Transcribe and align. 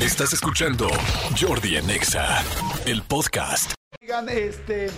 Estás 0.00 0.32
escuchando 0.32 0.88
Jordi 1.38 1.76
en 1.76 1.90
Exa, 1.90 2.42
el 2.86 3.02
podcast. 3.02 3.74
Oigan, 4.00 4.30
este, 4.30 4.88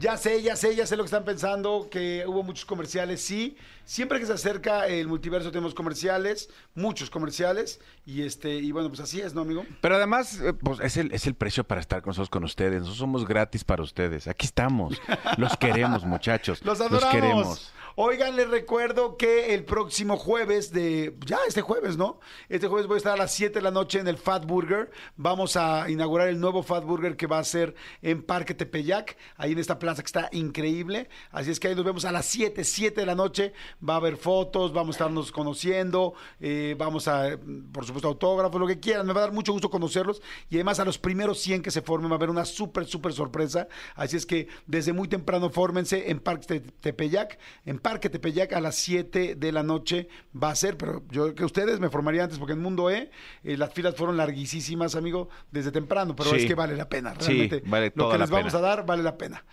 ya 0.00 0.16
sé, 0.16 0.42
ya 0.42 0.56
sé, 0.56 0.74
ya 0.74 0.86
sé 0.86 0.96
lo 0.96 1.02
que 1.02 1.08
están 1.08 1.26
pensando, 1.26 1.88
que 1.90 2.24
hubo 2.26 2.42
muchos 2.42 2.64
comerciales, 2.64 3.20
sí. 3.20 3.58
Siempre 3.84 4.18
que 4.18 4.24
se 4.24 4.32
acerca 4.32 4.86
el 4.86 5.08
multiverso 5.08 5.50
tenemos 5.50 5.74
comerciales, 5.74 6.48
muchos 6.74 7.10
comerciales, 7.10 7.80
y 8.06 8.22
este, 8.22 8.54
y 8.54 8.72
bueno, 8.72 8.88
pues 8.88 9.00
así 9.00 9.20
es, 9.20 9.34
¿no, 9.34 9.42
amigo? 9.42 9.66
Pero 9.82 9.96
además, 9.96 10.40
eh, 10.40 10.54
pues 10.54 10.80
es 10.80 10.96
el, 10.96 11.12
es 11.12 11.26
el 11.26 11.34
precio 11.34 11.64
para 11.64 11.82
estar 11.82 12.00
con 12.00 12.12
nosotros, 12.12 12.30
con 12.30 12.44
ustedes. 12.44 12.80
Nosotros 12.80 12.98
somos 12.98 13.28
gratis 13.28 13.62
para 13.62 13.82
ustedes. 13.82 14.26
Aquí 14.26 14.46
estamos. 14.46 14.98
Los 15.36 15.54
queremos, 15.58 16.04
muchachos. 16.06 16.60
Los 16.64 16.80
adoramos. 16.80 17.14
queremos. 17.14 17.72
Oigan, 17.98 18.36
les 18.36 18.46
recuerdo 18.50 19.16
que 19.16 19.54
el 19.54 19.64
próximo 19.64 20.18
jueves 20.18 20.70
de. 20.70 21.16
Ya, 21.24 21.38
este 21.48 21.62
jueves, 21.62 21.96
¿no? 21.96 22.20
Este 22.50 22.68
jueves 22.68 22.86
voy 22.86 22.96
a 22.96 22.98
estar 22.98 23.14
a 23.14 23.16
las 23.16 23.32
7 23.32 23.54
de 23.54 23.62
la 23.62 23.70
noche 23.70 23.98
en 23.98 24.06
el 24.06 24.18
Fat 24.18 24.44
Burger. 24.44 24.90
Vamos 25.16 25.56
a 25.56 25.88
inaugurar 25.88 26.28
el 26.28 26.38
nuevo 26.38 26.62
Fat 26.62 26.84
Burger 26.84 27.16
que 27.16 27.26
va 27.26 27.38
a 27.38 27.44
ser 27.44 27.74
en 28.02 28.22
Parque 28.22 28.52
Tepeyac, 28.52 29.16
ahí 29.38 29.52
en 29.52 29.58
esta 29.58 29.78
plaza 29.78 30.02
que 30.02 30.08
está 30.08 30.28
increíble. 30.32 31.08
Así 31.30 31.50
es 31.50 31.58
que 31.58 31.68
ahí 31.68 31.74
nos 31.74 31.86
vemos 31.86 32.04
a 32.04 32.12
las 32.12 32.26
7, 32.26 32.64
7 32.64 33.00
de 33.00 33.06
la 33.06 33.14
noche. 33.14 33.54
Va 33.82 33.94
a 33.94 33.96
haber 33.96 34.18
fotos, 34.18 34.74
vamos 34.74 34.96
a 34.96 34.98
estarnos 34.98 35.32
conociendo, 35.32 36.12
eh, 36.38 36.74
vamos 36.76 37.08
a, 37.08 37.38
por 37.72 37.86
supuesto, 37.86 38.08
autógrafos, 38.08 38.60
lo 38.60 38.66
que 38.66 38.78
quieran. 38.78 39.06
Me 39.06 39.14
va 39.14 39.20
a 39.20 39.24
dar 39.24 39.32
mucho 39.32 39.52
gusto 39.52 39.70
conocerlos. 39.70 40.20
Y 40.50 40.56
además, 40.56 40.80
a 40.80 40.84
los 40.84 40.98
primeros 40.98 41.38
100 41.40 41.62
que 41.62 41.70
se 41.70 41.80
formen 41.80 42.10
va 42.10 42.16
a 42.16 42.18
haber 42.18 42.28
una 42.28 42.44
súper, 42.44 42.84
súper 42.84 43.14
sorpresa. 43.14 43.68
Así 43.94 44.18
es 44.18 44.26
que 44.26 44.48
desde 44.66 44.92
muy 44.92 45.08
temprano 45.08 45.48
fórmense 45.48 46.10
en 46.10 46.20
Parque 46.20 46.46
Te- 46.46 46.60
Tepeyac, 46.60 47.38
en 47.64 47.78
Parque 47.86 48.10
Tepeyac 48.10 48.52
a 48.52 48.58
las 48.60 48.74
7 48.74 49.36
de 49.36 49.52
la 49.52 49.62
noche 49.62 50.08
va 50.34 50.50
a 50.50 50.56
ser, 50.56 50.76
pero 50.76 51.04
yo 51.08 51.22
creo 51.26 51.34
que 51.36 51.44
ustedes 51.44 51.78
me 51.78 51.88
formaría 51.88 52.24
antes 52.24 52.36
porque 52.36 52.54
en 52.54 52.58
Mundo 52.60 52.90
E 52.90 53.12
eh, 53.44 53.56
las 53.56 53.72
filas 53.72 53.94
fueron 53.94 54.16
larguísimas, 54.16 54.96
amigo, 54.96 55.28
desde 55.52 55.70
temprano, 55.70 56.16
pero 56.16 56.30
Sí. 56.30 56.36
es 56.38 56.46
que 56.46 56.56
vale 56.56 56.74
la 56.76 56.88
pena, 56.88 57.14
Sí, 57.20 57.28
realmente. 57.28 57.62
vale 57.64 57.92
lo 57.94 58.10
que 58.10 58.18
les 58.18 58.28
vamos 58.28 58.52
pena. 58.52 58.58
a 58.58 58.68
dar 58.68 58.84
vale 58.86 59.04
la 59.04 59.16
pena. 59.16 59.44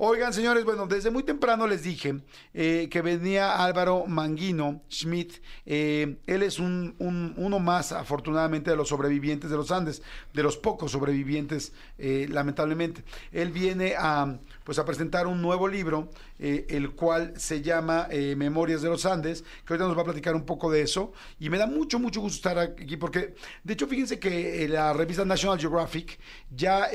Oigan, 0.00 0.32
señores, 0.32 0.64
bueno, 0.64 0.86
desde 0.86 1.10
muy 1.10 1.24
temprano 1.24 1.66
les 1.66 1.82
dije 1.82 2.20
eh, 2.54 2.86
que 2.88 3.02
venía 3.02 3.64
Álvaro 3.64 4.04
Manguino 4.06 4.80
Schmidt. 4.88 5.42
eh, 5.66 6.18
él 6.28 6.44
es 6.44 6.60
un, 6.60 6.94
un- 7.00 7.34
uno 7.36 7.58
más, 7.58 7.90
afortunadamente, 7.90 8.70
de 8.70 8.76
los 8.76 8.90
sobrevivientes 8.90 9.50
de 9.50 9.56
los 9.56 9.72
Andes, 9.72 10.00
de 10.32 10.42
los 10.44 10.56
pocos 10.56 10.92
sobrevivientes, 10.92 11.72
eh, 11.98 12.28
lamentablemente. 12.30 13.02
Él 13.32 13.50
viene 13.50 13.94
a, 13.98 14.38
pues, 14.62 14.78
a 14.78 14.84
presentar 14.84 15.26
un 15.26 15.42
nuevo 15.42 15.66
libro, 15.66 16.10
eh, 16.38 16.66
el 16.68 16.92
cual 16.92 17.32
se 17.36 17.60
llama 17.62 18.06
Memorias 18.36 18.82
de 18.82 18.88
los 18.90 19.04
Andes, 19.04 19.42
que 19.66 19.72
ahorita 19.72 19.88
nos 19.88 19.96
va 19.98 20.02
a 20.02 20.04
platicar 20.04 20.36
un 20.36 20.46
poco 20.46 20.70
de 20.70 20.82
eso. 20.82 21.12
Y 21.40 21.50
me 21.50 21.58
da 21.58 21.66
mucho, 21.66 21.98
mucho 21.98 22.20
gusto 22.20 22.36
estar 22.36 22.56
aquí, 22.56 22.96
porque, 22.96 23.34
de 23.64 23.72
hecho, 23.72 23.88
fíjense 23.88 24.20
que 24.20 24.68
la 24.68 24.92
revista 24.92 25.24
National 25.24 25.58
Geographic 25.58 26.20
ya 26.54 26.88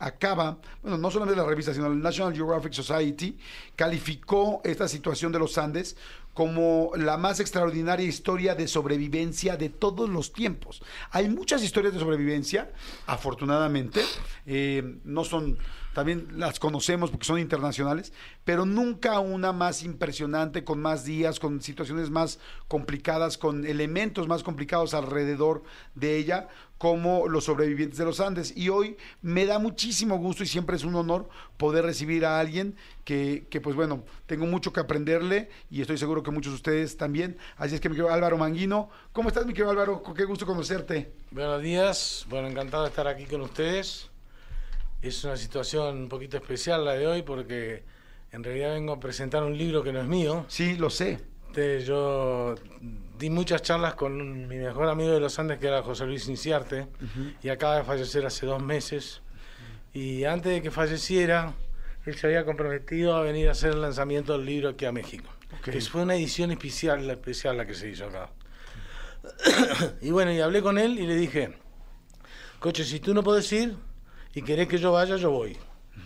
acaba, 0.00 0.58
bueno, 0.82 0.98
no 0.98 1.08
solamente 1.12 1.40
la 1.40 1.46
revista, 1.46 1.67
sino 1.74 1.88
la 1.88 1.94
National 1.94 2.34
Geographic 2.34 2.72
Society 2.72 3.38
calificó 3.76 4.60
esta 4.64 4.88
situación 4.88 5.32
de 5.32 5.38
los 5.38 5.58
Andes 5.58 5.96
como 6.38 6.92
la 6.94 7.16
más 7.16 7.40
extraordinaria 7.40 8.06
historia 8.06 8.54
de 8.54 8.68
sobrevivencia 8.68 9.56
de 9.56 9.70
todos 9.70 10.08
los 10.08 10.32
tiempos. 10.32 10.80
Hay 11.10 11.28
muchas 11.28 11.64
historias 11.64 11.94
de 11.94 11.98
sobrevivencia, 11.98 12.70
afortunadamente, 13.08 14.02
eh, 14.46 14.98
no 15.02 15.24
son, 15.24 15.58
también 15.94 16.28
las 16.36 16.58
conocemos 16.58 17.10
porque 17.10 17.26
son 17.26 17.38
internacionales, 17.38 18.12
pero 18.44 18.64
nunca 18.64 19.18
una 19.20 19.52
más 19.52 19.82
impresionante, 19.82 20.64
con 20.64 20.80
más 20.80 21.04
días, 21.04 21.40
con 21.40 21.60
situaciones 21.60 22.10
más 22.10 22.38
complicadas, 22.68 23.38
con 23.38 23.66
elementos 23.66 24.28
más 24.28 24.42
complicados 24.42 24.94
alrededor 24.94 25.62
de 25.94 26.16
ella, 26.16 26.48
como 26.78 27.26
los 27.28 27.44
sobrevivientes 27.44 27.98
de 27.98 28.04
los 28.04 28.20
Andes. 28.20 28.56
Y 28.56 28.68
hoy 28.68 28.96
me 29.20 29.44
da 29.44 29.58
muchísimo 29.58 30.16
gusto 30.18 30.44
y 30.44 30.46
siempre 30.46 30.76
es 30.76 30.84
un 30.84 30.94
honor 30.94 31.28
poder 31.56 31.84
recibir 31.84 32.24
a 32.24 32.38
alguien 32.38 32.76
que, 33.04 33.46
que, 33.50 33.60
pues 33.60 33.74
bueno, 33.74 34.04
tengo 34.26 34.46
mucho 34.46 34.72
que 34.72 34.80
aprenderle 34.80 35.50
y 35.70 35.80
estoy 35.80 35.98
seguro 35.98 36.22
que 36.22 36.30
muchos 36.30 36.52
de 36.52 36.56
ustedes 36.56 36.96
también. 36.96 37.36
Así 37.56 37.74
es 37.74 37.80
que 37.80 37.88
mi 37.88 37.96
querido 37.96 38.12
Álvaro 38.12 38.38
Manguino, 38.38 38.90
¿cómo 39.12 39.28
estás 39.28 39.44
mi 39.46 39.52
querido 39.52 39.70
Álvaro? 39.70 40.02
Qué 40.14 40.24
gusto 40.24 40.46
conocerte. 40.46 41.12
Buenos 41.32 41.60
días, 41.60 42.24
bueno, 42.28 42.46
encantado 42.48 42.84
de 42.84 42.90
estar 42.90 43.08
aquí 43.08 43.24
con 43.24 43.40
ustedes. 43.40 44.10
Es 45.02 45.24
una 45.24 45.36
situación 45.36 45.96
un 45.96 46.08
poquito 46.08 46.36
especial 46.36 46.84
la 46.84 46.94
de 46.94 47.06
hoy 47.06 47.22
porque 47.22 47.84
en 48.32 48.44
realidad 48.44 48.74
vengo 48.74 48.92
a 48.92 49.00
presentar 49.00 49.42
un 49.42 49.56
libro 49.56 49.82
que 49.82 49.92
no 49.92 50.00
es 50.00 50.06
mío. 50.06 50.44
Sí, 50.48 50.76
lo 50.76 50.90
sé. 50.90 51.18
Este, 51.58 51.84
yo 51.84 52.54
di 53.18 53.30
muchas 53.30 53.62
charlas 53.62 53.94
con 53.94 54.46
mi 54.46 54.58
mejor 54.58 54.88
amigo 54.88 55.10
de 55.10 55.18
los 55.18 55.36
Andes, 55.40 55.58
que 55.58 55.66
era 55.66 55.82
José 55.82 56.06
Luis 56.06 56.28
Inciarte, 56.28 56.86
y 57.42 57.48
acaba 57.48 57.78
de 57.78 57.82
fallecer 57.82 58.24
hace 58.24 58.46
dos 58.46 58.62
meses. 58.62 59.22
Y 59.92 60.22
antes 60.22 60.52
de 60.52 60.62
que 60.62 60.70
falleciera, 60.70 61.54
él 62.06 62.14
se 62.14 62.28
había 62.28 62.44
comprometido 62.44 63.16
a 63.16 63.22
venir 63.22 63.48
a 63.48 63.52
hacer 63.52 63.72
el 63.72 63.80
lanzamiento 63.80 64.34
del 64.34 64.46
libro 64.46 64.68
aquí 64.68 64.84
a 64.84 64.92
México. 64.92 65.28
Ok. 65.58 65.70
Que 65.70 65.80
fue 65.80 66.02
una 66.02 66.14
edición 66.14 66.52
especial, 66.52 67.10
especial 67.10 67.56
la 67.56 67.66
que 67.66 67.74
se 67.74 67.90
hizo 67.90 68.06
acá. 68.06 68.30
y 70.00 70.12
bueno, 70.12 70.32
y 70.32 70.40
hablé 70.40 70.62
con 70.62 70.78
él 70.78 70.96
y 70.96 71.08
le 71.08 71.16
dije, 71.16 71.54
coche, 72.60 72.84
si 72.84 73.00
tú 73.00 73.14
no 73.14 73.24
puedes 73.24 73.50
ir 73.52 73.74
y 74.34 74.42
querés 74.42 74.68
que 74.68 74.78
yo 74.78 74.92
vaya, 74.92 75.16
yo 75.16 75.30
voy. 75.30 75.56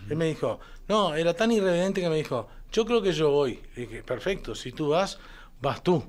Él 0.09 0.17
me 0.17 0.25
dijo, 0.25 0.59
no, 0.87 1.15
era 1.15 1.33
tan 1.33 1.51
irreverente 1.51 2.01
que 2.01 2.09
me 2.09 2.17
dijo, 2.17 2.47
yo 2.71 2.85
creo 2.85 3.01
que 3.01 3.13
yo 3.13 3.29
voy. 3.29 3.59
Le 3.75 3.87
dije, 3.87 4.03
perfecto, 4.03 4.55
si 4.55 4.71
tú 4.71 4.89
vas, 4.89 5.19
vas 5.61 5.83
tú. 5.83 6.03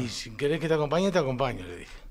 Y 0.00 0.08
si 0.08 0.30
querés 0.36 0.60
que 0.60 0.68
te 0.68 0.74
acompañe, 0.74 1.10
te 1.10 1.18
acompaño, 1.18 1.66
le 1.66 1.78
dije. 1.78 2.02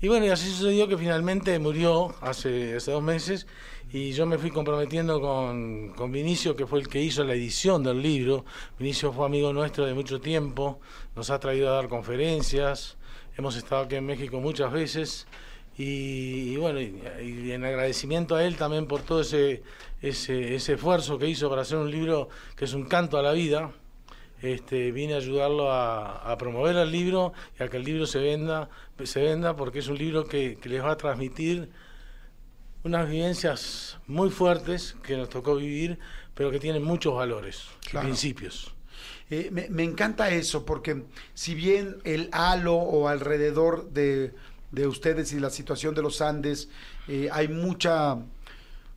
Y 0.00 0.06
bueno, 0.06 0.26
y 0.26 0.28
así 0.28 0.48
sucedió 0.48 0.86
que 0.86 0.96
finalmente 0.96 1.58
murió 1.58 2.14
hace, 2.20 2.76
hace 2.76 2.92
dos 2.92 3.02
meses 3.02 3.48
y 3.90 4.12
yo 4.12 4.26
me 4.26 4.38
fui 4.38 4.50
comprometiendo 4.50 5.20
con, 5.20 5.94
con 5.94 6.12
Vinicio, 6.12 6.54
que 6.54 6.66
fue 6.66 6.78
el 6.78 6.88
que 6.88 7.00
hizo 7.00 7.24
la 7.24 7.34
edición 7.34 7.82
del 7.82 8.00
libro. 8.00 8.44
Vinicio 8.78 9.12
fue 9.12 9.26
amigo 9.26 9.52
nuestro 9.52 9.86
de 9.86 9.94
mucho 9.94 10.20
tiempo, 10.20 10.80
nos 11.16 11.30
ha 11.30 11.40
traído 11.40 11.70
a 11.70 11.72
dar 11.72 11.88
conferencias, 11.88 12.96
hemos 13.36 13.56
estado 13.56 13.82
aquí 13.82 13.96
en 13.96 14.06
México 14.06 14.38
muchas 14.40 14.70
veces 14.70 15.26
y, 15.78 16.52
y 16.52 16.56
bueno, 16.56 16.80
y, 16.80 17.00
y 17.22 17.52
en 17.52 17.64
agradecimiento 17.64 18.34
a 18.34 18.44
él 18.44 18.56
también 18.56 18.86
por 18.86 19.02
todo 19.02 19.20
ese, 19.20 19.62
ese, 20.02 20.56
ese 20.56 20.74
esfuerzo 20.74 21.18
que 21.18 21.28
hizo 21.28 21.48
para 21.48 21.62
hacer 21.62 21.78
un 21.78 21.90
libro 21.90 22.28
que 22.56 22.64
es 22.64 22.74
un 22.74 22.84
canto 22.84 23.16
a 23.16 23.22
la 23.22 23.32
vida. 23.32 23.70
Este, 24.42 24.92
vine 24.92 25.14
a 25.14 25.16
ayudarlo 25.16 25.72
a, 25.72 26.30
a 26.30 26.38
promover 26.38 26.76
el 26.76 26.92
libro 26.92 27.32
y 27.58 27.62
a 27.62 27.68
que 27.68 27.76
el 27.76 27.84
libro 27.84 28.06
se 28.06 28.20
venda, 28.20 28.68
se 29.02 29.20
venda 29.20 29.56
porque 29.56 29.80
es 29.80 29.88
un 29.88 29.98
libro 29.98 30.26
que, 30.26 30.58
que 30.60 30.68
les 30.68 30.82
va 30.82 30.92
a 30.92 30.96
transmitir 30.96 31.70
unas 32.84 33.08
vivencias 33.10 33.98
muy 34.06 34.30
fuertes 34.30 34.94
que 35.02 35.16
nos 35.16 35.28
tocó 35.28 35.56
vivir, 35.56 35.98
pero 36.34 36.52
que 36.52 36.60
tienen 36.60 36.84
muchos 36.84 37.16
valores 37.16 37.64
y 37.92 37.96
principios. 37.96 38.72
Eh, 39.28 39.48
me, 39.50 39.68
me 39.70 39.82
encanta 39.82 40.30
eso, 40.30 40.64
porque 40.64 41.02
si 41.34 41.54
bien 41.54 41.96
el 42.04 42.28
halo 42.32 42.76
o 42.76 43.08
alrededor 43.08 43.90
de, 43.90 44.34
de 44.70 44.86
ustedes 44.86 45.32
y 45.32 45.40
la 45.40 45.50
situación 45.50 45.94
de 45.94 46.02
los 46.02 46.20
Andes, 46.20 46.68
eh, 47.06 47.28
hay 47.32 47.48
mucha, 47.48 48.18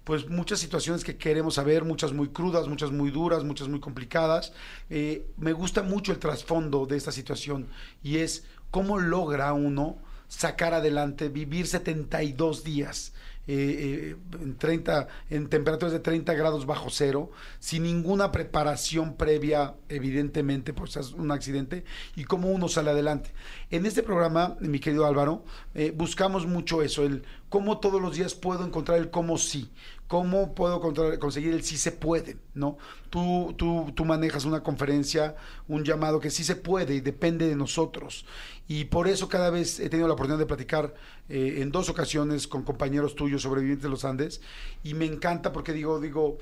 pues 0.04 0.30
muchas 0.30 0.60
situaciones 0.60 1.04
que 1.04 1.18
queremos 1.18 1.56
saber, 1.56 1.84
muchas 1.84 2.14
muy 2.14 2.30
crudas, 2.30 2.68
muchas 2.68 2.92
muy 2.92 3.12
duras, 3.12 3.44
muchas 3.44 3.68
muy 3.68 3.80
complicadas. 3.80 4.54
Eh, 4.90 5.28
me 5.38 5.54
gusta 5.54 5.84
mucho 5.84 6.12
el 6.12 6.20
trasfondo 6.20 6.86
de 6.86 6.98
esta 6.98 7.12
situación 7.12 7.68
y 8.04 8.18
es 8.18 8.46
cómo 8.70 9.00
logra 9.00 9.54
uno 9.54 9.98
sacar 10.28 10.74
adelante, 10.74 11.30
vivir 11.30 11.68
72 11.68 12.64
días. 12.64 13.14
Eh, 13.54 14.14
eh, 14.14 14.16
en 14.42 14.56
30 14.56 15.10
en 15.30 15.50
temperaturas 15.50 15.92
de 15.92 16.00
30 16.00 16.34
grados 16.36 16.66
bajo 16.66 16.90
cero 16.90 17.32
sin 17.60 17.84
ninguna 17.84 18.32
preparación 18.32 19.18
previa 19.18 19.76
evidentemente 19.90 20.72
pues 20.72 20.96
es 20.96 21.12
un 21.12 21.32
accidente 21.32 21.84
y 22.16 22.24
cómo 22.24 22.50
uno 22.50 22.70
sale 22.70 22.92
adelante. 22.92 23.34
En 23.70 23.86
este 23.86 24.04
programa 24.04 24.56
mi 24.62 24.80
querido 24.80 25.06
Álvaro 25.06 25.44
eh, 25.76 25.92
buscamos 25.94 26.48
mucho 26.48 26.82
eso 26.82 27.04
el 27.04 27.24
cómo 27.50 27.82
todos 27.82 28.02
los 28.02 28.16
días 28.16 28.36
puedo 28.36 28.66
encontrar 28.66 29.00
el 29.00 29.10
cómo 29.10 29.38
sí 29.38 29.70
cómo 30.12 30.54
puedo 30.54 30.82
conseguir 31.22 31.54
el 31.54 31.64
sí 31.64 31.78
se 31.78 31.94
puede 31.94 32.36
no 32.54 32.78
tú, 33.10 33.56
tú, 33.58 33.94
tú 33.96 34.04
manejas 34.04 34.44
una 34.44 34.62
conferencia 34.62 35.38
un 35.70 35.86
llamado 35.86 36.20
que 36.20 36.30
sí 36.30 36.44
se 36.44 36.58
puede 36.58 36.96
y 36.96 37.00
depende 37.00 37.48
de 37.48 37.56
nosotros. 37.56 38.26
Y 38.68 38.84
por 38.86 39.08
eso 39.08 39.30
cada 39.30 39.50
vez 39.50 39.80
he 39.80 39.88
tenido 39.88 40.10
la 40.10 40.16
oportunidad 40.16 40.40
de 40.40 40.48
platicar 40.48 40.94
eh, 41.30 41.60
en 41.60 41.72
dos 41.72 41.88
ocasiones 41.88 42.46
con 42.46 42.64
compañeros 42.64 43.16
tuyos 43.16 43.42
sobrevivientes 43.44 43.84
de 43.84 43.90
los 43.90 44.04
Andes 44.04 44.42
y 44.84 44.96
me 44.96 45.06
encanta 45.06 45.54
porque 45.54 45.72
digo, 45.72 46.02
digo, 46.02 46.40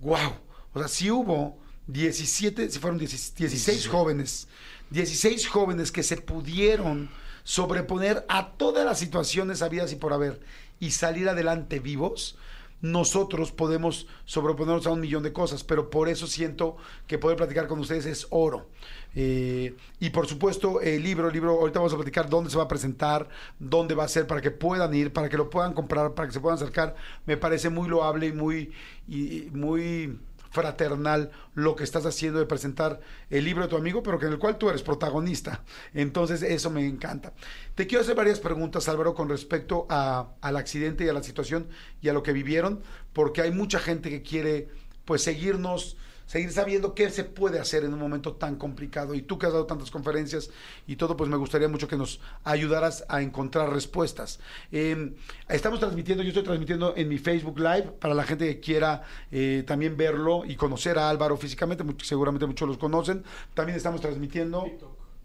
wow, 0.00 0.34
o 0.72 0.78
sea, 0.78 0.86
si 0.86 1.10
hubo 1.10 1.58
17, 1.88 2.70
si 2.70 2.78
fueron 2.78 3.00
16, 3.00 3.34
16 3.34 3.88
jóvenes, 3.88 4.46
16 4.90 5.48
jóvenes 5.48 5.90
que 5.90 6.04
se 6.04 6.18
pudieron 6.18 7.10
sobreponer 7.42 8.24
a 8.28 8.52
todas 8.52 8.84
las 8.84 9.00
situaciones 9.00 9.60
habidas 9.60 9.90
y 9.90 9.96
por 9.96 10.12
haber 10.12 10.40
y 10.78 10.92
salir 10.92 11.28
adelante 11.28 11.80
vivos, 11.80 12.38
nosotros 12.80 13.52
podemos 13.52 14.06
sobreponernos 14.24 14.86
a 14.86 14.90
un 14.90 15.00
millón 15.00 15.22
de 15.22 15.32
cosas, 15.32 15.64
pero 15.64 15.90
por 15.90 16.08
eso 16.08 16.26
siento 16.26 16.76
que 17.06 17.18
poder 17.18 17.36
platicar 17.36 17.66
con 17.66 17.78
ustedes 17.80 18.06
es 18.06 18.26
oro. 18.30 18.68
Eh, 19.14 19.74
y 19.98 20.10
por 20.10 20.26
supuesto, 20.26 20.80
el 20.80 21.02
libro, 21.02 21.26
el 21.28 21.32
libro, 21.32 21.58
ahorita 21.58 21.80
vamos 21.80 21.92
a 21.92 21.96
platicar 21.96 22.28
dónde 22.28 22.50
se 22.50 22.56
va 22.56 22.64
a 22.64 22.68
presentar, 22.68 23.28
dónde 23.58 23.94
va 23.94 24.04
a 24.04 24.08
ser, 24.08 24.26
para 24.26 24.40
que 24.40 24.50
puedan 24.50 24.94
ir, 24.94 25.12
para 25.12 25.28
que 25.28 25.36
lo 25.36 25.50
puedan 25.50 25.74
comprar, 25.74 26.14
para 26.14 26.28
que 26.28 26.34
se 26.34 26.40
puedan 26.40 26.56
acercar. 26.56 26.94
Me 27.26 27.36
parece 27.36 27.68
muy 27.70 27.88
loable 27.88 28.26
y 28.26 28.32
muy, 28.32 28.72
y 29.08 29.48
muy 29.52 30.18
fraternal 30.58 31.30
lo 31.54 31.76
que 31.76 31.84
estás 31.84 32.04
haciendo 32.04 32.40
de 32.40 32.46
presentar 32.46 33.00
el 33.30 33.44
libro 33.44 33.62
de 33.62 33.68
tu 33.68 33.76
amigo, 33.76 34.02
pero 34.02 34.18
que 34.18 34.26
en 34.26 34.32
el 34.32 34.38
cual 34.40 34.58
tú 34.58 34.68
eres 34.68 34.82
protagonista. 34.82 35.62
Entonces, 35.94 36.42
eso 36.42 36.68
me 36.68 36.84
encanta. 36.84 37.32
Te 37.76 37.86
quiero 37.86 38.02
hacer 38.02 38.16
varias 38.16 38.40
preguntas, 38.40 38.88
Álvaro, 38.88 39.14
con 39.14 39.28
respecto 39.28 39.86
a, 39.88 40.30
al 40.40 40.56
accidente 40.56 41.04
y 41.04 41.08
a 41.08 41.12
la 41.12 41.22
situación 41.22 41.68
y 42.02 42.08
a 42.08 42.12
lo 42.12 42.24
que 42.24 42.32
vivieron, 42.32 42.82
porque 43.12 43.40
hay 43.40 43.52
mucha 43.52 43.78
gente 43.78 44.10
que 44.10 44.22
quiere 44.22 44.68
pues 45.04 45.22
seguirnos 45.22 45.96
seguir 46.28 46.52
sabiendo 46.52 46.94
qué 46.94 47.08
se 47.08 47.24
puede 47.24 47.58
hacer 47.58 47.84
en 47.84 47.94
un 47.94 47.98
momento 47.98 48.34
tan 48.34 48.56
complicado. 48.56 49.14
Y 49.14 49.22
tú 49.22 49.38
que 49.38 49.46
has 49.46 49.52
dado 49.52 49.64
tantas 49.64 49.90
conferencias 49.90 50.50
y 50.86 50.96
todo, 50.96 51.16
pues 51.16 51.28
me 51.30 51.36
gustaría 51.36 51.68
mucho 51.68 51.88
que 51.88 51.96
nos 51.96 52.20
ayudaras 52.44 53.04
a 53.08 53.22
encontrar 53.22 53.70
respuestas. 53.70 54.38
Eh, 54.70 55.14
estamos 55.48 55.80
transmitiendo, 55.80 56.22
yo 56.22 56.28
estoy 56.28 56.44
transmitiendo 56.44 56.94
en 56.96 57.08
mi 57.08 57.18
Facebook 57.18 57.58
Live 57.58 57.92
para 57.98 58.14
la 58.14 58.24
gente 58.24 58.46
que 58.46 58.60
quiera 58.60 59.02
eh, 59.32 59.64
también 59.66 59.96
verlo 59.96 60.44
y 60.44 60.54
conocer 60.54 60.98
a 60.98 61.08
Álvaro 61.08 61.36
físicamente, 61.38 61.82
seguramente 62.04 62.46
muchos 62.46 62.68
los 62.68 62.76
conocen. 62.76 63.24
También 63.54 63.76
estamos 63.76 64.02
transmitiendo 64.02 64.66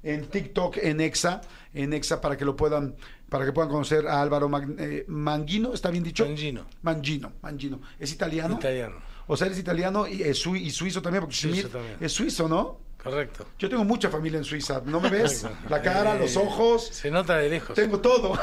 en 0.03 0.25
TikTok, 0.25 0.77
en 0.77 1.01
Exa, 1.01 1.41
en 1.73 1.91
Exa 1.91 2.21
para 2.21 2.37
que 2.37 2.45
lo 2.45 2.55
puedan 2.55 2.95
para 3.27 3.45
que 3.45 3.51
puedan 3.51 3.69
conocer 3.71 4.07
a 4.07 4.21
Álvaro 4.21 4.49
eh, 4.77 5.05
Mangino, 5.07 5.73
¿está 5.73 5.89
bien 5.89 6.03
dicho? 6.03 6.23
Mangino. 6.23 6.65
Mangino, 6.83 7.33
Mangino. 7.41 7.81
¿Es 7.99 8.13
italiano? 8.13 8.55
Italiano. 8.59 8.97
O 9.27 9.37
sea, 9.37 9.47
eres 9.47 9.59
italiano 9.59 10.07
y, 10.07 10.23
y 10.23 10.71
suizo 10.71 11.01
también, 11.01 11.21
porque 11.21 11.35
Schmidt 11.35 11.67
es 11.99 12.11
suizo, 12.11 12.47
¿no? 12.47 12.79
Correcto. 13.03 13.45
Yo 13.59 13.69
tengo 13.69 13.83
mucha 13.83 14.09
familia 14.09 14.37
en 14.37 14.45
Suiza. 14.45 14.81
¿No 14.85 15.01
me 15.01 15.09
ves? 15.09 15.45
La 15.69 15.81
cara, 15.81 16.15
los 16.15 16.37
ojos. 16.37 16.87
Se 16.87 17.11
nota 17.11 17.37
de 17.37 17.49
lejos. 17.49 17.75
Tengo 17.75 17.99
todo. 17.99 18.39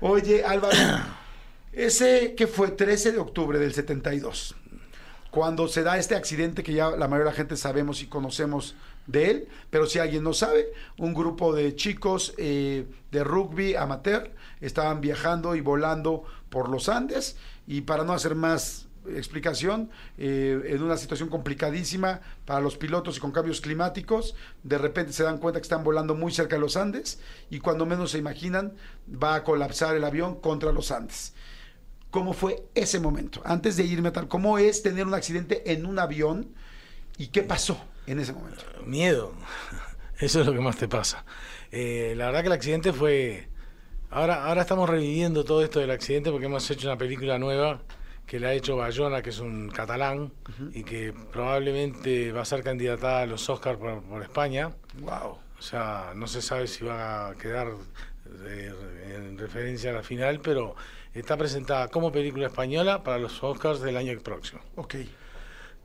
Oye, 0.00 0.44
Álvaro, 0.44 0.76
ese 1.72 2.34
que 2.36 2.46
fue 2.46 2.70
13 2.70 3.12
de 3.12 3.18
octubre 3.18 3.58
del 3.58 3.74
72, 3.74 4.54
cuando 5.32 5.66
se 5.66 5.82
da 5.82 5.98
este 5.98 6.14
accidente 6.14 6.62
que 6.62 6.72
ya 6.72 6.90
la 6.90 7.08
mayoría 7.08 7.24
de 7.24 7.30
la 7.30 7.36
gente 7.36 7.56
sabemos 7.56 8.00
y 8.00 8.06
conocemos 8.06 8.76
de 9.08 9.30
él, 9.30 9.48
pero 9.70 9.86
si 9.86 9.98
alguien 9.98 10.22
no 10.22 10.32
sabe, 10.32 10.72
un 10.98 11.14
grupo 11.14 11.52
de 11.52 11.74
chicos 11.74 12.32
eh, 12.38 12.86
de 13.10 13.24
rugby 13.24 13.74
amateur 13.74 14.30
estaban 14.60 15.00
viajando 15.00 15.56
y 15.56 15.60
volando 15.60 16.24
por 16.48 16.68
los 16.68 16.88
Andes 16.88 17.36
y 17.70 17.82
para 17.82 18.02
no 18.02 18.12
hacer 18.12 18.34
más 18.34 18.88
explicación, 19.16 19.90
eh, 20.18 20.60
en 20.66 20.82
una 20.82 20.96
situación 20.96 21.28
complicadísima 21.28 22.20
para 22.44 22.60
los 22.60 22.76
pilotos 22.76 23.16
y 23.16 23.20
con 23.20 23.30
cambios 23.30 23.60
climáticos, 23.60 24.34
de 24.64 24.76
repente 24.76 25.12
se 25.12 25.22
dan 25.22 25.38
cuenta 25.38 25.60
que 25.60 25.66
están 25.66 25.84
volando 25.84 26.16
muy 26.16 26.32
cerca 26.32 26.56
de 26.56 26.62
los 26.62 26.76
Andes 26.76 27.20
y 27.48 27.60
cuando 27.60 27.86
menos 27.86 28.10
se 28.10 28.18
imaginan 28.18 28.72
va 29.06 29.36
a 29.36 29.44
colapsar 29.44 29.94
el 29.94 30.02
avión 30.02 30.40
contra 30.40 30.72
los 30.72 30.90
Andes. 30.90 31.32
¿Cómo 32.10 32.32
fue 32.32 32.64
ese 32.74 32.98
momento? 32.98 33.40
Antes 33.44 33.76
de 33.76 33.84
irme 33.84 34.08
a 34.08 34.12
tal, 34.12 34.26
¿cómo 34.26 34.58
es 34.58 34.82
tener 34.82 35.06
un 35.06 35.14
accidente 35.14 35.72
en 35.72 35.86
un 35.86 36.00
avión 36.00 36.52
y 37.18 37.28
qué 37.28 37.44
pasó 37.44 37.80
en 38.08 38.18
ese 38.18 38.32
momento? 38.32 38.64
Miedo, 38.84 39.32
eso 40.18 40.40
es 40.40 40.46
lo 40.46 40.52
que 40.52 40.58
más 40.60 40.76
te 40.76 40.88
pasa. 40.88 41.24
Eh, 41.70 42.14
la 42.16 42.26
verdad 42.26 42.40
que 42.40 42.48
el 42.48 42.52
accidente 42.52 42.92
fue 42.92 43.48
Ahora, 44.12 44.46
ahora 44.46 44.62
estamos 44.62 44.90
reviviendo 44.90 45.44
todo 45.44 45.62
esto 45.62 45.78
del 45.78 45.92
accidente 45.92 46.32
porque 46.32 46.46
hemos 46.46 46.68
hecho 46.68 46.88
una 46.88 46.98
película 46.98 47.38
nueva 47.38 47.80
que 48.26 48.40
la 48.40 48.48
ha 48.48 48.54
hecho 48.54 48.76
Bayona, 48.76 49.22
que 49.22 49.30
es 49.30 49.38
un 49.38 49.68
catalán, 49.70 50.32
y 50.72 50.82
que 50.82 51.12
probablemente 51.32 52.32
va 52.32 52.42
a 52.42 52.44
ser 52.44 52.62
candidatada 52.62 53.22
a 53.22 53.26
los 53.26 53.48
Oscars 53.48 53.78
por, 53.78 54.22
España. 54.22 54.72
Wow. 55.00 55.38
O 55.58 55.62
sea, 55.62 56.12
no 56.14 56.26
se 56.26 56.42
sabe 56.42 56.66
si 56.66 56.84
va 56.84 57.28
a 57.28 57.34
quedar 57.34 57.68
eh, 58.46 58.72
en 59.16 59.38
referencia 59.38 59.90
a 59.90 59.94
la 59.94 60.02
final, 60.02 60.40
pero 60.40 60.74
está 61.14 61.36
presentada 61.36 61.88
como 61.88 62.10
película 62.10 62.48
española 62.48 63.02
para 63.04 63.18
los 63.18 63.42
Oscars 63.42 63.80
del 63.80 63.96
año 63.96 64.18
próximo. 64.20 64.60
Ok. 64.76 64.96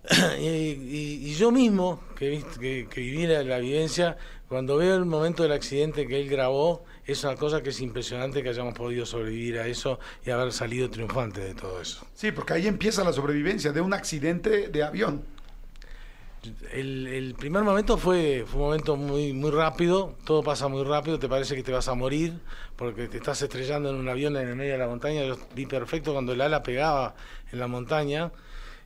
y, 0.40 1.34
yo 1.36 1.52
mismo, 1.52 2.04
que, 2.16 2.44
que, 2.60 2.88
que 2.90 3.02
viví 3.02 3.28
la, 3.28 3.44
la, 3.44 3.60
vivencia, 3.60 4.18
cuando 4.48 4.78
veo 4.78 4.96
el 4.96 5.06
momento 5.06 5.44
del 5.44 5.52
accidente 5.52 6.08
que 6.08 6.20
él 6.20 6.30
grabó, 6.30 6.86
es 7.06 7.24
una 7.24 7.36
cosa 7.36 7.62
que 7.62 7.70
es 7.70 7.80
impresionante 7.82 8.42
que 8.42 8.50
hayamos 8.50 8.74
podido 8.74 9.06
sobrevivir 9.06 9.60
a 9.60 9.68
eso 9.68 10.00
y 10.26 10.32
haber 10.32 10.52
salido 10.52 10.90
triunfante 10.90 11.42
de 11.42 11.54
todo 11.54 11.82
eso. 11.82 12.06
Sí, 12.16 12.32
porque 12.32 12.54
ahí 12.54 12.68
empieza 12.68 13.04
la 13.04 13.14
sobrevivencia 13.14 13.72
de 13.72 13.82
un 13.82 13.94
accidente 13.94 14.70
de 14.70 14.84
avión. 14.84 15.24
El, 16.72 17.36
primer 17.40 17.64
momento 17.64 17.98
fue, 17.98 18.46
fue 18.46 18.60
un 18.60 18.66
momento 18.68 18.96
muy, 18.96 19.34
muy 19.34 19.50
rápido, 19.50 20.16
todo 20.26 20.44
pasa 20.44 20.68
muy 20.68 20.84
rápido, 20.84 21.18
te 21.18 21.28
parece 21.28 21.56
que 21.56 21.64
te 21.64 21.72
vas 21.72 21.88
a 21.88 21.96
morir 21.96 22.40
porque 22.76 23.08
te 23.08 23.18
estás 23.18 23.42
estrellando 23.42 23.90
en 23.90 23.96
un 23.96 24.08
avión 24.08 24.38
en 24.38 24.48
el 24.50 24.56
medio 24.56 24.74
de 24.74 24.78
la 24.78 24.88
montaña. 24.88 25.24
Yo 25.26 25.38
vi 25.56 25.66
perfecto 25.66 26.14
cuando 26.14 26.34
el 26.34 26.42
ala 26.42 26.62
pegaba 26.62 27.16
en 27.52 27.60
la 27.60 27.68
montaña 27.68 28.32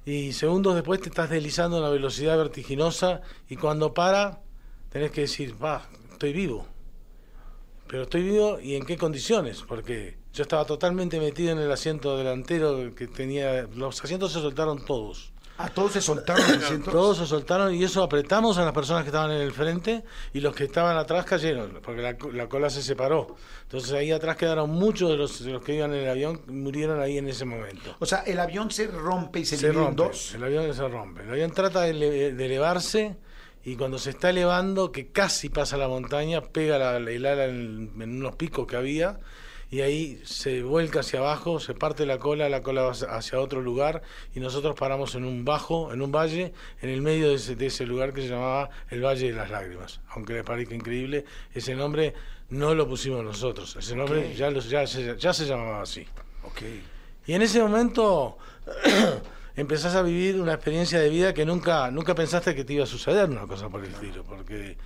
y 0.06 0.32
segundos 0.32 0.76
después 0.76 1.02
te 1.02 1.10
estás 1.10 1.30
deslizando 1.30 1.78
a 1.78 1.80
una 1.82 1.90
velocidad 1.90 2.38
vertiginosa 2.38 3.22
y 3.50 3.58
cuando 3.58 3.94
para 3.94 4.40
tenés 4.90 5.12
que 5.12 5.22
decir, 5.22 5.62
va, 5.62 5.84
estoy 6.12 6.34
vivo. 6.34 6.79
Pero 7.90 8.04
estoy 8.04 8.22
vivo 8.22 8.60
y 8.62 8.76
en 8.76 8.86
qué 8.86 8.98
condiciones, 8.98 9.64
porque 9.68 10.16
yo 10.32 10.44
estaba 10.44 10.64
totalmente 10.64 11.20
metido 11.20 11.54
en 11.54 11.58
el 11.58 11.72
asiento 11.72 12.16
delantero 12.16 12.94
que 12.94 13.08
tenía, 13.08 13.64
los 13.74 14.04
asientos 14.04 14.32
se 14.32 14.40
soltaron 14.40 14.86
todos. 14.86 15.34
¿A 15.58 15.66
ah, 15.66 15.70
todos 15.74 15.94
se 15.94 16.02
soltaron 16.02 16.44
los 16.48 16.64
asientos? 16.66 16.94
Todos 16.94 17.18
se 17.18 17.26
soltaron 17.26 17.74
y 17.74 17.84
eso 17.84 18.04
apretamos 18.04 18.60
a 18.60 18.64
las 18.64 18.74
personas 18.74 19.02
que 19.02 19.10
estaban 19.10 19.32
en 19.32 19.42
el 19.42 19.52
frente 19.52 20.04
y 20.34 20.40
los 20.40 20.56
que 20.56 20.66
estaban 20.66 20.98
atrás 20.98 21.26
cayeron, 21.26 21.80
porque 21.84 22.04
la, 22.32 22.48
cola 22.48 22.70
se 22.70 22.84
separó. 22.84 23.36
Entonces 23.64 23.92
ahí 23.94 24.12
atrás 24.12 24.38
quedaron 24.38 24.70
muchos 24.70 25.10
de 25.10 25.18
los, 25.18 25.42
los, 25.42 25.64
que 25.64 25.74
iban 25.74 25.92
en 25.96 26.04
el 26.04 26.10
avión, 26.10 26.42
murieron 26.46 27.02
ahí 27.02 27.18
en 27.18 27.28
ese 27.28 27.44
momento. 27.44 27.96
O 27.98 28.06
sea, 28.06 28.20
el 28.20 28.40
avión 28.40 28.70
se 28.70 28.86
rompe 28.86 29.40
y 29.40 29.46
se, 29.46 29.58
se 29.58 29.72
rompe, 29.72 29.90
en 29.90 29.96
dos. 29.96 30.36
El 30.36 30.44
avión 30.44 30.72
se 30.76 30.88
rompe. 30.88 31.24
El 31.24 31.32
avión 31.32 31.52
trata 31.52 31.82
de, 31.82 32.34
de 32.34 32.46
elevarse 32.46 33.18
y 33.64 33.76
cuando 33.76 34.00
se 34.00 34.12
está 34.12 34.30
elevando, 34.30 34.92
que 34.92 35.08
casi 35.08 35.50
pasa 35.50 35.78
la 35.78 35.88
montaña, 35.88 36.42
pega 36.42 36.78
la, 36.78 36.98
el 36.98 37.26
ala 37.26 37.46
en, 37.46 37.92
unos 37.96 38.36
picos 38.36 38.66
que 38.66 38.76
había 38.78 39.20
y 39.72 39.82
ahí 39.82 40.20
se 40.24 40.64
vuelca 40.64 41.02
hacia 41.02 41.20
abajo, 41.20 41.60
se 41.60 41.74
parte 41.76 42.06
la 42.06 42.18
cola, 42.18 42.50
la 42.50 42.64
cola 42.64 42.84
va 42.84 42.92
hacia 42.92 43.40
otro 43.40 43.62
lugar 43.62 44.02
y 44.34 44.40
nosotros 44.40 44.76
paramos 44.76 45.14
en 45.16 45.26
un 45.26 45.46
bajo, 45.46 45.94
en 45.94 46.02
un 46.02 46.12
valle, 46.12 46.54
en 46.82 46.90
el 46.90 47.02
medio 47.02 47.30
de 47.30 47.36
ese, 47.36 47.56
de 47.56 47.68
ese 47.68 47.86
lugar 47.86 48.14
que 48.14 48.22
se 48.22 48.30
llamaba 48.30 48.70
el 48.90 49.04
Valle 49.04 49.28
de 49.28 49.34
las 49.34 49.52
Lágrimas. 49.52 50.00
Aunque 50.10 50.34
les 50.34 50.44
parezca 50.44 50.74
increíble, 50.74 51.26
ese 51.54 51.76
nombre 51.76 52.16
no 52.50 52.74
lo 52.74 52.88
pusimos 52.88 53.24
nosotros, 53.24 53.76
ese 53.76 53.96
nombre 53.96 54.34
ya, 54.36 54.50
ya, 54.52 54.86
ya, 54.86 55.34
se 55.34 55.46
llamaba 55.46 55.84
así. 55.84 56.08
Okay. 56.44 56.84
Y 57.28 57.34
en 57.34 57.44
ese 57.44 57.62
momento 57.62 58.38
empezás 59.56 59.96
a 59.96 60.02
vivir 60.02 60.40
una 60.40 60.54
experiencia 60.54 61.00
de 61.00 61.10
vida 61.10 61.34
que 61.34 61.46
nunca, 61.46 61.92
nunca 61.92 62.16
pensaste 62.16 62.56
que 62.56 62.64
te 62.64 62.74
iba 62.74 62.84
a 62.84 62.88
suceder 62.88 63.30
una 63.30 63.48
cosa 63.48 63.70
por 63.70 63.84
el 63.84 63.92
estilo, 63.92 64.24
porque 64.24 64.78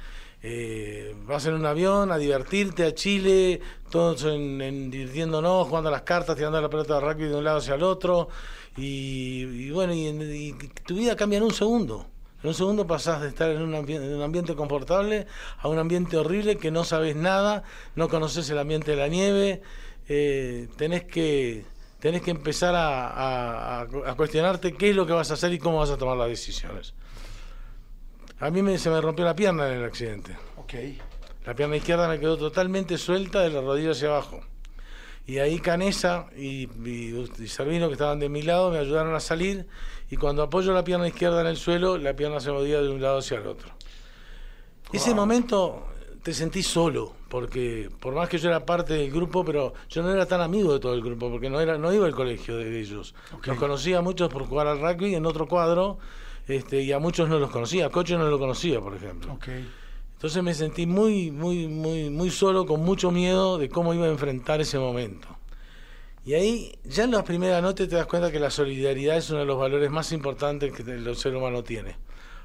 eh, 0.46 1.16
vas 1.26 1.46
en 1.46 1.54
un 1.54 1.66
avión 1.66 2.12
a 2.12 2.18
divertirte 2.18 2.86
a 2.86 2.94
Chile, 2.94 3.62
todos 3.90 4.26
en, 4.26 4.92
divirtiéndonos, 4.92 5.68
jugando 5.68 5.90
las 5.90 6.02
cartas, 6.02 6.36
tirando 6.36 6.60
la 6.60 6.70
pelota 6.70 6.96
de 6.96 7.00
rugby 7.00 7.28
de 7.28 7.36
un 7.36 7.44
lado 7.46 7.60
hacia 7.60 7.76
el 7.76 7.84
otro, 7.84 8.28
y, 8.76 9.70
bueno, 9.72 9.94
y, 9.94 10.54
tu 10.86 10.96
vida 10.96 11.16
cambia 11.16 11.38
en 11.38 11.44
un 11.44 11.54
segundo. 11.54 12.08
En 12.42 12.50
un 12.50 12.56
segundo 12.56 12.86
pasás 12.86 13.22
de 13.22 13.30
estar 13.30 13.50
en 13.52 13.62
un, 13.62 13.74
en 13.74 14.16
un, 14.16 14.22
ambiente 14.22 14.54
confortable 14.54 15.28
a 15.60 15.70
un 15.70 15.80
ambiente 15.80 16.18
horrible 16.18 16.58
que 16.58 16.72
no 16.72 16.84
sabes 16.84 17.16
nada, 17.16 17.64
no 17.96 18.10
conoces 18.10 18.50
el 18.50 18.58
ambiente 18.58 18.92
de 18.92 18.98
la 18.98 19.08
nieve, 19.08 19.62
eh, 20.10 20.68
tenés 20.76 21.06
que 21.06 21.64
tenés 22.04 22.22
que 22.22 22.32
empezar 22.32 22.74
a, 22.76 23.88
cuestionarte 24.18 24.74
qué 24.74 24.90
es 24.90 24.96
lo 24.96 25.08
que 25.08 25.14
vas 25.14 25.32
a 25.32 25.36
hacer 25.36 25.54
y 25.54 25.58
cómo 25.58 25.78
vas 25.78 25.90
a 25.90 25.96
tomar 25.96 26.18
las 26.18 26.28
decisiones. 26.28 26.94
A 28.42 28.50
mí 28.50 28.62
me, 28.62 28.78
se 28.78 28.90
me 28.90 29.00
rompió 29.00 29.24
la 29.24 29.34
pierna 29.34 29.70
en 29.70 29.78
el 29.78 29.86
accidente. 29.86 30.36
Okay. 30.58 31.00
La 31.46 31.56
pierna 31.56 31.78
izquierda 31.78 32.10
me 32.10 32.20
quedó 32.20 32.36
totalmente 32.36 32.98
suelta 32.98 33.40
de 33.40 33.52
la 33.52 33.62
rodilla 33.62 33.92
hacia 33.92 34.10
abajo. 34.10 34.42
Y 35.26 35.38
ahí 35.38 35.60
Canesa 35.60 36.28
y, 36.36 36.68
y, 36.86 37.48
Servino, 37.48 37.88
que 37.88 37.94
estaban 37.94 38.20
de 38.20 38.28
mi 38.28 38.42
lado, 38.42 38.70
me 38.70 38.80
ayudaron 38.80 39.16
a 39.16 39.22
salir. 39.22 39.66
Y 40.12 40.18
cuando 40.18 40.44
apoyo 40.44 40.74
la 40.74 40.84
pierna 40.84 41.08
izquierda 41.08 41.40
en 41.40 41.48
el 41.48 41.56
suelo, 41.56 41.98
la 41.98 42.18
pierna 42.18 42.42
se 42.42 42.52
movía 42.52 42.82
de 42.82 42.90
un 42.90 43.02
lado 43.02 43.20
hacia 43.20 43.38
el 43.38 43.48
otro. 43.48 43.70
Ese 44.92 45.16
momento 45.16 45.88
te 46.24 46.34
sentís 46.34 46.68
solo, 46.68 47.14
porque 47.30 47.90
por 48.00 48.16
más 48.16 48.30
que 48.30 48.38
yo 48.38 48.50
era 48.50 48.66
parte 48.66 48.94
del 48.94 49.12
grupo, 49.12 49.44
pero 49.44 49.74
yo 49.90 50.02
no 50.02 50.12
era 50.12 50.26
tan 50.26 50.40
amigo 50.40 50.74
de 50.74 50.80
todo 50.80 50.94
el 50.94 51.02
grupo, 51.02 51.30
porque 51.30 51.50
no 51.50 51.60
era 51.60 51.78
no 51.78 51.94
iba 51.94 52.06
al 52.06 52.16
colegio 52.16 52.56
de 52.58 52.80
ellos. 52.80 53.14
Los 53.44 53.58
conocía 53.58 54.00
a 54.00 54.02
muchos 54.02 54.30
por 54.30 54.46
jugar 54.46 54.68
al 54.68 54.80
rugby 54.80 55.16
en 55.16 55.26
otro 55.26 55.48
cuadro, 55.48 56.00
este, 56.48 56.82
y 56.82 56.94
a 56.94 57.00
muchos 57.00 57.28
no 57.28 57.40
los 57.40 57.52
conocía. 57.52 57.88
A 57.88 57.90
Coche 57.90 58.18
no 58.18 58.30
lo 58.30 58.40
conocía, 58.40 58.80
por 58.80 58.96
ejemplo. 58.96 59.38
Entonces 60.14 60.42
me 60.42 60.54
sentí 60.54 60.86
muy, 60.86 61.30
muy, 61.32 61.68
muy, 61.68 62.10
muy 62.10 62.30
solo, 62.30 62.66
con 62.66 62.80
mucho 62.80 63.12
miedo 63.12 63.58
de 63.58 63.68
cómo 63.68 63.94
iba 63.94 64.06
a 64.06 64.10
enfrentar 64.10 64.62
ese 64.62 64.80
momento. 64.80 65.28
Y 66.26 66.36
ahí, 66.36 66.80
ya 66.86 67.04
en 67.04 67.12
las 67.12 67.24
primeras 67.24 67.62
noches 67.62 67.90
te 67.90 67.98
das 67.98 68.06
cuenta 68.06 68.32
que 68.32 68.40
la 68.40 68.50
solidaridad 68.50 69.18
es 69.18 69.30
uno 69.30 69.40
de 69.40 69.46
los 69.46 69.60
valores 69.60 69.92
más 69.92 70.14
importantes 70.14 70.72
que 70.72 70.90
el 70.90 71.18
ser 71.18 71.36
humano 71.36 71.64
tiene. 71.66 71.98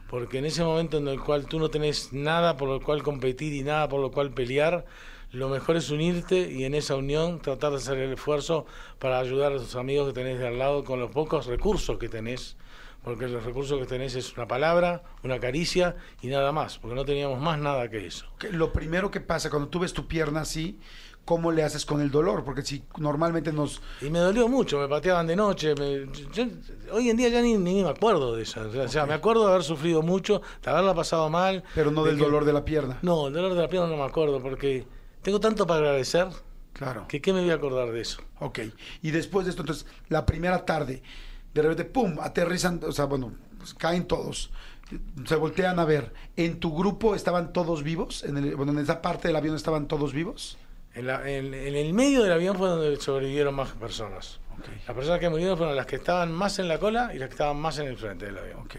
Porque 0.08 0.38
en 0.38 0.46
ese 0.46 0.64
momento 0.64 0.98
en 0.98 1.08
el 1.08 1.20
cual 1.20 1.46
tú 1.46 1.58
no 1.58 1.68
tenés 1.68 2.12
nada 2.12 2.56
por 2.56 2.68
lo 2.68 2.80
cual 2.80 3.02
competir 3.02 3.52
y 3.52 3.62
nada 3.62 3.88
por 3.88 4.00
lo 4.00 4.10
cual 4.10 4.30
pelear, 4.32 4.86
lo 5.30 5.50
mejor 5.50 5.76
es 5.76 5.90
unirte 5.90 6.50
y 6.50 6.64
en 6.64 6.74
esa 6.74 6.96
unión 6.96 7.40
tratar 7.40 7.72
de 7.72 7.76
hacer 7.76 7.98
el 7.98 8.14
esfuerzo 8.14 8.64
para 8.98 9.18
ayudar 9.18 9.52
a 9.52 9.58
tus 9.58 9.76
amigos 9.76 10.08
que 10.08 10.14
tenés 10.14 10.38
de 10.38 10.48
al 10.48 10.58
lado 10.58 10.84
con 10.84 10.98
los 10.98 11.10
pocos 11.10 11.46
recursos 11.46 11.98
que 11.98 12.08
tenés. 12.08 12.56
Porque 13.04 13.28
los 13.28 13.44
recursos 13.44 13.78
que 13.78 13.86
tenés 13.86 14.14
es 14.16 14.36
una 14.36 14.48
palabra, 14.48 15.02
una 15.22 15.38
caricia 15.38 15.96
y 16.20 16.28
nada 16.28 16.50
más, 16.52 16.78
porque 16.78 16.96
no 16.96 17.04
teníamos 17.04 17.40
más 17.40 17.58
nada 17.58 17.88
que 17.88 18.06
eso. 18.06 18.26
Lo 18.50 18.72
primero 18.72 19.10
que 19.10 19.20
pasa 19.20 19.50
cuando 19.50 19.68
tú 19.68 19.80
ves 19.80 19.92
tu 19.92 20.08
pierna 20.08 20.40
así, 20.40 20.80
¿cómo 21.28 21.52
le 21.52 21.62
haces 21.62 21.84
con 21.84 22.00
el 22.00 22.10
dolor? 22.10 22.42
Porque 22.42 22.62
si 22.62 22.82
normalmente 22.96 23.52
nos... 23.52 23.82
Y 24.00 24.08
me 24.08 24.18
dolió 24.18 24.48
mucho, 24.48 24.78
me 24.78 24.88
pateaban 24.88 25.26
de 25.26 25.36
noche. 25.36 25.74
me- 25.74 26.06
yo- 26.32 26.46
hoy 26.90 27.10
en 27.10 27.18
día 27.18 27.28
ya 27.28 27.42
ni, 27.42 27.54
ni 27.58 27.82
me 27.82 27.90
acuerdo 27.90 28.34
de 28.34 28.44
eso. 28.44 28.62
O 28.62 28.88
sea, 28.88 29.04
me 29.04 29.12
acuerdo 29.12 29.44
de 29.44 29.50
haber 29.52 29.62
sufrido 29.62 30.00
mucho, 30.00 30.40
de 30.62 30.70
haberla 30.70 30.94
pasado 30.94 31.28
mal. 31.28 31.62
Pero 31.74 31.90
no 31.90 32.02
de 32.04 32.12
del 32.12 32.18
que- 32.18 32.24
dolor 32.24 32.46
de 32.46 32.54
la 32.54 32.64
pierna. 32.64 32.98
No, 33.02 33.26
el 33.26 33.34
dolor 33.34 33.52
de 33.52 33.60
la 33.60 33.68
pierna 33.68 33.88
no 33.88 33.98
me 33.98 34.04
acuerdo, 34.04 34.40
porque 34.40 34.86
tengo 35.20 35.38
tanto 35.38 35.66
para 35.66 35.80
agradecer 35.80 36.28
Claro. 36.72 37.04
que 37.08 37.20
qué 37.20 37.34
me 37.34 37.42
voy 37.42 37.50
a 37.50 37.54
acordar 37.56 37.92
de 37.92 38.00
eso. 38.00 38.22
Ok. 38.40 38.60
Y 39.02 39.10
después 39.10 39.44
de 39.44 39.50
esto, 39.50 39.60
entonces, 39.62 39.84
la 40.08 40.24
primera 40.24 40.64
tarde, 40.64 41.02
de 41.52 41.60
repente, 41.60 41.84
¡pum! 41.84 42.16
Aterrizan, 42.22 42.80
o 42.86 42.92
sea, 42.92 43.04
bueno, 43.04 43.34
pues, 43.58 43.74
caen 43.74 44.06
todos. 44.06 44.50
Se 45.26 45.36
voltean 45.36 45.78
a 45.78 45.84
ver. 45.84 46.14
¿En 46.36 46.58
tu 46.58 46.74
grupo 46.74 47.14
estaban 47.14 47.52
todos 47.52 47.82
vivos? 47.82 48.24
¿En 48.24 48.38
el- 48.38 48.56
bueno, 48.56 48.72
en 48.72 48.78
esa 48.78 49.02
parte 49.02 49.28
del 49.28 49.36
avión 49.36 49.54
estaban 49.56 49.86
todos 49.88 50.14
vivos? 50.14 50.56
En, 50.98 51.06
la- 51.06 51.30
en- 51.30 51.54
en 51.54 51.76
el 51.76 51.92
medio 51.94 52.22
del 52.22 52.32
avión 52.32 52.56
fue 52.56 52.68
donde 52.68 52.96
sobrevivieron 53.00 53.54
más 53.54 53.70
personas. 53.72 54.40
Ok. 54.58 54.66
Las 54.86 54.96
personas 54.96 55.20
que 55.20 55.28
murieron 55.28 55.56
fueron 55.56 55.76
las 55.76 55.86
que 55.86 55.96
estaban 55.96 56.32
más 56.32 56.58
en 56.58 56.66
la 56.68 56.78
cola 56.78 57.12
y 57.14 57.18
las 57.18 57.28
que 57.28 57.34
estaban 57.34 57.56
más 57.56 57.78
en 57.78 57.86
el 57.86 57.96
frente 57.96 58.26
del 58.26 58.38
avión. 58.38 58.60
Ok. 58.60 58.74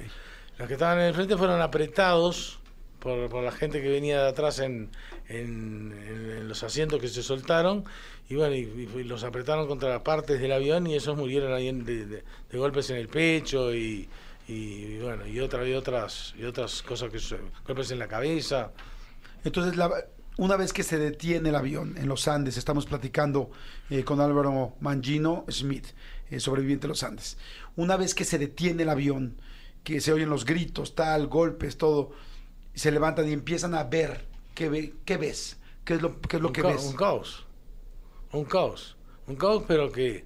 Los 0.58 0.68
que 0.68 0.74
estaban 0.74 1.00
en 1.00 1.06
el 1.06 1.14
frente 1.14 1.38
fueron 1.38 1.62
apretados 1.62 2.60
por, 3.00 3.30
por 3.30 3.44
la 3.44 3.52
gente 3.54 3.82
que 3.82 3.88
venía 3.90 4.22
de 4.22 4.28
atrás 4.30 4.60
en, 4.60 4.92
en- 5.30 5.94
en- 6.06 6.48
los 6.50 6.62
asientos 6.64 7.00
que 7.00 7.08
se 7.08 7.24
soltaron 7.24 7.86
y 8.28 8.36
bueno, 8.36 8.54
y, 8.56 8.60
y 8.96 9.04
los 9.06 9.24
apretaron 9.24 9.68
contra 9.68 9.88
las 9.90 10.02
partes 10.02 10.42
del 10.42 10.52
avión 10.52 10.86
y 10.88 10.96
esos 10.96 11.16
murieron 11.18 11.54
ahí 11.54 11.72
de, 11.72 12.06
de- 12.06 12.24
de 12.52 12.58
golpes 12.58 12.90
en 12.90 12.98
el 12.98 13.08
pecho 13.08 13.74
y, 13.74 14.10
y, 14.48 14.98
bueno, 14.98 15.26
y, 15.26 15.40
otra, 15.40 15.66
y 15.66 15.74
otras 15.74 16.34
y 16.38 16.44
otras 16.44 16.82
cosas 16.82 17.10
que 17.10 17.20
se- 17.20 17.40
golpes 17.66 17.90
en 17.92 18.00
la 18.00 18.08
cabeza. 18.10 18.72
Entonces, 19.46 19.78
la- 19.78 19.90
una 20.40 20.56
vez 20.56 20.72
que 20.74 20.84
se 20.84 20.98
detiene 20.98 21.50
el 21.50 21.56
avión 21.56 21.96
en 21.98 22.08
los 22.08 22.28
Andes, 22.28 22.56
estamos 22.58 22.86
platicando 22.86 23.52
eh, 23.90 24.04
con 24.06 24.22
Álvaro 24.22 24.74
Mangino 24.80 25.46
Smith, 25.50 25.88
eh, 26.30 26.40
sobreviviente 26.40 26.84
de 26.84 26.90
los 26.90 27.04
Andes. 27.04 27.38
Una 27.76 27.98
vez 27.98 28.16
que 28.16 28.24
se 28.24 28.38
detiene 28.38 28.84
el 28.84 28.90
avión, 28.90 29.36
que 29.84 30.00
se 30.00 30.14
oyen 30.14 30.30
los 30.30 30.46
gritos, 30.46 30.96
tal, 30.96 31.28
golpes, 31.28 31.78
todo, 31.78 32.12
se 32.74 32.92
levantan 32.92 33.28
y 33.28 33.34
empiezan 33.34 33.76
a 33.76 33.84
ver 33.84 34.28
qué, 34.56 34.70
ve- 34.70 34.94
qué 35.04 35.18
ves, 35.18 35.58
qué 35.84 35.96
es 35.96 36.02
lo, 36.02 36.22
qué 36.22 36.38
es 36.38 36.42
lo 36.42 36.48
un, 36.50 36.54
que 36.54 36.62
ves. 36.62 36.84
un 36.86 36.96
caos. 36.96 37.46
Un 38.32 38.46
caos. 38.46 38.96
Un 39.28 39.36
caos, 39.36 39.64
pero 39.68 39.92
que 39.92 40.26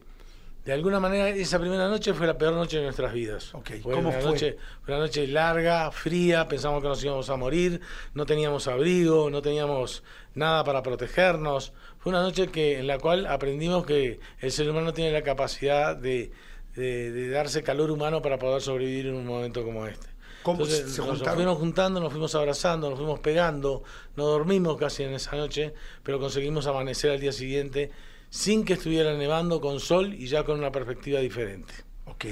de 0.66 0.72
alguna 0.74 1.00
manera 1.00 1.28
esa 1.30 1.60
primera 1.60 1.90
noche 1.90 2.14
fue 2.14 2.26
la 2.26 2.38
peor 2.38 2.54
noche 2.54 2.78
de 2.78 2.84
nuestras 2.84 3.12
vidas. 3.14 3.54
Fue 3.82 3.94
¿cómo 3.96 4.10
una 4.10 4.20
fue? 4.22 4.32
Noche, 4.32 4.58
fue 4.84 4.94
una 4.94 5.04
noche 5.04 5.28
larga, 5.28 5.92
fría, 5.92 6.48
pensamos 6.48 6.82
que 6.82 6.88
nos 6.88 7.04
íbamos 7.04 7.30
a 7.30 7.36
morir, 7.36 7.82
no 8.14 8.26
teníamos 8.26 8.68
abrigo, 8.68 9.30
no 9.30 9.42
teníamos 9.42 10.04
nada 10.36 10.64
para 10.64 10.82
protegernos. 10.82 11.74
Fue 12.00 12.12
una 12.12 12.22
noche 12.22 12.48
que 12.48 12.80
en 12.80 12.88
la 12.88 12.98
cual 12.98 13.26
aprendimos 13.28 13.86
que 13.86 14.20
el 14.40 14.52
ser 14.52 14.70
humano 14.70 14.94
tiene 14.94 15.12
la 15.12 15.22
capacidad 15.22 15.96
de, 15.98 16.32
de- 16.76 17.12
de 17.12 17.30
darse 17.30 17.62
calor 17.62 17.92
humano 17.92 18.22
para 18.22 18.40
poder 18.40 18.62
sobrevivir 18.62 19.08
en 19.08 19.16
un 19.16 19.26
momento 19.26 19.64
como 19.64 19.86
este. 19.86 20.08
¿Cómo 20.44 20.64
Entonces, 20.64 20.92
se 20.94 21.00
nos 21.02 21.10
juntaron? 21.12 21.36
fuimos 21.36 21.58
juntando, 21.58 22.00
nos 22.02 22.12
fuimos 22.12 22.36
abrazando, 22.36 22.90
nos 22.90 23.00
fuimos 23.00 23.20
pegando, 23.22 23.84
no 24.18 24.26
dormimos 24.26 24.78
casi 24.78 25.04
en 25.04 25.14
esa 25.14 25.36
noche, 25.38 25.74
pero 26.04 26.20
conseguimos 26.20 26.68
amanecer 26.68 27.12
al 27.12 27.20
día 27.22 27.32
siguiente 27.32 27.92
sin 28.34 28.66
que 28.66 28.74
estuviera 28.74 29.14
nevando, 29.14 29.62
con 29.62 29.80
sol 29.80 30.12
y 30.16 30.26
ya 30.26 30.44
con 30.44 30.58
una 30.58 30.72
perspectiva 30.72 31.20
diferente. 31.20 31.72
Ok. 32.06 32.26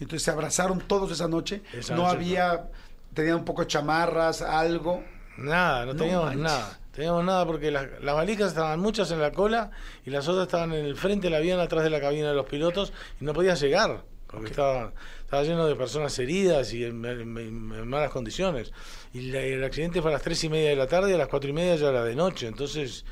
Entonces 0.00 0.22
se 0.22 0.30
abrazaron 0.30 0.78
todos 0.80 1.10
esa 1.12 1.28
noche. 1.28 1.60
Esa 1.74 1.94
no 1.94 2.04
noche, 2.04 2.16
había, 2.16 2.70
tenían 3.12 3.34
un 3.36 3.44
poco 3.44 3.60
de 3.60 3.66
chamarras, 3.66 4.40
algo. 4.40 5.04
Nada, 5.36 5.84
no 5.84 5.92
No 5.92 5.98
teníamos 5.98 6.24
manches. 6.26 6.42
nada. 6.42 6.78
Teníamos 6.92 7.24
nada 7.26 7.44
porque 7.46 7.70
las, 7.70 7.86
las 8.00 8.14
valijas 8.14 8.48
estaban 8.48 8.80
muchas 8.80 9.10
en 9.10 9.20
la 9.20 9.30
cola 9.30 9.70
y 10.06 10.10
las 10.10 10.26
otras 10.28 10.46
estaban 10.46 10.72
en 10.72 10.86
el 10.86 10.96
frente 10.96 11.26
del 11.26 11.34
avión, 11.34 11.60
atrás 11.60 11.84
de 11.84 11.90
la 11.90 12.00
cabina 12.00 12.30
de 12.30 12.34
los 12.34 12.46
pilotos 12.46 12.94
y 13.20 13.24
no 13.26 13.34
podías 13.34 13.60
llegar 13.60 14.04
porque 14.28 14.46
estaba, 14.50 14.92
estaba 15.20 15.42
lleno 15.42 15.66
de 15.66 15.74
personas 15.76 16.18
heridas 16.18 16.72
y 16.72 16.84
en, 16.84 17.04
en- 17.04 17.36
en 17.38 17.86
malas 17.88 18.10
condiciones. 18.10 18.72
Y 19.12 19.30
la- 19.30 19.40
el 19.42 19.62
accidente 19.62 20.00
fue 20.00 20.10
a 20.10 20.14
las 20.14 20.22
tres 20.22 20.42
y 20.44 20.48
media 20.48 20.70
de 20.70 20.76
la 20.76 20.86
tarde 20.86 21.10
y 21.10 21.14
a 21.14 21.18
las 21.18 21.28
cuatro 21.28 21.50
y 21.50 21.52
media 21.52 21.76
ya 21.76 21.88
era 21.90 22.02
de 22.02 22.14
noche. 22.16 22.46
Entonces 22.46 23.04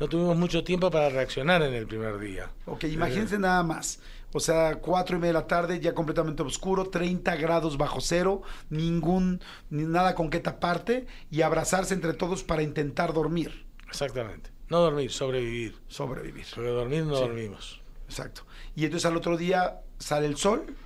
no 0.00 0.08
tuvimos 0.08 0.36
mucho 0.36 0.64
tiempo 0.64 0.90
para 0.90 1.10
reaccionar 1.10 1.62
en 1.62 1.74
el 1.74 1.86
primer 1.86 2.18
día. 2.18 2.50
Ok, 2.66 2.84
imagínense 2.84 3.38
nada 3.38 3.62
más. 3.62 4.00
O 4.32 4.40
sea, 4.40 4.76
cuatro 4.76 5.16
y 5.16 5.20
media 5.20 5.34
de 5.34 5.40
la 5.40 5.46
tarde, 5.46 5.80
ya 5.80 5.92
completamente 5.94 6.42
oscuro, 6.42 6.88
30 6.88 7.34
grados 7.36 7.76
bajo 7.76 8.00
cero, 8.00 8.42
ningún, 8.70 9.40
ni 9.70 9.82
nada 9.84 10.14
con 10.14 10.30
qué 10.30 10.38
taparte 10.40 11.06
y 11.30 11.42
abrazarse 11.42 11.94
entre 11.94 12.14
todos 12.14 12.42
para 12.44 12.62
intentar 12.62 13.12
dormir, 13.12 13.66
Exactamente. 13.88 14.50
No 14.68 14.78
dormir, 14.78 15.10
sobrevivir. 15.10 15.76
sobrevivir. 15.88 16.46
Porque 16.54 16.70
dormir 16.70 17.02
no 17.04 17.16
Sí. 17.16 17.22
dormimos. 17.22 17.80
Exacto. 18.08 18.42
Y 18.76 18.84
entonces 18.84 19.04
al 19.04 19.16
otro 19.16 19.36
día 19.36 19.80
sale 19.98 20.26
el 20.26 20.36
sol, 20.36 20.76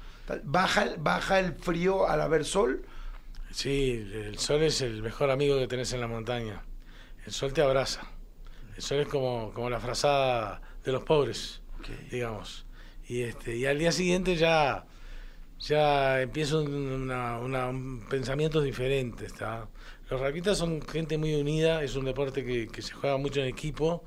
baja, 0.42 0.86
baja 0.98 1.38
el 1.38 1.52
frío 1.54 2.08
al 2.08 2.22
haber 2.22 2.46
sol. 2.46 2.86
Sí, 3.50 4.08
el 4.14 4.38
sol 4.38 4.62
es 4.62 4.80
el 4.80 5.02
mejor 5.02 5.30
amigo 5.30 5.58
que 5.58 5.68
tenés 5.68 5.92
en 5.92 6.00
la 6.00 6.06
montaña. 6.08 6.62
El 7.26 7.32
sol 7.32 7.52
te 7.52 7.60
abraza. 7.60 8.00
El 8.76 8.82
sol 8.82 8.98
es 9.00 9.08
como, 9.08 9.52
como 9.54 9.70
la 9.70 9.80
frazada 9.80 10.60
de 10.84 10.92
los 10.92 11.04
pobres, 11.04 11.62
Ok. 11.78 11.88
digamos. 12.10 12.66
Y 13.08 13.22
este 13.22 13.56
y 13.56 13.66
al 13.66 13.78
día 13.78 13.92
siguiente 13.92 14.36
ya 14.36 14.86
ya 15.58 16.20
empieza 16.22 16.58
un, 16.58 16.72
una, 16.74 17.38
una- 17.38 17.68
un 17.68 18.06
pensamientos 18.08 18.64
diferentes. 18.64 19.34
¿tá? 19.34 19.68
Los 20.10 20.20
raquetas 20.20 20.58
son 20.58 20.82
gente 20.82 21.18
muy 21.18 21.34
unida, 21.34 21.82
es 21.82 21.96
un 21.96 22.04
deporte 22.04 22.44
que, 22.44 22.68
que 22.68 22.82
se 22.82 22.92
juega 22.94 23.16
mucho 23.16 23.40
en 23.40 23.46
equipo 23.48 24.04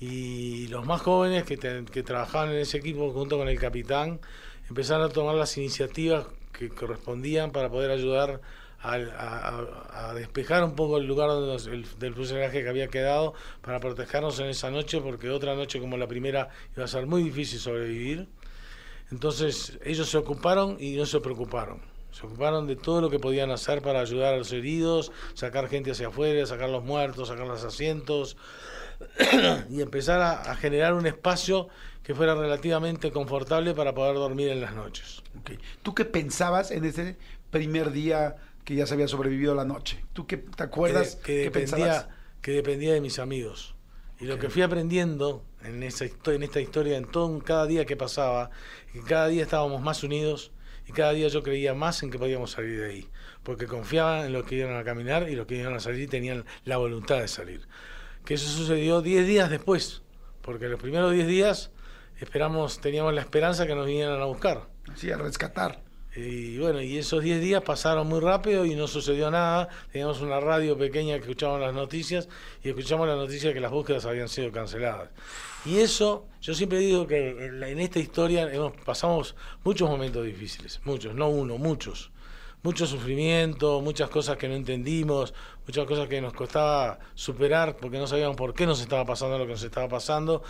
y 0.00 0.68
los 0.68 0.84
más 0.86 1.00
jóvenes 1.02 1.44
que, 1.44 1.56
te- 1.56 1.84
que 1.86 2.02
trabajaban 2.02 2.50
en 2.50 2.56
ese 2.58 2.78
equipo 2.78 3.12
junto 3.12 3.38
con 3.38 3.48
el 3.48 3.58
capitán 3.58 4.20
empezaron 4.68 5.04
a 5.06 5.08
tomar 5.12 5.34
las 5.36 5.56
iniciativas 5.58 6.26
que 6.52 6.68
correspondían 6.68 7.52
para 7.52 7.70
poder 7.70 7.90
ayudar 7.90 8.40
a, 8.82 10.12
despejar 10.14 10.64
un 10.64 10.74
poco 10.74 10.98
el 10.98 11.06
lugar 11.06 11.30
del 11.30 12.14
fuselaje 12.14 12.62
que 12.62 12.68
había 12.68 12.88
quedado 12.88 13.34
para 13.60 13.80
protegernos 13.80 14.38
en 14.40 14.46
esa 14.46 14.70
noche 14.70 15.00
porque 15.00 15.30
otra 15.30 15.54
noche 15.54 15.80
como 15.80 15.96
la 15.96 16.06
primera 16.06 16.48
iba 16.76 16.84
a 16.84 16.88
ser 16.88 17.06
muy 17.06 17.22
difícil 17.22 17.58
sobrevivir. 17.60 18.28
Entonces 19.10 19.78
ellos 19.84 20.08
se 20.08 20.16
ocuparon 20.18 20.76
y 20.80 20.96
no 20.96 21.06
se 21.06 21.20
preocuparon. 21.20 21.80
Se 22.10 22.26
ocuparon 22.26 22.66
de 22.66 22.76
todo 22.76 23.00
lo 23.00 23.08
que 23.08 23.18
podían 23.18 23.50
hacer 23.50 23.80
para 23.80 24.00
ayudar 24.00 24.34
a 24.34 24.36
los 24.36 24.52
heridos, 24.52 25.12
sacar 25.34 25.68
gente 25.68 25.92
hacia 25.92 26.08
afuera, 26.08 26.44
sacar 26.46 26.68
los 26.68 26.84
muertos, 26.84 27.28
sacar 27.28 27.46
los 27.46 27.64
asientos 27.64 28.36
y 29.70 29.80
empezar 29.80 30.20
a, 30.20 30.54
generar 30.56 30.94
un 30.94 31.06
espacio 31.06 31.68
que 32.02 32.14
fuera 32.14 32.34
relativamente 32.34 33.12
confortable 33.12 33.74
para 33.74 33.94
poder 33.94 34.14
dormir 34.14 34.48
en 34.48 34.60
las 34.60 34.74
noches. 34.74 35.22
¿Tú 35.82 35.94
qué 35.94 36.04
pensabas 36.04 36.70
en 36.70 36.84
ese 36.84 37.16
primer 37.50 37.92
día 37.92 38.36
que 38.64 38.74
ya 38.74 38.86
se 38.86 38.94
había 38.94 39.08
sobrevivido 39.08 39.54
la 39.54 39.64
noche? 39.64 40.04
¿Tú 40.12 40.26
qué 40.26 40.38
te 40.38 40.62
acuerdas? 40.62 41.16
que, 41.16 41.22
que 41.22 41.32
¿Qué 41.34 41.44
dependía, 41.44 41.76
pensabas? 41.76 42.08
que 42.40 42.52
dependía 42.52 42.94
de 42.94 43.00
mis 43.00 43.18
amigos. 43.18 43.74
Y 44.20 44.26
lo 44.26 44.38
que 44.38 44.50
fui 44.50 44.62
aprendiendo 44.62 45.44
en, 45.64 45.82
esa 45.82 46.04
en 46.04 46.42
esta 46.42 46.60
historia, 46.60 46.96
en 46.96 47.06
todo 47.06 47.38
cada 47.40 47.66
día 47.66 47.84
que 47.86 47.96
pasaba, 47.96 48.50
que 48.92 49.00
cada 49.00 49.28
día 49.28 49.42
estábamos 49.42 49.82
más 49.82 50.04
unidos 50.04 50.52
y 50.86 50.92
cada 50.92 51.12
día 51.12 51.28
yo 51.28 51.42
creía 51.42 51.74
más 51.74 52.02
en 52.02 52.10
que 52.10 52.18
podíamos 52.18 52.52
salir 52.52 52.80
de 52.80 52.86
ahí, 52.86 53.08
porque 53.42 53.66
confiaba 53.66 54.26
en 54.26 54.32
los 54.32 54.44
que 54.44 54.56
iban 54.56 54.76
a 54.76 54.84
caminar 54.84 55.28
y 55.28 55.34
los 55.34 55.46
que 55.46 55.56
iban 55.56 55.74
a 55.74 55.80
salir 55.80 56.08
tenían 56.08 56.44
la 56.64 56.76
voluntad 56.76 57.18
de 57.18 57.28
salir. 57.28 57.66
Que 58.24 58.34
eso 58.34 58.48
sucedió 58.48 59.02
10 59.02 59.26
días 59.26 59.50
después, 59.50 60.02
porque 60.40 60.68
los 60.68 60.80
primeros 60.80 61.12
10 61.12 61.26
días 61.26 61.70
esperamos, 62.18 62.80
teníamos 62.80 63.14
la 63.14 63.20
esperanza 63.20 63.66
que 63.66 63.74
nos 63.74 63.86
vinieran 63.86 64.20
a 64.20 64.26
buscar. 64.26 64.68
Sí, 64.94 65.10
a 65.10 65.16
rescatar. 65.16 65.80
Y 66.14 66.58
bueno, 66.58 66.82
y 66.82 66.98
esos 66.98 67.22
10 67.22 67.40
días 67.40 67.62
pasaron 67.62 68.06
muy 68.06 68.20
rápido 68.20 68.66
y 68.66 68.74
no 68.74 68.86
sucedió 68.86 69.30
nada. 69.30 69.68
Teníamos 69.90 70.20
una 70.20 70.40
radio 70.40 70.76
pequeña 70.76 71.14
que 71.14 71.22
escuchábamos 71.22 71.62
las 71.62 71.72
noticias 71.72 72.28
y 72.62 72.68
escuchamos 72.68 73.08
la 73.08 73.16
noticia 73.16 73.48
de 73.48 73.54
que 73.54 73.60
las 73.60 73.70
búsquedas 73.70 74.04
habían 74.04 74.28
sido 74.28 74.52
canceladas. 74.52 75.08
Y 75.64 75.78
eso, 75.78 76.26
yo 76.42 76.54
siempre 76.54 76.80
digo 76.80 77.06
que 77.06 77.46
en 77.46 77.80
esta 77.80 77.98
historia 77.98 78.52
hemos, 78.52 78.72
pasamos 78.84 79.34
muchos 79.64 79.88
momentos 79.88 80.26
difíciles, 80.26 80.80
muchos, 80.84 81.14
no 81.14 81.28
uno, 81.28 81.56
muchos. 81.56 82.10
Mucho 82.62 82.86
sufrimiento, 82.86 83.80
muchas 83.80 84.08
cosas 84.08 84.36
que 84.36 84.46
no 84.48 84.54
entendimos, 84.54 85.34
muchas 85.66 85.84
cosas 85.84 86.08
que 86.08 86.20
nos 86.20 86.32
costaba 86.32 86.98
superar 87.14 87.76
porque 87.76 87.98
no 87.98 88.06
sabíamos 88.06 88.36
por 88.36 88.54
qué 88.54 88.66
nos 88.66 88.80
estaba 88.80 89.04
pasando 89.04 89.36
lo 89.38 89.46
que 89.46 89.52
nos 89.52 89.64
estaba 89.64 89.88
pasando. 89.88 90.42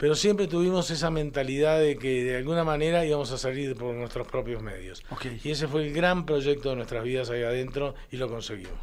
Pero 0.00 0.14
siempre 0.14 0.46
tuvimos 0.46 0.90
esa 0.90 1.10
mentalidad 1.10 1.78
de 1.78 1.98
que 1.98 2.24
de 2.24 2.38
alguna 2.38 2.64
manera 2.64 3.04
íbamos 3.04 3.30
a 3.32 3.36
salir 3.36 3.76
por 3.76 3.94
nuestros 3.94 4.26
propios 4.26 4.62
medios. 4.62 5.02
Ok. 5.10 5.26
Y 5.44 5.50
ese 5.50 5.68
fue 5.68 5.86
el 5.86 5.92
gran 5.92 6.24
proyecto 6.24 6.70
de 6.70 6.76
nuestras 6.76 7.04
vidas 7.04 7.28
ahí 7.28 7.42
adentro 7.42 7.94
y 8.10 8.16
lo 8.16 8.26
conseguimos. 8.26 8.80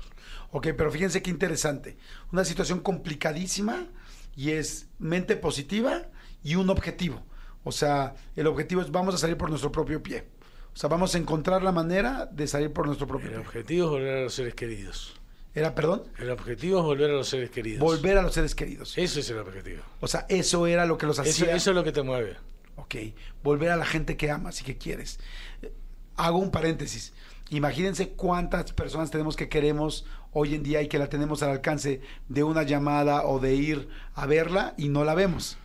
Ok, 0.51 0.67
pero 0.77 0.91
fíjense 0.91 1.23
qué 1.23 1.31
interesante. 1.31 1.97
Una 2.31 2.45
situación 2.45 2.81
complicadísima 2.81 3.87
y 4.35 4.51
es 4.51 4.89
mente 4.99 5.35
positiva 5.37 6.03
y 6.43 6.53
un 6.53 6.69
objetivo. 6.69 7.25
O 7.63 7.71
sea, 7.71 8.13
el 8.35 8.45
objetivo 8.45 8.81
es 8.81 8.91
vamos 8.91 9.15
a 9.15 9.17
salir 9.17 9.37
por 9.37 9.49
nuestro 9.49 9.71
propio 9.71 10.03
pie. 10.03 10.25
O 10.71 10.77
sea, 10.77 10.87
vamos 10.87 11.15
a 11.15 11.17
encontrar 11.17 11.63
la 11.63 11.71
manera 11.71 12.27
de 12.27 12.45
salir 12.45 12.71
por 12.71 12.85
nuestro 12.85 13.07
propio 13.07 13.29
El 13.29 13.37
pie. 13.37 13.41
objetivo 13.41 13.85
es 13.87 13.91
volver 13.91 14.17
a 14.19 14.21
los 14.21 14.33
seres 14.35 14.53
queridos. 14.53 15.19
Era, 15.55 15.73
perdón, 15.73 16.03
El 16.19 16.29
objetivo 16.29 16.79
es 16.79 16.85
volver 16.85 17.09
a 17.09 17.13
los 17.13 17.27
seres 17.29 17.49
queridos. 17.49 17.79
volver 17.81 18.17
a 18.17 18.21
los 18.21 18.33
seres 18.33 18.53
queridos. 18.53 18.95
Eso 18.97 19.19
es 19.19 19.29
el 19.29 19.39
objetivo. 19.39 19.81
O 20.01 20.07
sea, 20.07 20.25
eso 20.29 20.67
era 20.67 20.85
lo 20.85 20.97
que 20.97 21.07
los 21.07 21.17
Eso, 21.19 21.29
hacía. 21.43 21.55
eso 21.55 21.71
es 21.71 21.75
lo 21.75 21.83
que 21.83 21.91
te 21.91 22.03
mueve. 22.03 22.37
Ok, 22.75 22.95
volver 23.43 23.71
a 23.71 23.75
la 23.75 23.85
gente 23.85 24.17
que 24.17 24.29
amas 24.29 24.61
y 24.61 24.63
que 24.63 24.77
quieres. 24.77 25.19
Eh, 25.63 25.73
Hago 26.15 26.37
un 26.37 26.51
paréntesis. 26.51 27.13
Imagínense 27.49 28.09
cuántas 28.09 28.73
personas 28.73 29.09
tenemos 29.09 29.35
que 29.35 29.49
queremos 29.49 30.05
hoy 30.31 30.53
en 30.55 30.63
día 30.63 30.81
y 30.81 30.87
que 30.89 30.99
la 30.99 31.09
tenemos 31.09 31.41
al 31.43 31.49
alcance 31.51 32.01
de 32.27 32.43
una 32.43 32.63
llamada 32.63 33.23
o 33.25 33.39
de 33.39 33.55
ir 33.55 33.87
a 34.13 34.25
verla 34.25 34.73
y 34.77 34.89
no 34.89 35.03
la 35.05 35.15
vemos. 35.15 35.57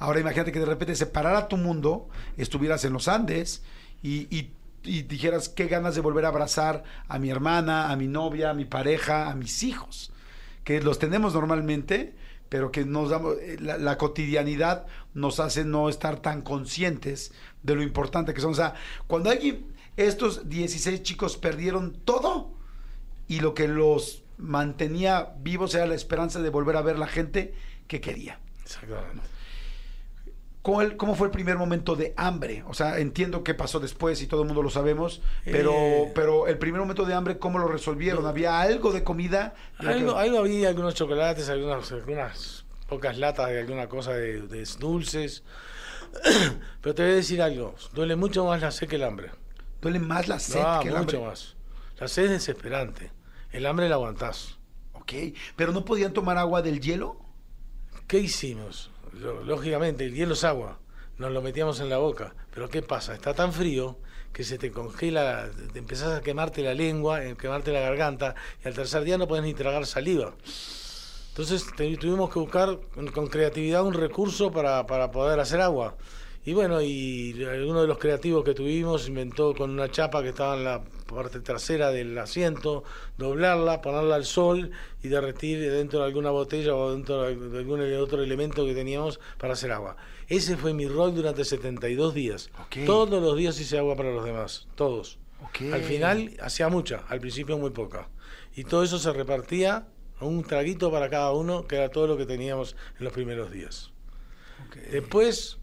Ahora 0.00 0.20
imagínate 0.20 0.52
que 0.52 0.60
de 0.60 0.66
repente 0.66 0.94
se 0.96 1.06
parara 1.06 1.48
tu 1.48 1.56
mundo, 1.56 2.08
estuvieras 2.36 2.84
en 2.84 2.92
los 2.92 3.08
Andes 3.08 3.62
y, 4.02 4.34
y- 4.36 4.52
y 4.88 5.02
dijeras 5.02 5.48
qué 5.48 5.66
ganas 5.66 5.94
de 5.94 6.00
volver 6.00 6.24
a 6.24 6.28
abrazar 6.28 6.82
a 7.08 7.18
mi 7.18 7.30
hermana, 7.30 7.90
a 7.90 7.96
mi 7.96 8.08
novia, 8.08 8.50
a 8.50 8.54
mi 8.54 8.64
pareja, 8.64 9.30
a 9.30 9.34
mis 9.34 9.62
hijos 9.62 10.12
que 10.68 10.82
los 10.82 10.98
tenemos 10.98 11.32
normalmente, 11.32 12.14
pero 12.50 12.70
que 12.70 12.84
nos 12.84 13.08
damos, 13.08 13.36
eh, 13.40 13.56
la, 13.58 13.96
cotidianidad 13.96 14.86
nos 15.14 15.40
hace 15.40 15.64
no 15.64 15.88
estar 15.88 16.20
tan 16.20 16.42
conscientes 16.42 17.32
de 17.62 17.74
lo 17.74 17.82
importante 17.82 18.34
que 18.34 18.42
son. 18.42 18.52
O 18.52 18.54
sea, 18.54 18.74
cuando 19.06 19.30
alguien, 19.30 19.64
estos 19.96 20.46
16 20.46 21.02
chicos 21.02 21.38
perdieron 21.38 21.94
todo 22.04 22.52
y 23.28 23.40
lo 23.40 23.54
que 23.54 23.66
los 23.66 24.24
mantenía 24.36 25.32
vivos 25.40 25.74
era 25.74 25.86
la 25.86 25.94
esperanza 25.94 26.42
de 26.42 26.50
volver 26.50 26.76
a 26.76 26.82
ver 26.82 26.98
la 26.98 27.08
gente 27.08 27.54
que 27.86 28.02
quería. 28.02 28.38
Exactamente. 28.62 29.37
¿Cuál- 30.62 30.96
¿Cómo 30.96 31.14
fue 31.14 31.28
el 31.28 31.30
primer 31.30 31.56
momento 31.56 31.94
de 31.96 32.12
hambre? 32.16 32.64
O 32.68 32.74
sea, 32.74 32.98
entiendo 32.98 33.42
qué 33.44 33.54
pasó 33.54 33.80
después 33.80 34.20
y 34.22 34.26
todo 34.26 34.42
el 34.42 34.46
mundo 34.48 34.62
lo 34.62 34.70
sabemos, 34.70 35.22
pero, 35.44 35.72
Eh. 35.72 36.12
pero 36.14 36.46
el 36.46 36.58
primer 36.58 36.80
momento 36.80 37.04
de 37.04 37.14
hambre, 37.14 37.38
¿cómo 37.38 37.58
lo 37.58 37.68
resolvieron? 37.68 38.26
¿Había 38.26 38.60
algo 38.60 38.92
de 38.92 39.04
comida? 39.04 39.54
de 39.78 39.84
la 39.86 39.92
que- 39.94 39.98
Algo, 40.00 40.38
había, 40.40 40.68
algunos 40.68 40.94
chocolates, 40.94 41.48
algunas, 41.48 41.90
algunas 41.92 42.64
pocas 42.88 43.16
latas 43.18 43.48
de 43.50 43.60
alguna 43.60 43.88
cosa 43.88 44.12
de, 44.12 44.42
de 44.42 44.68
dulces. 44.78 45.42
Pero 46.80 46.94
te 46.94 47.02
voy 47.02 47.12
a 47.12 47.14
decir 47.16 47.40
algo, 47.42 47.74
duele 47.94 48.16
mucho 48.16 48.44
más 48.46 48.60
la 48.60 48.70
sed 48.70 48.88
que 48.88 48.96
el 48.96 49.04
hambre. 49.04 49.30
Duele 49.80 50.00
más 50.00 50.26
la 50.28 50.38
sed 50.38 50.60
que 50.82 50.88
el 50.88 50.94
mucho 50.94 51.18
hambre. 51.18 51.20
más. 51.20 51.56
La 51.98 52.08
sed 52.08 52.24
es 52.24 52.30
desesperante. 52.30 53.12
El 53.52 53.64
hambre 53.66 53.88
la 53.88 53.94
aguantás. 53.94 54.58
Ok, 54.92 55.12
pero 55.56 55.72
no 55.72 55.84
podían 55.84 56.12
tomar 56.12 56.36
agua 56.38 56.62
del 56.62 56.80
hielo. 56.80 57.16
¿Qué 58.06 58.18
hicimos? 58.18 58.90
Lógicamente, 59.44 60.04
el 60.04 60.14
hielo 60.14 60.34
es 60.34 60.44
agua. 60.44 60.78
Nos 61.18 61.32
lo 61.32 61.42
metíamos 61.42 61.80
en 61.80 61.88
la 61.88 61.98
boca. 61.98 62.34
Pero 62.54 62.68
¿qué 62.68 62.82
pasa? 62.82 63.14
Está 63.14 63.34
tan 63.34 63.52
frío 63.52 63.98
que 64.32 64.44
se 64.44 64.58
te 64.58 64.70
congela, 64.70 65.48
te 65.72 65.78
empezás 65.78 66.18
a 66.18 66.20
quemarte 66.20 66.62
la 66.62 66.74
lengua, 66.74 67.18
a 67.18 67.34
quemarte 67.34 67.72
la 67.72 67.80
garganta, 67.80 68.34
y 68.64 68.68
al 68.68 68.74
tercer 68.74 69.02
día 69.02 69.18
no 69.18 69.26
podés 69.26 69.44
ni 69.44 69.54
tragar 69.54 69.86
saliva. 69.86 70.34
Entonces 71.30 71.66
tuvimos 71.76 72.32
que 72.32 72.38
buscar 72.38 72.78
con, 72.94 73.08
con 73.08 73.26
creatividad 73.28 73.84
un 73.84 73.94
recurso 73.94 74.50
para, 74.50 74.86
para 74.86 75.10
poder 75.10 75.40
hacer 75.40 75.60
agua. 75.60 75.96
Y 76.44 76.52
bueno, 76.52 76.80
y 76.80 77.32
uno 77.66 77.82
de 77.82 77.86
los 77.86 77.98
creativos 77.98 78.44
que 78.44 78.54
tuvimos 78.54 79.08
inventó 79.08 79.54
con 79.54 79.70
una 79.70 79.90
chapa 79.90 80.22
que 80.22 80.30
estaba 80.30 80.56
en 80.56 80.64
la 80.64 80.82
parte 81.16 81.40
trasera 81.40 81.90
del 81.90 82.16
asiento, 82.18 82.84
doblarla, 83.16 83.80
ponerla 83.82 84.14
al 84.14 84.24
sol 84.24 84.70
y 85.02 85.08
derretir 85.08 85.70
dentro 85.70 86.00
de 86.00 86.06
alguna 86.06 86.30
botella 86.30 86.74
o 86.74 86.92
dentro 86.92 87.22
de 87.22 87.58
algún 87.58 87.80
otro 87.94 88.22
elemento 88.22 88.64
que 88.64 88.74
teníamos 88.74 89.20
para 89.38 89.54
hacer 89.54 89.72
agua. 89.72 89.96
Ese 90.28 90.56
fue 90.56 90.74
mi 90.74 90.86
rol 90.86 91.14
durante 91.14 91.44
72 91.44 92.14
días. 92.14 92.50
Todos 92.86 93.22
los 93.22 93.36
días 93.36 93.58
hice 93.60 93.78
agua 93.78 93.96
para 93.96 94.12
los 94.12 94.24
demás, 94.24 94.68
todos. 94.74 95.18
Al 95.72 95.82
final 95.82 96.36
hacía 96.40 96.68
mucha, 96.68 97.04
al 97.08 97.20
principio 97.20 97.58
muy 97.58 97.70
poca. 97.70 98.08
Y 98.54 98.64
todo 98.64 98.82
eso 98.82 98.98
se 98.98 99.12
repartía 99.12 99.86
un 100.20 100.42
traguito 100.42 100.90
para 100.90 101.08
cada 101.08 101.32
uno, 101.32 101.66
que 101.66 101.76
era 101.76 101.90
todo 101.90 102.06
lo 102.06 102.16
que 102.16 102.26
teníamos 102.26 102.76
en 102.98 103.04
los 103.04 103.12
primeros 103.12 103.50
días. 103.50 103.92
Después, 104.90 105.58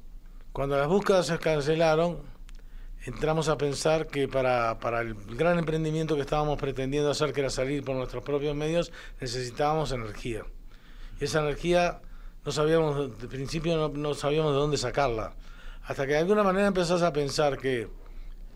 cuando 0.54 0.78
las 0.78 0.88
búsquedas 0.88 1.28
se 1.28 1.38
cancelaron, 1.38 2.20
entramos 3.06 3.50
a 3.50 3.58
pensar 3.58 4.08
que 4.08 4.28
para, 4.28 4.80
para 4.80 5.02
el 5.02 5.14
gran 5.36 5.58
emprendimiento 5.60 6.16
que 6.16 6.22
estábamos 6.22 6.60
pretendiendo 6.60 7.10
hacer, 7.10 7.34
que 7.34 7.42
era 7.42 7.50
salir 7.50 7.84
por 7.84 7.96
nuestros 7.96 8.24
propios 8.24 8.56
medios, 8.56 8.92
necesitábamos 9.22 9.92
energía. 9.92 10.44
Y 11.20 11.26
esa 11.26 11.40
energía 11.42 12.02
no 12.44 12.52
sabíamos, 12.52 13.20
de 13.20 13.28
principio 13.28 13.78
no, 13.78 13.90
no 13.90 14.14
sabíamos 14.14 14.52
de 14.54 14.58
dónde 14.60 14.78
sacarla. 14.78 15.34
Hasta 15.84 16.06
que 16.08 16.14
de 16.14 16.20
alguna 16.20 16.44
manera 16.44 16.68
empezás 16.68 17.04
a 17.04 17.14
pensar 17.14 17.58
que 17.58 17.88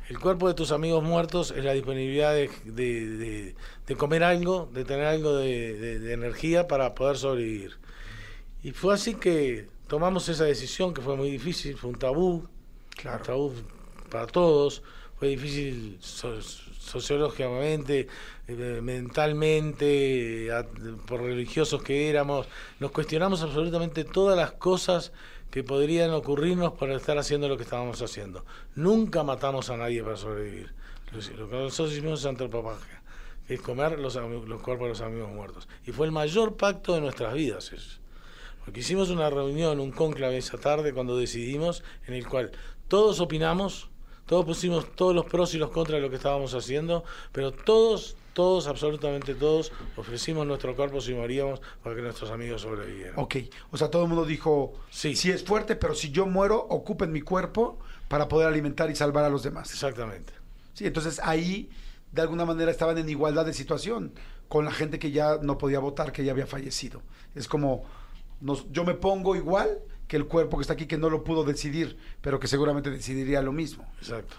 el 0.10 0.20
cuerpo 0.20 0.48
de 0.48 0.56
tus 0.56 0.72
amigos 0.72 1.04
muertos 1.04 1.52
es 1.56 1.64
la 1.64 1.74
disponibilidad 1.74 2.34
de, 2.34 2.50
de- 2.66 3.08
de- 3.18 3.56
de 3.86 3.96
comer 3.96 4.24
algo, 4.24 4.68
de 4.74 4.84
tener 4.84 5.06
algo 5.06 5.38
de, 5.38 6.12
energía 6.14 6.68
para 6.68 6.96
poder 6.96 7.18
sobrevivir. 7.18 7.78
Y 8.64 8.72
fue 8.72 8.96
así 8.96 9.14
que 9.14 9.68
tomamos 9.88 10.28
esa 10.28 10.46
decisión 10.46 10.94
que 10.96 11.02
fue 11.02 11.16
muy 11.16 11.30
difícil, 11.30 11.78
fue 11.78 11.92
un 11.92 12.00
tabú, 12.00 12.48
Claro. 12.96 13.24
Para 14.10 14.28
todos, 14.28 14.84
fue 15.18 15.30
difícil 15.30 15.98
so- 16.02 16.42
sociológicamente, 16.42 18.08
eh, 18.48 18.80
mentalmente, 18.82 20.48
eh, 20.48 20.64
por 21.06 21.22
religiosos 21.22 21.84
que 21.84 22.10
éramos, 22.10 22.48
nos 22.80 22.92
cuestionamos 22.92 23.42
absolutamente 23.44 24.04
todas 24.04 24.38
las 24.38 24.54
cosas 24.54 25.12
que 25.52 25.64
podrían 25.64 26.12
ocurrirnos 26.12 26.74
por 26.74 26.92
estar 26.92 27.18
haciendo 27.18 27.48
lo 27.48 27.58
que 27.58 27.64
estábamos 27.64 28.02
haciendo. 28.02 28.46
Nunca 28.76 29.24
matamos 29.24 29.70
a 29.70 29.78
nadie 29.78 30.04
para 30.04 30.16
sobrevivir. 30.16 30.74
Lo, 31.38 31.50
que 31.50 31.56
nosotros 31.56 31.94
hicimos 31.94 32.20
es 32.20 32.26
antropofagia, 32.28 33.02
que 33.48 33.56
es 33.56 33.62
comer 33.62 33.98
los, 33.98 34.16
los 34.16 34.62
cuerpos 34.62 34.86
de 34.86 34.90
los 34.90 35.02
amigos 35.02 35.32
muertos. 35.32 35.68
Y 35.86 35.92
fue 35.92 36.06
el 36.06 36.12
mayor 36.12 36.56
pacto 36.56 36.94
de 36.94 37.02
nuestras 37.02 37.34
vidas. 37.34 37.72
eso. 37.74 38.00
Porque 38.64 38.82
hicimos 38.82 39.10
una 39.10 39.30
reunión, 39.32 39.80
un 39.80 39.92
cónclave 39.92 40.38
esa 40.38 40.60
tarde 40.60 40.94
cuando 40.94 41.18
decidimos, 41.18 41.84
en 42.06 42.14
el 42.14 42.28
cual 42.28 42.52
todos 42.88 43.20
opinamos, 43.20 43.90
todos 44.30 44.46
pusimos 44.46 44.96
todos 44.96 45.16
los 45.16 45.26
pros 45.26 45.56
y 45.56 45.58
los 45.58 45.72
contras 45.72 45.98
de 45.98 46.02
lo 46.02 46.10
que 46.12 46.18
estábamos 46.18 46.54
haciendo, 46.54 47.04
pero 47.32 47.52
todos, 47.52 48.16
todos, 48.34 48.68
absolutamente 48.68 49.34
todos, 49.34 49.72
ofrecimos 49.98 50.46
nuestro 50.46 50.76
cuerpo 50.76 51.02
si 51.02 51.16
moríamos 51.16 51.60
para 51.84 51.96
que 51.96 52.04
nuestros 52.04 52.30
amigos 52.30 52.62
sobrevivieran. 52.62 53.16
Ok, 53.18 53.38
o 53.72 53.78
sea, 53.78 53.90
todo 53.90 54.04
el 54.04 54.08
mundo 54.10 54.26
dijo, 54.26 54.74
Sí. 54.92 55.16
sí 55.16 55.32
es 55.32 55.44
fuerte, 55.44 55.76
pero 55.76 55.96
si 55.96 56.12
yo 56.12 56.28
muero, 56.28 56.60
ocupen 56.70 57.12
mi 57.12 57.22
cuerpo 57.22 57.80
para 58.08 58.28
poder 58.28 58.48
alimentar 58.48 58.92
y 58.92 58.96
salvar 58.96 59.26
a 59.26 59.30
los 59.30 59.42
demás. 59.42 59.72
Exactamente. 59.74 60.32
Sí, 60.76 60.86
entonces 60.86 61.20
ahí, 61.24 61.72
de 62.12 62.22
alguna 62.22 62.46
manera, 62.46 62.70
estaban 62.70 63.00
en 63.00 63.10
igualdad 63.10 63.48
de 63.48 63.54
situación 63.54 64.14
con 64.48 64.64
la 64.64 64.72
gente 64.72 65.00
que 65.00 65.10
ya 65.10 65.40
no 65.42 65.58
podía 65.58 65.80
votar, 65.80 66.12
que 66.12 66.24
ya 66.24 66.32
había 66.34 66.46
fallecido. 66.46 67.02
Es 67.34 67.48
como, 67.48 67.84
nos- 68.42 68.72
yo 68.72 68.84
me 68.86 68.94
pongo 68.94 69.36
igual 69.36 69.80
que 70.10 70.18
el 70.18 70.26
cuerpo 70.26 70.58
que 70.58 70.64
está 70.64 70.74
aquí, 70.74 70.88
que 70.88 70.98
no 70.98 71.10
lo 71.10 71.24
pudo 71.24 71.44
decidir, 71.46 71.96
pero 72.20 72.40
que 72.40 72.48
seguramente 72.48 72.90
decidiría 72.90 73.42
lo 73.42 73.54
mismo. 73.54 73.88
Exacto. 74.00 74.36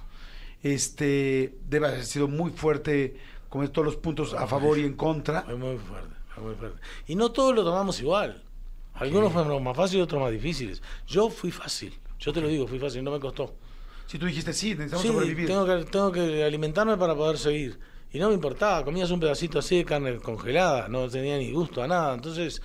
Este, 0.63 1.55
debe 1.69 1.87
haber 1.87 2.05
sido 2.05 2.29
muy 2.29 2.51
fuerte, 2.51 3.17
con 3.49 3.67
todos 3.69 3.87
los 3.87 3.97
puntos 3.97 4.35
a 4.35 4.47
favor 4.47 4.79
y 4.79 4.85
en 4.85 4.95
contra. 4.95 5.43
Fue 5.43 5.57
muy 5.57 5.79
fuerte, 5.79 6.15
fue 6.35 6.45
muy 6.45 6.55
fuerte. 6.57 6.79
Y 7.07 7.15
no 7.15 7.31
todos 7.33 7.55
lo 7.55 7.65
tomamos 7.65 8.01
igual. 8.01 8.43
Algunos 8.95 9.33
fueron 9.33 9.63
más 9.63 9.77
fáciles 9.77 10.05
otros 10.05 10.21
más 10.21 10.33
difíciles. 10.33 10.83
Yo 11.07 11.31
fui 11.31 11.51
fácil. 11.51 11.99
Yo 12.19 12.33
te 12.33 12.41
lo 12.41 12.49
digo, 12.49 12.67
fui 12.67 12.79
fácil, 12.79 13.03
no 13.03 13.13
me 13.13 13.21
costó. 13.21 13.55
Si 14.07 14.19
tú 14.19 14.27
dijiste, 14.27 14.53
sí, 14.53 14.71
necesitamos 14.75 15.03
Sí, 15.03 15.09
sobrevivir. 15.09 15.47
tengo 15.47 15.65
que, 15.65 15.85
tengo 15.85 16.13
que 16.13 16.45
alimentarme 16.45 16.97
para 16.99 17.15
poder 17.15 17.39
seguir. 17.39 17.79
Y 18.13 18.19
no 18.19 18.29
me 18.29 18.35
importaba, 18.35 18.85
comías 18.85 19.11
un 19.13 19.21
pedacito 19.21 19.61
así 19.61 19.77
de 19.79 19.85
carne 19.85 20.17
congelada, 20.17 20.89
no 20.89 21.09
tenía 21.09 21.39
ni 21.39 21.53
gusto 21.53 21.81
a 21.81 21.87
nada. 21.87 22.13
Entonces, 22.13 22.61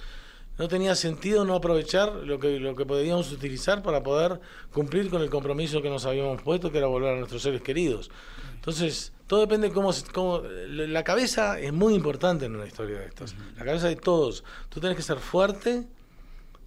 no 0.57 0.67
tenía 0.67 0.95
sentido 0.95 1.43
no 1.45 1.55
aprovechar 1.55 2.13
lo 2.13 2.39
que, 2.39 2.59
lo 2.59 2.75
que 2.75 2.85
podíamos 2.85 3.31
utilizar 3.31 3.83
para 3.83 4.03
poder 4.03 4.39
cumplir 4.71 5.09
con 5.09 5.21
el 5.21 5.29
compromiso 5.29 5.81
que 5.81 5.89
nos 5.89 6.05
habíamos 6.05 6.41
puesto, 6.41 6.71
que 6.71 6.77
era 6.77 6.87
volver 6.87 7.13
a 7.13 7.17
nuestros 7.17 7.41
seres 7.41 7.61
queridos. 7.61 8.09
Entonces, 8.55 9.11
todo 9.27 9.41
depende 9.41 9.71
cómo, 9.71 9.91
se- 9.93 10.09
cómo 10.11 10.41
la 10.67 11.03
cabeza 11.03 11.59
es 11.59 11.73
muy 11.73 11.93
importante 11.93 12.45
en 12.45 12.55
una 12.55 12.65
historia 12.65 12.99
de 12.99 13.05
estas. 13.07 13.35
La 13.57 13.65
cabeza 13.65 13.87
de 13.87 13.95
todos. 13.95 14.43
Tú 14.69 14.79
tenés 14.79 14.95
que 14.97 15.03
ser 15.03 15.17
fuerte, 15.19 15.83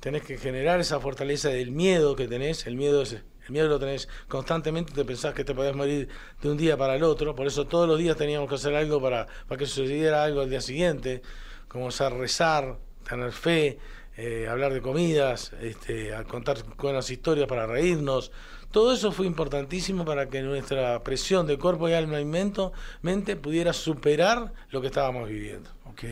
tenés 0.01 0.22
que 0.22 0.37
generar 0.38 0.79
esa 0.81 1.01
fortaleza 1.01 1.48
del 1.48 1.70
miedo 1.72 2.14
que 2.14 2.29
tenés, 2.29 2.66
el 2.66 2.77
miedo 2.77 3.03
es 3.03 3.12
el 3.46 3.53
miedo 3.53 3.68
lo 3.68 3.79
tenés 3.79 4.09
constantemente, 4.29 4.92
te 4.92 5.07
pensás 5.07 5.33
que 5.33 5.42
te 5.42 5.55
podés 5.55 5.74
morir 5.74 6.09
de 6.42 6.51
un 6.51 6.59
día 6.59 6.77
para 6.77 6.94
el 6.96 7.03
otro, 7.03 7.35
por 7.35 7.46
eso 7.46 7.66
todos 7.66 7.88
los 7.88 7.98
días 7.98 8.14
teníamos 8.14 8.46
que 8.46 8.57
hacer 8.57 8.74
algo 8.74 9.01
para, 9.01 9.27
para 9.48 9.59
que 9.59 9.64
sucediera 9.64 10.22
algo 10.22 10.42
al 10.42 10.51
día 10.51 10.61
siguiente, 10.61 11.22
como 11.66 11.90
ser 11.90 12.12
rezar, 12.12 12.77
tener 13.09 13.33
fe, 13.33 13.79
eh, 14.16 14.49
hablar 14.49 14.73
de 14.73 14.81
comidas, 14.81 15.53
este, 15.61 16.14
a 16.14 16.25
contar 16.25 16.59
buenas 16.77 17.11
historias 17.11 17.47
para 17.49 17.66
reírnos. 17.66 18.33
Todo 18.71 18.92
eso 18.92 19.12
fue 19.12 19.27
importantísimo 19.27 20.05
para 20.05 20.29
que 20.29 20.42
nuestra 20.42 21.03
presión 21.03 21.47
de 21.47 21.59
cuerpo 21.59 21.88
y 21.88 21.94
alma 21.94 22.21
y 22.21 22.25
mente 22.25 23.37
pudiera 23.37 23.73
superar 23.73 24.53
lo 24.71 24.81
que 24.81 24.88
estábamos 24.88 25.29
viviendo. 25.29 25.71
Ok. 25.87 26.05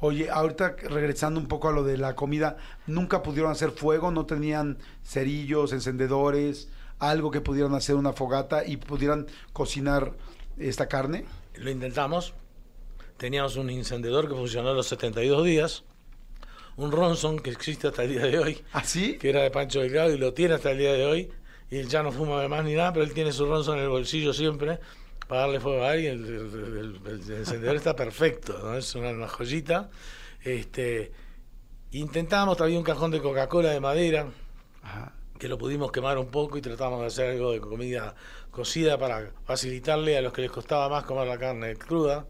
Oye, 0.00 0.30
ahorita 0.30 0.76
regresando 0.82 1.40
un 1.40 1.48
poco 1.48 1.68
a 1.68 1.72
lo 1.72 1.82
de 1.82 1.98
la 1.98 2.14
comida, 2.14 2.56
¿nunca 2.86 3.22
pudieron 3.22 3.50
hacer 3.50 3.72
fuego? 3.72 4.12
¿No 4.12 4.26
tenían 4.26 4.78
cerillos, 5.04 5.72
encendedores, 5.72 6.68
algo 7.00 7.32
que 7.32 7.40
pudieran 7.40 7.74
hacer 7.74 7.96
una 7.96 8.12
fogata 8.12 8.64
y 8.64 8.76
pudieran 8.76 9.26
cocinar 9.52 10.12
esta 10.56 10.86
carne? 10.86 11.24
Lo 11.54 11.70
intentamos. 11.70 12.32
Teníamos 13.16 13.56
un 13.56 13.70
encendedor 13.70 14.28
que 14.28 14.36
funcionó 14.36 14.72
los 14.72 14.86
72 14.86 15.44
días. 15.44 15.84
Un 16.78 16.92
Ronson 16.92 17.38
que 17.40 17.50
existe 17.50 17.88
hasta 17.88 18.04
el 18.04 18.10
día 18.10 18.22
de 18.26 18.38
hoy, 18.38 18.62
¿Así? 18.72 19.18
que 19.18 19.28
era 19.30 19.42
de 19.42 19.50
Pancho 19.50 19.80
Delgado 19.80 20.12
y 20.14 20.18
lo 20.18 20.32
tiene 20.32 20.54
hasta 20.54 20.70
el 20.70 20.78
día 20.78 20.92
de 20.92 21.04
hoy. 21.04 21.30
Y 21.70 21.76
él 21.76 21.88
ya 21.88 22.02
no 22.02 22.10
fuma 22.12 22.46
más 22.48 22.64
ni 22.64 22.74
nada, 22.74 22.92
pero 22.92 23.04
él 23.04 23.12
tiene 23.12 23.32
su 23.32 23.44
Ronson 23.46 23.76
en 23.78 23.84
el 23.84 23.90
bolsillo 23.90 24.32
siempre 24.32 24.78
para 25.26 25.42
darle 25.42 25.60
fuego 25.60 25.82
a 25.84 25.90
alguien. 25.90 26.24
El, 26.24 26.34
el- 26.34 27.00
el- 27.04 27.22
el 27.30 27.36
encendedor 27.38 27.76
está 27.76 27.94
perfecto, 27.94 28.58
¿no? 28.62 28.76
es 28.78 28.94
una, 28.94 29.10
una 29.10 29.28
joyita. 29.28 29.90
Este, 30.42 31.10
intentábamos, 31.90 32.56
traía 32.56 32.78
un 32.78 32.84
cajón 32.84 33.10
de 33.10 33.20
Coca-Cola 33.20 33.70
de 33.70 33.80
madera, 33.80 34.28
Ajá. 34.82 35.12
que 35.38 35.48
lo 35.48 35.58
pudimos 35.58 35.90
quemar 35.92 36.16
un 36.16 36.28
poco 36.28 36.56
y 36.58 36.62
tratamos 36.62 37.00
de 37.00 37.06
hacer 37.06 37.30
algo 37.32 37.52
de 37.52 37.60
comida 37.60 38.14
cocida 38.50 38.96
para 38.98 39.32
facilitarle 39.44 40.16
a 40.16 40.22
los 40.22 40.32
que 40.32 40.42
les 40.42 40.50
costaba 40.50 40.88
más 40.88 41.04
comer 41.04 41.26
la 41.26 41.38
carne 41.38 41.74
cruda. 41.76 42.26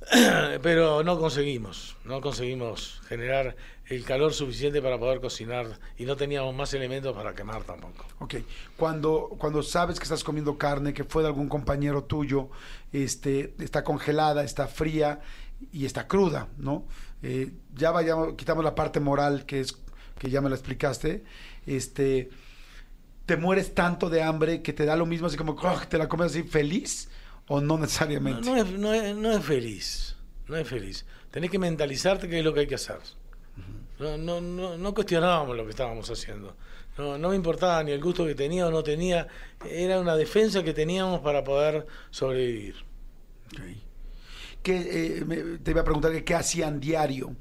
Pero 0.62 1.02
no 1.02 1.18
conseguimos, 1.18 1.96
no 2.04 2.20
conseguimos 2.20 3.00
generar 3.08 3.56
el 3.86 4.04
calor 4.04 4.32
suficiente 4.32 4.80
para 4.82 4.98
poder 4.98 5.20
cocinar 5.20 5.78
y 5.96 6.04
no 6.04 6.16
teníamos 6.16 6.54
más 6.54 6.72
elementos 6.74 7.14
para 7.16 7.34
quemar 7.34 7.64
tampoco. 7.64 8.04
Ok. 8.20 8.36
Cuando, 8.76 9.30
cuando 9.38 9.62
sabes 9.62 9.98
que 9.98 10.04
estás 10.04 10.22
comiendo 10.22 10.56
carne 10.58 10.92
que 10.92 11.04
fue 11.04 11.22
de 11.22 11.28
algún 11.28 11.48
compañero 11.48 12.04
tuyo, 12.04 12.50
este, 12.92 13.54
está 13.58 13.82
congelada, 13.82 14.44
está 14.44 14.68
fría 14.68 15.20
y 15.72 15.86
está 15.86 16.06
cruda, 16.06 16.48
¿no? 16.58 16.86
Eh, 17.22 17.50
ya 17.74 17.90
vayamos, 17.90 18.34
quitamos 18.34 18.64
la 18.64 18.74
parte 18.74 19.00
moral 19.00 19.46
que 19.46 19.60
es 19.60 19.76
que 20.18 20.30
ya 20.30 20.40
me 20.40 20.48
la 20.48 20.56
explicaste. 20.56 21.24
Este, 21.66 22.30
te 23.26 23.36
mueres 23.36 23.74
tanto 23.74 24.10
de 24.10 24.22
hambre 24.22 24.62
que 24.62 24.72
te 24.72 24.84
da 24.84 24.96
lo 24.96 25.06
mismo 25.06 25.26
así 25.26 25.36
como 25.36 25.52
¡oh! 25.52 25.80
te 25.88 25.98
la 25.98 26.08
comes 26.08 26.28
así 26.28 26.42
feliz 26.42 27.08
o 27.48 27.60
no 27.60 27.78
necesariamente. 27.78 28.48
no 28.48 28.56
es, 28.56 28.70
no, 28.72 28.92
es, 28.92 29.16
no 29.16 29.32
es 29.32 29.44
feliz, 29.44 30.16
no 30.46 30.56
es 30.56 30.68
feliz. 30.68 31.04
Tenés 31.30 31.50
que 31.50 31.58
mentalizarte 31.58 32.28
que 32.28 32.38
es 32.38 32.44
lo 32.44 32.52
que 32.54 32.60
hay 32.60 32.66
que 32.66 32.74
hacer. 32.76 32.98
No, 33.98 34.16
no, 34.16 34.40
no, 34.40 34.78
no 34.78 34.94
cuestionábamos 34.94 35.56
lo 35.56 35.64
que 35.64 35.70
estábamos 35.70 36.08
haciendo. 36.10 36.54
No, 36.96 37.18
no 37.18 37.30
me 37.30 37.36
importaba 37.36 37.82
ni 37.82 37.90
el 37.92 38.00
gusto 38.00 38.24
que 38.26 38.34
tenía 38.34 38.66
o 38.66 38.70
no 38.70 38.82
tenía. 38.82 39.26
Era 39.68 40.00
una 40.00 40.14
defensa 40.16 40.62
que 40.62 40.72
teníamos 40.72 41.20
para 41.20 41.42
poder 41.44 41.86
sobrevivir. 42.10 42.76
¿Qué, 44.62 45.18
eh, 45.18 45.24
me- 45.24 45.58
te 45.58 45.70
iba 45.70 45.80
a 45.80 45.84
preguntar 45.84 46.12
que 46.12 46.24
qué 46.24 46.34
hacían 46.34 46.80
diario, 46.80 47.34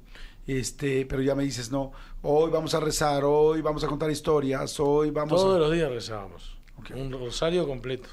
este, 0.46 1.06
pero 1.06 1.22
ya 1.22 1.36
me 1.36 1.44
dices, 1.44 1.72
no, 1.72 1.92
hoy 2.22 2.50
vamos 2.52 2.74
a 2.74 2.80
rezar, 2.80 3.24
hoy 3.26 3.62
vamos 3.62 3.84
a 3.84 3.88
contar 3.88 4.10
historias, 4.12 4.80
hoy 4.80 5.10
vamos 5.12 5.40
Todos 5.42 5.56
a... 5.58 5.60
los 5.60 5.72
días 5.72 5.90
rezábamos. 5.92 6.58
Un 6.96 7.12
rosario 7.12 7.68
completo. 7.68 8.10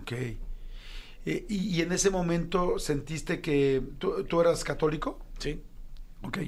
Ok. 0.00 0.12
Eh, 1.26 1.46
y, 1.48 1.76
y 1.78 1.82
en 1.82 1.92
ese 1.92 2.10
momento 2.10 2.78
sentiste 2.78 3.40
que 3.40 3.82
tú, 3.98 4.24
tú 4.24 4.40
eras 4.40 4.64
católico, 4.64 5.18
¿Sí? 5.38 5.60
ok, 6.22 6.38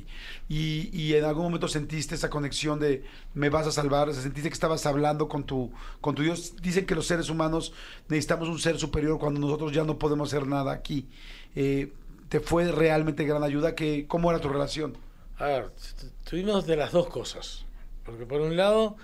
y, 0.49 0.91
y 0.93 1.15
en 1.15 1.25
algún 1.25 1.45
momento 1.45 1.69
sentiste 1.69 2.15
esa 2.15 2.31
conexión 2.31 2.79
de 2.81 3.05
me 3.35 3.51
vas 3.51 3.67
a 3.67 3.73
salvar, 3.73 4.09
o 4.09 4.13
sea, 4.13 4.23
sentiste 4.23 4.49
que 4.49 4.55
estabas 4.55 4.87
hablando 4.87 5.29
con 5.29 5.45
tu, 5.45 5.73
con 6.01 6.15
tu 6.15 6.23
Dios. 6.23 6.55
Dicen 6.63 6.87
que 6.87 6.95
los 6.95 7.07
seres 7.07 7.29
humanos 7.31 7.73
necesitamos 8.09 8.49
un 8.49 8.59
ser 8.59 8.79
superior 8.79 9.19
cuando 9.19 9.41
nosotros 9.41 9.73
ya 9.73 9.85
no 9.85 9.99
podemos 9.99 10.33
hacer 10.33 10.47
nada 10.47 10.73
aquí. 10.73 11.09
Eh, 11.55 11.93
¿Te 12.29 12.41
fue 12.41 12.71
realmente 12.73 13.25
gran 13.25 13.43
ayuda? 13.45 13.75
que 13.75 14.07
¿Cómo 14.09 14.31
era 14.31 14.41
tu 14.41 14.49
relación? 14.49 14.97
A 15.39 15.45
ver, 15.47 15.71
tu- 15.71 16.31
tuvimos 16.31 16.67
de 16.67 16.77
las 16.77 16.93
dos 16.93 17.09
cosas. 17.09 17.65
Porque 18.05 18.27
por 18.27 18.41
un 18.41 18.57
lado, 18.57 18.97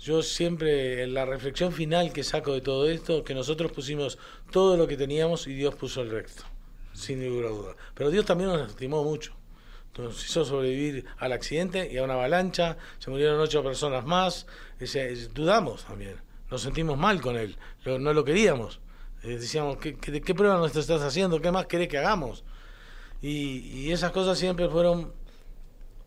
yo 0.00 0.22
siempre, 0.22 1.02
en 1.02 1.12
la 1.12 1.26
reflexión 1.26 1.72
final 1.72 2.12
que 2.12 2.24
saco 2.24 2.54
de 2.54 2.62
todo 2.62 2.88
esto, 2.88 3.22
que 3.22 3.34
nosotros 3.34 3.70
pusimos 3.70 4.18
todo 4.50 4.76
lo 4.76 4.88
que 4.88 4.96
teníamos 4.96 5.46
y 5.46 5.54
Dios 5.54 5.74
puso 5.74 6.00
el 6.00 6.10
resto, 6.10 6.44
sin 6.94 7.20
ninguna 7.20 7.48
duda. 7.48 7.76
Pero 7.94 8.10
Dios 8.10 8.24
también 8.24 8.48
nos 8.50 8.70
estimó 8.70 9.04
mucho. 9.04 9.34
Nos 9.98 10.24
hizo 10.24 10.44
sobrevivir 10.46 11.04
al 11.18 11.32
accidente 11.32 11.90
y 11.92 11.98
a 11.98 12.04
una 12.04 12.14
avalancha, 12.14 12.78
se 12.98 13.10
murieron 13.10 13.38
ocho 13.38 13.62
personas 13.62 14.06
más, 14.06 14.46
dudamos 15.34 15.84
también, 15.84 16.16
nos 16.50 16.62
sentimos 16.62 16.96
mal 16.96 17.20
con 17.20 17.36
él, 17.36 17.56
no 17.84 18.14
lo 18.14 18.24
queríamos. 18.24 18.80
Eh, 19.22 19.36
decíamos, 19.36 19.76
¿qué, 19.76 19.96
qué, 19.96 20.22
qué 20.22 20.34
prueba 20.34 20.56
nos 20.56 20.74
estás 20.74 21.02
haciendo? 21.02 21.42
¿Qué 21.42 21.50
más 21.50 21.66
querés 21.66 21.88
que 21.88 21.98
hagamos? 21.98 22.44
Y, 23.20 23.58
y 23.68 23.92
esas 23.92 24.12
cosas 24.12 24.38
siempre 24.38 24.66
fueron 24.70 25.12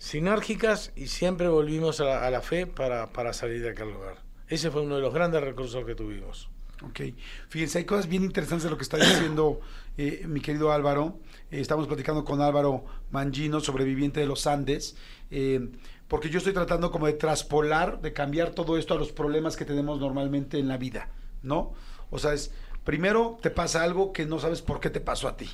sinérgicas 0.03 0.91
y 0.97 1.07
siempre 1.07 1.47
volvimos 1.47 2.01
a 2.01 2.29
la, 2.29 2.41
fe 2.41 2.67
para, 2.67 3.13
para 3.13 3.31
salir 3.31 3.61
de 3.61 3.69
aquel 3.69 3.89
lugar. 3.93 4.17
Ese 4.49 4.69
fue 4.69 4.81
uno 4.81 4.97
de 4.97 5.01
los 5.01 5.13
grandes 5.13 5.41
recursos 5.41 5.85
que 5.85 5.95
tuvimos. 5.95 6.49
Ok, 6.83 6.99
fíjense, 7.47 7.77
hay 7.77 7.85
cosas 7.85 8.09
bien 8.09 8.25
interesantes 8.25 8.65
de 8.65 8.69
lo 8.69 8.75
que 8.75 8.83
está 8.83 8.97
diciendo 8.97 9.61
eh, 9.97 10.25
mi 10.27 10.41
querido 10.41 10.73
Álvaro. 10.73 11.19
Eh, 11.49 11.61
estamos 11.61 11.87
platicando 11.87 12.25
con 12.25 12.41
Álvaro 12.41 12.83
Mangino, 13.11 13.61
sobreviviente 13.61 14.19
de 14.19 14.25
los 14.25 14.45
Andes, 14.45 14.97
eh, 15.31 15.69
porque 16.09 16.29
yo 16.29 16.39
estoy 16.39 16.51
tratando 16.51 16.91
como 16.91 17.05
de 17.05 17.13
traspolar, 17.13 18.01
de 18.01 18.11
cambiar 18.11 18.49
todo 18.49 18.77
esto 18.77 18.95
a 18.95 18.97
los 18.97 19.13
problemas 19.13 19.55
que 19.55 19.63
tenemos 19.63 20.01
normalmente 20.01 20.59
en 20.59 20.67
la 20.67 20.75
vida, 20.75 21.11
¿no? 21.43 21.75
O 22.09 22.19
sea, 22.19 22.33
es, 22.33 22.51
primero 22.83 23.37
te 23.41 23.51
pasa 23.51 23.81
algo 23.83 24.11
que 24.11 24.25
no 24.25 24.37
sabes 24.37 24.61
por 24.61 24.81
qué 24.81 24.89
te 24.89 24.99
pasó 24.99 25.29
a 25.29 25.37
ti, 25.37 25.49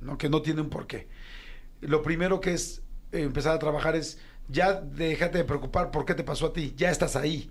¿no? 0.00 0.16
Que 0.16 0.28
no 0.28 0.40
tiene 0.40 0.60
un 0.60 0.70
porqué. 0.70 1.08
Lo 1.80 2.02
primero 2.02 2.40
que 2.40 2.54
es 2.54 2.82
empezar 3.12 3.54
a 3.54 3.58
trabajar 3.58 3.96
es, 3.96 4.18
ya 4.48 4.74
déjate 4.74 5.38
de 5.38 5.44
preocupar 5.44 5.90
por 5.90 6.04
qué 6.04 6.14
te 6.14 6.24
pasó 6.24 6.46
a 6.46 6.52
ti, 6.52 6.74
ya 6.76 6.90
estás 6.90 7.16
ahí 7.16 7.50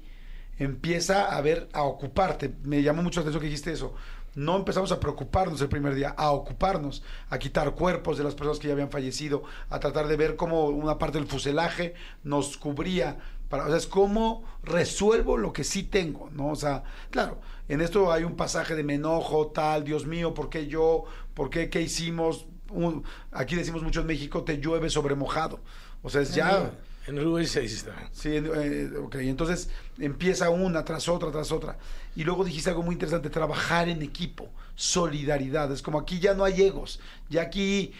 empieza 0.57 1.25
a 1.25 1.41
ver, 1.41 1.69
a 1.73 1.83
ocuparte. 1.83 2.53
Me 2.63 2.81
llamó 2.81 3.03
mucho 3.03 3.19
la 3.19 3.23
atención 3.23 3.41
que 3.41 3.47
dijiste 3.47 3.71
eso. 3.71 3.93
No 4.35 4.55
empezamos 4.55 4.91
a 4.91 4.99
preocuparnos 4.99 5.61
el 5.61 5.69
primer 5.69 5.95
día, 5.95 6.13
a 6.15 6.31
ocuparnos, 6.31 7.03
a 7.29 7.39
quitar 7.39 7.73
cuerpos 7.73 8.17
de 8.17 8.23
las 8.23 8.35
personas 8.35 8.59
que 8.59 8.67
ya 8.67 8.73
habían 8.73 8.91
fallecido, 8.91 9.43
a 9.69 9.79
tratar 9.79 10.07
de 10.07 10.15
ver 10.15 10.35
cómo 10.35 10.67
una 10.67 10.99
parte 10.99 11.17
del 11.17 11.27
fuselaje 11.27 11.95
nos 12.23 12.57
cubría. 12.57 13.17
Para, 13.49 13.65
o 13.65 13.67
sea, 13.69 13.77
es 13.77 13.87
cómo 13.87 14.43
resuelvo 14.61 15.37
lo 15.37 15.53
que 15.53 15.63
sí 15.63 15.83
tengo, 15.83 16.29
¿no? 16.33 16.49
O 16.49 16.55
sea, 16.55 16.83
claro, 17.09 17.39
en 17.67 17.81
esto 17.81 18.11
hay 18.11 18.25
un 18.25 18.35
pasaje 18.35 18.75
de 18.75 18.83
me 18.83 18.95
enojo, 18.95 19.47
tal, 19.47 19.83
Dios 19.85 20.05
mío, 20.05 20.33
¿por 20.33 20.49
qué 20.49 20.67
yo? 20.67 21.05
¿Por 21.33 21.49
qué? 21.49 21.69
¿Qué 21.69 21.81
hicimos? 21.81 22.45
Un- 22.71 23.03
aquí 23.31 23.55
decimos 23.55 23.81
mucho 23.83 24.01
en 24.01 24.07
México, 24.07 24.43
te 24.43 24.57
llueve 24.59 24.89
sobre 24.89 25.15
mojado. 25.15 25.59
O 26.03 26.09
sea, 26.09 26.21
es 26.21 26.33
ya... 26.35 26.71
En 27.07 27.17
Uruguay 27.19 27.45
se 27.47 27.61
dice. 27.61 27.89
Sí, 28.11 28.31
eh, 28.33 28.91
ok, 29.01 29.15
entonces 29.15 29.69
empieza 29.97 30.49
una 30.49 30.83
tras 30.83 31.07
otra, 31.07 31.31
tras 31.31 31.53
otra. 31.53 31.77
Y 32.17 32.25
luego 32.25 32.43
dijiste 32.43 32.69
algo 32.69 32.83
muy 32.83 32.93
interesante, 32.93 33.29
trabajar 33.29 33.87
en 33.87 34.01
equipo, 34.01 34.49
solidaridad. 34.75 35.71
Es 35.71 35.81
como 35.81 35.99
aquí 35.99 36.19
ya 36.19 36.33
no 36.33 36.43
hay 36.43 36.63
egos, 36.63 36.99
ya 37.29 37.43
aquí, 37.43 37.93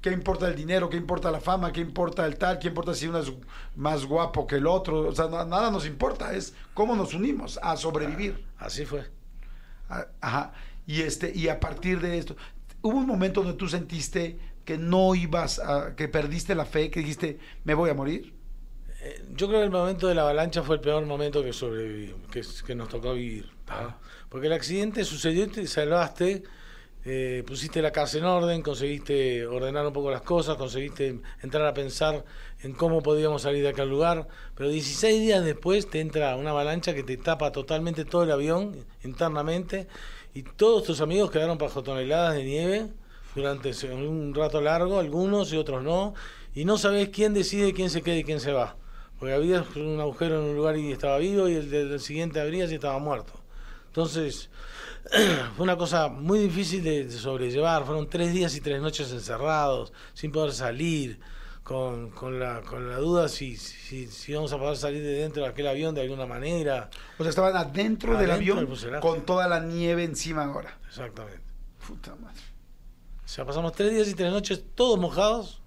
¿qué 0.00 0.10
importa 0.10 0.46
el 0.46 0.54
dinero? 0.54 0.88
¿Qué 0.88 0.96
importa 0.96 1.32
la 1.32 1.40
fama? 1.40 1.72
¿Qué 1.72 1.80
importa 1.80 2.24
el 2.24 2.36
tal? 2.36 2.60
¿Qué 2.60 2.68
importa 2.68 2.94
si 2.94 3.08
uno 3.08 3.18
es 3.18 3.32
más 3.74 4.04
guapo 4.04 4.46
que 4.46 4.56
el 4.56 4.66
otro? 4.68 5.08
O 5.08 5.12
sea, 5.12 5.26
na- 5.26 5.44
nada 5.44 5.72
nos 5.72 5.84
importa, 5.84 6.32
es 6.32 6.54
cómo 6.72 6.94
nos 6.94 7.14
unimos 7.14 7.58
a 7.64 7.76
sobrevivir. 7.76 8.44
Así 8.58 8.84
fue. 8.84 9.10
A- 9.88 10.06
Ajá. 10.20 10.52
Y, 10.86 11.02
este, 11.02 11.32
y 11.34 11.48
a 11.48 11.58
partir 11.58 12.00
de 12.00 12.16
esto, 12.18 12.36
hubo 12.82 12.98
un 12.98 13.06
momento 13.06 13.42
donde 13.42 13.56
tú 13.56 13.68
sentiste 13.68 14.38
que 14.64 14.78
no 14.78 15.14
ibas 15.14 15.58
a, 15.58 15.94
que 15.96 16.08
perdiste 16.08 16.54
la 16.54 16.64
fe, 16.64 16.90
que 16.90 17.00
dijiste, 17.00 17.38
me 17.64 17.74
voy 17.74 17.90
a 17.90 17.94
morir. 17.94 18.32
Eh, 19.02 19.24
Yo 19.34 19.48
creo 19.48 19.60
que 19.60 19.66
el 19.66 19.72
momento 19.72 20.06
de 20.06 20.14
la 20.14 20.22
avalancha 20.22 20.62
fue 20.62 20.76
el 20.76 20.80
peor 20.80 21.04
momento 21.06 21.42
que 21.42 21.52
sobreviví, 21.52 22.14
que, 22.30 22.42
que 22.66 22.74
nos 22.74 22.88
tocó 22.88 23.14
vivir. 23.14 23.50
¿tá? 23.64 23.98
Porque 24.28 24.46
el 24.46 24.52
accidente 24.52 25.04
sucedió 25.04 25.44
y 25.44 25.48
te 25.48 25.66
salvaste, 25.66 26.44
eh, 27.04 27.42
pusiste 27.44 27.82
la 27.82 27.90
casa 27.90 28.18
en 28.18 28.24
orden, 28.24 28.62
conseguiste 28.62 29.44
ordenar 29.44 29.84
un 29.84 29.92
poco 29.92 30.12
las 30.12 30.22
cosas, 30.22 30.56
conseguiste 30.56 31.20
entrar 31.42 31.66
a 31.66 31.74
pensar 31.74 32.24
en 32.62 32.74
cómo 32.74 33.02
podíamos 33.02 33.42
salir 33.42 33.64
de 33.64 33.70
aquel 33.70 33.88
lugar, 33.88 34.28
pero 34.54 34.68
16 34.68 35.20
días 35.20 35.44
después 35.44 35.90
te 35.90 35.98
entra 36.00 36.36
una 36.36 36.50
avalancha 36.50 36.94
que 36.94 37.02
te 37.02 37.16
tapa 37.16 37.50
totalmente 37.50 38.04
todo 38.04 38.22
el 38.22 38.30
avión 38.30 38.76
internamente 39.02 39.88
y 40.34 40.42
todos 40.42 40.84
tus 40.84 41.00
amigos 41.00 41.30
quedaron 41.30 41.58
bajo 41.58 41.82
toneladas 41.82 42.34
de 42.34 42.44
nieve 42.44 42.88
durante 43.34 43.72
un 43.92 44.34
rato 44.34 44.60
largo, 44.60 44.98
algunos 44.98 45.52
y 45.52 45.56
otros 45.56 45.82
no, 45.82 46.14
y 46.54 46.64
no 46.64 46.78
sabes 46.78 47.08
quién 47.10 47.34
decide 47.34 47.72
quién 47.72 47.90
se 47.90 48.02
queda 48.02 48.16
y 48.16 48.24
quién 48.24 48.40
se 48.40 48.52
va. 48.52 48.76
Porque 49.18 49.34
había 49.34 49.64
un 49.76 50.00
agujero 50.00 50.40
en 50.40 50.50
un 50.50 50.56
lugar 50.56 50.76
y 50.76 50.92
estaba 50.92 51.18
vivo 51.18 51.48
y 51.48 51.54
el 51.54 51.70
del 51.70 52.00
siguiente 52.00 52.40
abría 52.40 52.64
y 52.64 52.74
estaba 52.74 52.98
muerto. 52.98 53.32
Entonces, 53.86 54.50
fue 55.56 55.64
una 55.64 55.76
cosa 55.76 56.08
muy 56.08 56.40
difícil 56.40 56.82
de 56.82 57.10
sobrellevar. 57.10 57.84
Fueron 57.84 58.08
tres 58.08 58.32
días 58.32 58.56
y 58.56 58.60
tres 58.60 58.80
noches 58.80 59.12
encerrados, 59.12 59.92
sin 60.14 60.32
poder 60.32 60.52
salir, 60.52 61.20
con, 61.62 62.10
con 62.10 62.40
la, 62.40 62.60
con 62.62 62.88
la 62.90 62.96
duda 62.98 63.28
si, 63.28 63.56
si, 63.56 64.06
si 64.08 64.32
íbamos 64.32 64.52
a 64.52 64.58
poder 64.58 64.76
salir 64.76 65.02
de 65.02 65.12
dentro 65.14 65.42
de 65.42 65.48
aquel 65.48 65.66
avión 65.68 65.94
de 65.94 66.00
alguna 66.02 66.26
manera. 66.26 66.90
O 67.18 67.22
sea, 67.22 67.30
estaban 67.30 67.56
adentro, 67.56 68.16
del 68.18 68.30
Adentro 68.30 68.54
avión 68.58 68.80
del 68.80 69.00
con 69.00 69.22
toda 69.24 69.46
la 69.48 69.60
nieve 69.60 70.04
encima 70.04 70.44
ahora. 70.44 70.78
Exactamente. 70.88 71.40
Puta 71.86 72.14
madre. 72.16 72.40
O 73.24 73.28
sea, 73.28 73.44
pasamos 73.44 73.72
tres 73.72 73.92
días 73.92 74.08
y 74.08 74.14
tres 74.14 74.30
noches 74.32 74.62
todos 74.74 74.98
mojados. 74.98 75.62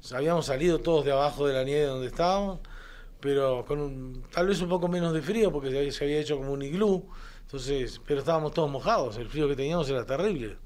O 0.00 0.06
sea, 0.06 0.18
habíamos 0.18 0.46
salido 0.46 0.78
todos 0.78 1.04
de 1.04 1.12
abajo 1.12 1.46
de 1.46 1.54
la 1.54 1.64
nieve 1.64 1.86
donde 1.86 2.06
estábamos, 2.06 2.60
pero 3.20 3.64
con 3.66 3.80
un- 3.80 4.22
tal 4.32 4.46
vez 4.46 4.60
un 4.60 4.68
poco 4.68 4.86
menos 4.86 5.12
de 5.12 5.22
frío 5.22 5.50
porque 5.50 5.70
se 5.70 5.78
había, 5.78 5.92
se 5.92 6.04
había 6.04 6.20
hecho 6.20 6.36
como 6.36 6.52
un 6.52 6.62
iglú. 6.62 7.08
Entonces, 7.42 8.00
pero 8.06 8.20
estábamos 8.20 8.52
todos 8.52 8.70
mojados. 8.70 9.16
El 9.16 9.28
frío 9.28 9.48
que 9.48 9.56
teníamos 9.56 9.88
era 9.88 10.04
terrible. 10.04 10.58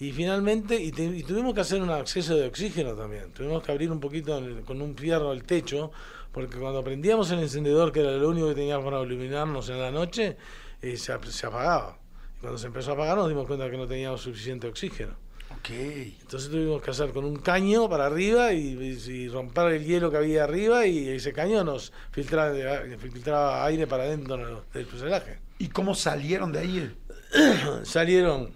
Y 0.00 0.10
finalmente, 0.12 0.76
y, 0.76 0.90
te- 0.90 1.04
y 1.04 1.22
tuvimos 1.22 1.54
que 1.54 1.60
hacer 1.60 1.80
un 1.80 1.90
acceso 1.90 2.34
de 2.36 2.46
oxígeno 2.48 2.94
también. 2.94 3.32
Tuvimos 3.32 3.62
que 3.62 3.70
abrir 3.72 3.90
un 3.92 4.00
poquito 4.00 4.36
el- 4.38 4.62
con 4.62 4.82
un 4.82 4.96
fierro 4.96 5.32
el 5.32 5.44
techo, 5.44 5.92
porque 6.32 6.58
cuando 6.58 6.82
prendíamos 6.82 7.30
el 7.30 7.38
encendedor, 7.40 7.92
que 7.92 8.00
era 8.00 8.10
lo 8.12 8.28
único 8.28 8.48
que 8.48 8.54
teníamos 8.56 8.84
para 8.84 9.00
iluminarnos 9.02 9.68
en 9.68 9.80
la 9.80 9.90
noche, 9.92 10.36
eh, 10.82 10.96
se, 10.96 11.12
se 11.30 11.46
apagaba. 11.46 11.98
Y 12.38 12.40
cuando 12.40 12.58
se 12.58 12.66
empezó 12.66 12.90
a 12.90 12.94
apagar 12.94 13.16
nos 13.16 13.28
dimos 13.28 13.46
cuenta 13.46 13.70
que 13.70 13.76
no 13.76 13.86
teníamos 13.86 14.20
suficiente 14.20 14.66
oxígeno. 14.66 15.12
Ok. 15.58 15.70
Entonces 15.70 16.50
tuvimos 16.50 16.82
que 16.82 16.90
hacer 16.90 17.12
con 17.12 17.24
un 17.24 17.36
caño 17.36 17.88
para 17.88 18.06
arriba 18.06 18.52
y, 18.52 18.58
y- 18.76 19.10
y 19.12 19.28
romper 19.28 19.72
el 19.74 19.84
hielo 19.84 20.10
que 20.10 20.16
había 20.16 20.42
arriba 20.44 20.84
y 20.86 21.08
ese 21.08 21.32
caño 21.32 21.62
nos 21.62 21.92
filtraba, 22.10 22.52
filtraba 22.98 23.64
aire 23.64 23.86
para 23.86 24.02
adentro 24.02 24.64
del 24.74 24.86
fuselaje. 24.86 25.38
¿Y 25.58 25.68
cómo 25.68 25.94
salieron 25.94 26.50
de 26.52 26.58
ahí? 26.58 26.94
Salieron, 27.84 28.50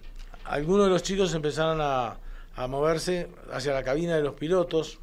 algunos 0.49 0.85
de 0.85 0.91
los 0.91 1.03
chicos 1.03 1.33
empezaron 1.33 1.79
a, 1.81 2.17
a 2.55 2.67
moverse 2.67 3.27
hacia 3.51 3.73
la 3.73 3.83
cabina 3.83 4.15
de 4.15 4.23
los 4.23 4.35
pilotos 4.35 4.99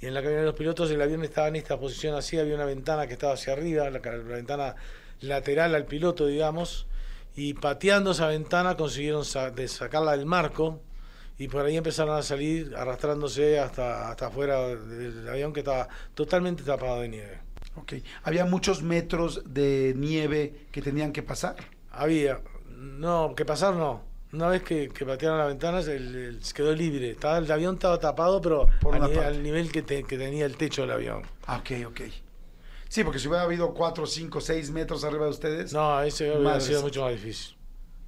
y 0.00 0.06
en 0.06 0.14
la 0.14 0.22
cabina 0.22 0.40
de 0.40 0.46
los 0.46 0.54
pilotos 0.54 0.90
el 0.90 1.00
avión 1.00 1.24
estaba 1.24 1.48
en 1.48 1.56
esta 1.56 1.78
posición 1.78 2.14
así, 2.14 2.38
había 2.38 2.54
una 2.54 2.64
ventana 2.66 3.06
que 3.06 3.14
estaba 3.14 3.32
hacia 3.34 3.52
arriba, 3.54 3.88
la, 3.88 3.98
ventana 4.00 4.74
lateral 5.20 5.74
al 5.74 5.86
piloto, 5.86 6.26
digamos, 6.26 6.86
y 7.34 7.54
pateando 7.54 8.10
esa 8.10 8.26
ventana 8.28 8.76
consiguieron 8.76 9.24
sa- 9.24 9.50
de 9.50 9.68
sacarla 9.68 10.12
del 10.16 10.26
marco 10.26 10.80
y 11.38 11.48
por 11.48 11.64
ahí 11.64 11.76
empezaron 11.76 12.16
a 12.16 12.22
salir 12.22 12.74
arrastrándose 12.76 13.58
hasta, 13.58 14.10
hasta 14.10 14.26
afuera 14.26 14.74
del 14.74 15.28
avión 15.28 15.52
que 15.52 15.60
estaba 15.60 15.88
totalmente 16.14 16.62
tapado 16.62 17.00
de 17.00 17.08
nieve. 17.08 17.38
Ok. 17.76 17.94
Había 18.22 18.46
muchos 18.46 18.82
metros 18.82 19.42
de 19.46 19.92
nieve 19.96 20.66
que 20.72 20.80
tenían 20.80 21.12
que 21.12 21.22
pasar. 21.22 21.56
Había, 21.90 22.40
no, 22.70 23.34
que 23.34 23.44
pasar 23.44 23.74
no. 23.74 24.02
Una 24.36 24.48
vez 24.48 24.62
que, 24.62 24.90
que 24.90 25.06
patearon 25.06 25.38
las 25.38 25.48
ventanas, 25.48 25.88
el, 25.88 26.14
el- 26.14 26.44
se 26.44 26.52
quedó 26.52 26.74
libre. 26.74 27.10
Estaba, 27.12 27.38
el 27.38 27.50
avión 27.50 27.74
estaba 27.76 27.98
tapado, 27.98 28.40
pero 28.42 28.66
nivel- 28.82 29.18
al 29.24 29.42
nivel 29.42 29.72
que, 29.72 29.80
te- 29.80 30.04
que 30.04 30.18
tenía 30.18 30.44
el 30.44 30.56
techo 30.58 30.82
del 30.82 30.90
avión. 30.90 31.22
Ah, 31.46 31.56
ok, 31.58 31.86
ok. 31.88 32.00
Sí, 32.88 33.02
porque 33.02 33.18
si 33.18 33.28
hubiera 33.28 33.44
habido 33.44 33.72
4, 33.72 34.06
5, 34.06 34.40
6 34.42 34.70
metros 34.70 35.04
arriba 35.04 35.24
de 35.24 35.30
ustedes. 35.30 35.72
No, 35.72 36.02
ese 36.02 36.24
hubiera 36.30 36.40
Madre 36.50 36.60
sido 36.60 36.82
mucho 36.82 37.02
más 37.02 37.12
difícil. 37.12 37.56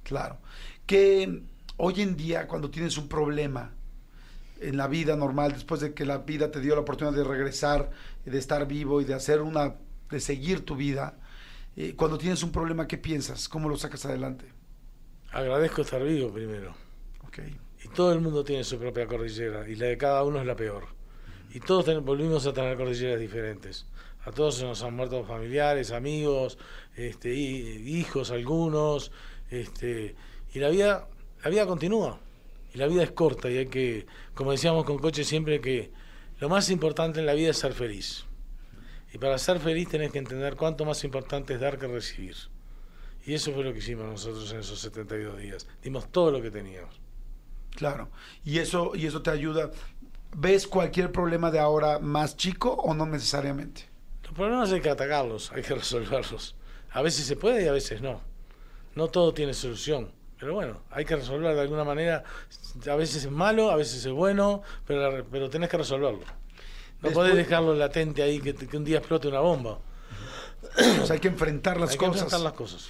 Claro. 0.03 0.37
Que 0.85 1.41
hoy 1.77 2.01
en 2.01 2.15
día, 2.15 2.47
cuando 2.47 2.69
tienes 2.69 2.97
un 2.97 3.07
problema 3.09 3.73
en 4.61 4.77
la 4.77 4.87
vida 4.87 5.15
normal, 5.15 5.53
después 5.53 5.81
de 5.81 5.93
que 5.95 6.05
la 6.05 6.19
vida 6.19 6.51
te 6.51 6.59
dio 6.61 6.75
la 6.75 6.81
oportunidad 6.81 7.17
de 7.17 7.23
regresar, 7.23 7.89
de 8.23 8.37
estar 8.37 8.67
vivo 8.67 9.01
y 9.01 9.05
de 9.05 9.15
hacer 9.15 9.41
una, 9.41 9.75
de 10.11 10.19
seguir 10.19 10.63
tu 10.63 10.75
vida, 10.75 11.17
eh, 11.75 11.95
cuando 11.95 12.17
tienes 12.19 12.43
un 12.43 12.51
problema, 12.51 12.87
¿qué 12.87 12.97
piensas? 12.99 13.49
¿Cómo 13.49 13.67
lo 13.67 13.77
sacas 13.77 14.05
adelante? 14.05 14.45
Agradezco 15.31 15.81
estar 15.81 16.03
vivo 16.03 16.31
primero. 16.31 16.75
Y 17.83 17.87
todo 17.89 18.11
el 18.13 18.19
mundo 18.19 18.43
tiene 18.43 18.63
su 18.63 18.77
propia 18.77 19.07
cordillera, 19.07 19.67
y 19.69 19.75
la 19.75 19.87
de 19.87 19.97
cada 19.97 20.23
uno 20.23 20.39
es 20.39 20.45
la 20.45 20.55
peor. 20.55 20.87
Y 21.51 21.59
todos 21.59 21.85
ten- 21.85 22.03
volvimos 22.03 22.45
a 22.45 22.53
tener 22.53 22.75
cordilleras 22.77 23.19
diferentes. 23.19 23.85
A 24.25 24.31
todos 24.31 24.55
se 24.55 24.65
nos 24.65 24.83
han 24.83 24.95
muerto 24.95 25.23
familiares, 25.23 25.91
amigos, 25.91 26.57
este, 26.95 27.33
hi- 27.33 27.97
hijos 27.99 28.31
algunos, 28.31 29.11
este, 29.49 30.15
y 30.53 30.59
la 30.59 30.69
vida, 30.69 31.07
la 31.43 31.49
vida 31.49 31.65
continúa. 31.65 32.19
Y 32.73 32.77
la 32.77 32.87
vida 32.87 33.03
es 33.03 33.11
corta 33.11 33.49
y 33.49 33.57
hay 33.57 33.67
que, 33.67 34.05
como 34.35 34.51
decíamos 34.51 34.85
con 34.85 34.99
Coche 34.99 35.23
siempre, 35.23 35.61
que 35.61 35.91
lo 36.39 36.49
más 36.49 36.69
importante 36.69 37.19
en 37.19 37.25
la 37.25 37.33
vida 37.33 37.49
es 37.51 37.57
ser 37.57 37.73
feliz. 37.73 38.25
Y 39.13 39.17
para 39.17 39.37
ser 39.39 39.59
feliz 39.59 39.89
tenés 39.89 40.11
que 40.11 40.19
entender 40.19 40.55
cuánto 40.55 40.85
más 40.85 41.03
importante 41.03 41.53
es 41.55 41.59
dar 41.59 41.79
que 41.79 41.87
recibir. 41.87 42.35
Y 43.29 43.35
eso 43.35 43.51
fue 43.53 43.63
lo 43.63 43.71
que 43.73 43.77
hicimos 43.77 44.07
nosotros 44.07 44.51
en 44.53 44.59
esos 44.61 44.79
72 44.79 45.37
días. 45.37 45.67
Dimos 45.83 46.11
todo 46.11 46.31
lo 46.31 46.41
que 46.41 46.49
teníamos. 46.49 46.99
Claro. 47.75 48.09
Y 48.43 48.57
eso, 48.57 48.93
y 48.95 49.05
eso 49.05 49.21
te 49.21 49.29
ayuda. 49.29 49.69
¿Ves 50.35 50.65
cualquier 50.67 51.11
problema 51.11 51.51
de 51.51 51.59
ahora 51.59 51.99
más 51.99 52.35
chico 52.37 52.71
o 52.73 52.95
no 52.95 53.05
necesariamente? 53.05 53.87
Los 54.23 54.33
problemas 54.33 54.71
hay 54.71 54.81
que 54.81 54.89
atacarlos, 54.89 55.51
hay 55.51 55.61
que 55.61 55.75
resolverlos. 55.83 56.55
A 56.91 57.03
veces 57.03 57.27
se 57.27 57.35
puede 57.35 57.63
y 57.63 57.67
a 57.67 57.71
veces 57.71 58.01
no. 58.01 58.19
No 58.95 59.09
todo 59.09 59.31
tiene 59.31 59.53
solución. 59.53 60.11
Pero 60.39 60.55
bueno, 60.55 60.81
hay 60.89 61.05
que 61.05 61.15
resolverlo 61.15 61.53
de 61.53 61.61
alguna 61.61 61.83
manera. 61.83 62.23
A 62.89 62.95
veces 62.95 63.25
es 63.25 63.31
malo, 63.31 63.69
a 63.69 63.75
veces 63.75 64.03
es 64.05 64.11
bueno, 64.11 64.63
pero, 64.87 65.23
pero 65.29 65.51
tenés 65.51 65.69
que 65.69 65.77
resolverlo. 65.77 66.21
No 66.21 67.09
Después- 67.09 67.13
podés 67.13 67.35
dejarlo 67.35 67.75
latente 67.75 68.23
ahí 68.23 68.39
que, 68.39 68.55
que 68.55 68.75
un 68.75 68.85
día 68.85 68.97
explote 68.97 69.27
una 69.27 69.39
bomba. 69.41 69.77
O 71.01 71.05
sea, 71.05 71.13
hay 71.13 71.19
que 71.19 71.27
enfrentar 71.27 71.79
las 71.79 71.91
hay 71.91 71.97
que 71.99 72.05
cosas. 72.05 72.23
enfrentar 72.23 72.39
las 72.41 72.53
cosas. 72.53 72.89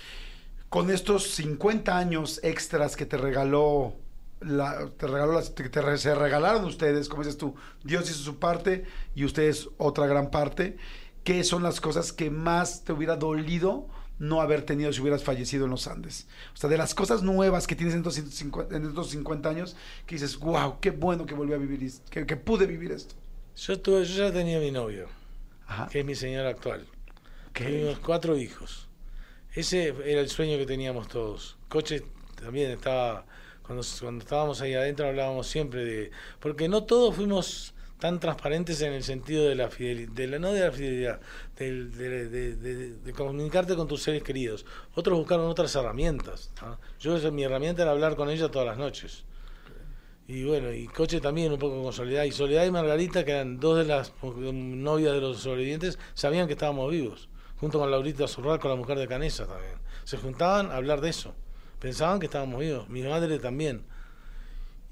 Con 0.69 0.91
estos 0.91 1.31
50 1.31 1.97
años 1.97 2.39
extras 2.43 2.95
que 2.95 3.05
te 3.05 3.17
regaló, 3.17 3.95
la, 4.39 4.89
te 4.97 5.07
regaló 5.07 5.33
las, 5.33 5.49
que 5.49 5.67
te 5.67 5.97
se 5.97 6.13
regalaron 6.13 6.63
ustedes, 6.65 7.09
como 7.09 7.23
dices 7.23 7.37
tú, 7.37 7.55
Dios 7.83 8.09
hizo 8.09 8.19
su 8.19 8.37
parte 8.37 8.85
y 9.15 9.25
ustedes 9.25 9.69
otra 9.77 10.05
gran 10.05 10.29
parte. 10.29 10.77
¿Qué 11.23 11.43
son 11.43 11.63
las 11.63 11.81
cosas 11.81 12.13
que 12.13 12.29
más 12.29 12.83
te 12.83 12.93
hubiera 12.93 13.15
dolido 13.15 13.87
no 14.19 14.41
haber 14.41 14.61
tenido 14.63 14.93
si 14.93 15.01
hubieras 15.01 15.23
fallecido 15.23 15.65
en 15.65 15.71
los 15.71 15.87
Andes? 15.87 16.27
O 16.53 16.57
sea, 16.57 16.69
de 16.69 16.77
las 16.77 16.93
cosas 16.93 17.23
nuevas 17.23 17.65
que 17.65 17.75
tienes 17.75 17.93
en 17.95 18.01
estos 18.01 18.13
150, 18.13 18.75
en 18.75 18.85
estos 18.85 19.09
50 19.09 19.49
años, 19.49 19.75
que 20.05 20.15
dices, 20.15 20.37
wow, 20.37 20.79
qué 20.79 20.91
bueno 20.91 21.25
que 21.25 21.33
volví 21.33 21.53
a 21.53 21.57
vivir, 21.57 21.83
esto, 21.83 22.09
que, 22.11 22.25
que 22.25 22.35
pude 22.35 22.67
vivir 22.67 22.91
esto. 22.91 23.15
Yo, 23.55 23.79
tuve, 23.79 24.05
yo 24.05 24.27
ya 24.27 24.31
tenía 24.31 24.59
mi 24.59 24.71
novio, 24.71 25.07
Ajá. 25.65 25.87
que 25.87 25.99
es 25.99 26.05
mi 26.05 26.15
señora 26.15 26.49
actual. 26.49 26.87
Tuvimos 27.53 27.99
cuatro 27.99 28.37
hijos. 28.37 28.88
Ese 29.59 29.93
era 30.05 30.21
el 30.21 30.29
sueño 30.29 30.57
que 30.57 30.65
teníamos 30.65 31.09
todos. 31.09 31.57
Coche 31.67 32.03
también 32.41 32.71
estaba, 32.71 33.25
cuando, 33.61 33.81
estábamos 33.81 34.61
ahí 34.61 34.73
adentro 34.73 35.05
hablábamos 35.07 35.47
siempre 35.47 35.83
de, 35.83 36.11
porque 36.39 36.69
no 36.69 36.85
todos 36.85 37.13
fuimos 37.15 37.73
tan 37.99 38.21
transparentes 38.21 38.81
en 38.81 38.93
el 38.93 39.03
sentido 39.03 39.49
de 39.49 39.55
la 39.55 39.69
fidelidad, 39.69 40.11
de 40.13 40.27
la, 40.27 40.39
no 40.39 40.53
de 40.53 40.61
la 40.61 40.71
fidelidad, 40.71 41.19
del- 41.57 41.91
de, 41.91 42.29
de- 42.55 43.11
comunicarte 43.13 43.75
con 43.75 43.85
tus 43.89 44.01
seres 44.01 44.23
queridos. 44.23 44.65
Otros 44.95 45.17
buscaron 45.17 45.47
otras 45.49 45.75
herramientas. 45.75 46.51
Yo 47.01 47.17
mi 47.33 47.43
herramienta 47.43 47.81
era 47.81 47.91
hablar 47.91 48.15
con 48.15 48.29
ella 48.29 48.49
todas 48.49 48.65
las 48.65 48.77
noches. 48.77 49.25
Y 50.29 50.45
bueno, 50.45 50.71
y 50.71 50.87
Coche 50.87 51.19
también 51.19 51.51
un 51.51 51.59
poco 51.59 51.83
con 51.83 51.91
Soledad. 51.91 52.23
Y 52.23 52.31
Soledad 52.31 52.65
y 52.65 52.71
Margarita, 52.71 53.25
que 53.25 53.31
eran 53.31 53.59
dos 53.59 53.77
de 53.79 53.83
las 53.83 54.13
novias 54.23 55.11
de 55.13 55.19
los 55.19 55.39
sobrevivientes, 55.39 55.99
sabían 56.13 56.47
que 56.47 56.53
estábamos 56.53 56.89
vivos. 56.91 57.27
Junto 57.59 57.79
con 57.79 57.91
Laurita 57.91 58.27
Zurral, 58.27 58.59
con 58.59 58.71
la 58.71 58.77
mujer 58.77 58.97
de 58.97 59.07
Canesa 59.07 59.45
también. 59.45 59.75
Se 60.03 60.17
juntaban 60.17 60.71
a 60.71 60.75
hablar 60.75 61.01
de 61.01 61.09
eso. 61.09 61.33
Pensaban 61.79 62.19
que 62.19 62.25
estábamos 62.25 62.59
vivos. 62.59 62.89
Mi 62.89 63.03
madre 63.03 63.39
también. 63.39 63.85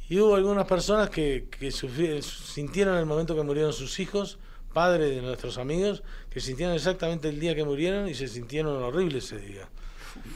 Y 0.09 0.19
hubo 0.19 0.35
algunas 0.35 0.65
personas 0.65 1.09
que, 1.09 1.47
que 1.49 1.71
sintieron 1.71 2.97
el 2.97 3.05
momento 3.05 3.35
que 3.35 3.43
murieron 3.43 3.73
sus 3.73 3.99
hijos, 3.99 4.39
padres 4.73 5.15
de 5.15 5.21
nuestros 5.21 5.57
amigos, 5.57 6.03
que 6.29 6.39
sintieron 6.39 6.75
exactamente 6.75 7.29
el 7.29 7.39
día 7.39 7.55
que 7.55 7.65
murieron 7.65 8.07
y 8.07 8.13
se 8.13 8.27
sintieron 8.27 8.81
horribles 8.83 9.25
ese 9.25 9.39
día. 9.39 9.69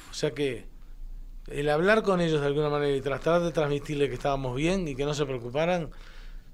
O 0.10 0.14
sea 0.14 0.32
que 0.32 0.66
el 1.48 1.70
hablar 1.70 2.04
con 2.04 2.22
ellos 2.22 2.42
de 2.42 2.48
alguna 2.48 2.70
manera 2.70 2.96
y 2.96 3.02
tratar 3.02 3.42
de 3.42 3.52
transmitirles 3.52 4.10
que 4.10 4.16
estábamos 4.16 4.56
bien 4.56 4.88
y 4.88 4.96
que 4.96 5.06
no 5.06 5.14
se 5.14 5.26
preocuparan, 5.26 5.90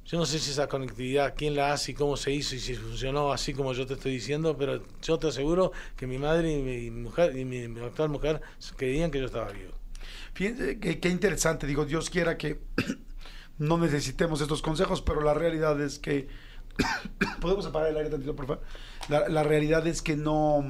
yo 0.07 0.17
no 0.17 0.25
sé 0.25 0.39
si 0.39 0.51
esa 0.51 0.67
conectividad, 0.67 1.33
quién 1.35 1.55
la 1.55 1.73
hace 1.73 1.91
y 1.91 1.93
cómo 1.93 2.15
se 2.15 2.31
hizo 2.31 2.55
y 2.55 2.59
si 2.59 2.75
funcionó 2.75 3.33
así 3.33 3.53
como 3.53 3.73
yo 3.73 3.85
te 3.85 3.95
estoy 3.95 4.13
diciendo, 4.13 4.55
pero 4.57 4.81
yo 5.01 5.19
te 5.19 5.27
aseguro 5.27 5.73
que 5.97 6.07
mi 6.07 6.17
madre 6.17 6.53
y 6.53 6.61
mi 6.61 6.91
mujer 6.91 7.37
y 7.37 7.43
mi, 7.43 7.65
actual 7.81 8.09
mujer 8.09 8.41
creían 8.77 9.11
que 9.11 9.19
yo 9.19 9.25
estaba 9.25 9.51
vivo. 9.51 9.73
Fíjense 10.33 10.79
qué, 10.79 11.01
qué 11.01 11.09
interesante, 11.09 11.67
digo, 11.67 11.85
Dios 11.85 12.09
quiera 12.09 12.37
que 12.37 12.61
no 13.57 13.77
necesitemos 13.77 14.39
estos 14.39 14.61
consejos, 14.61 15.01
pero 15.01 15.21
la 15.21 15.33
realidad 15.33 15.79
es 15.81 15.99
que 15.99 16.29
podemos 17.41 17.65
apagar 17.65 17.89
el 17.89 17.97
aire 17.97 18.09
tantito, 18.09 18.33
por 18.33 18.47
favor. 18.47 18.63
La, 19.09 19.27
la 19.27 19.43
realidad 19.43 19.85
es 19.87 20.01
que 20.01 20.15
no, 20.15 20.63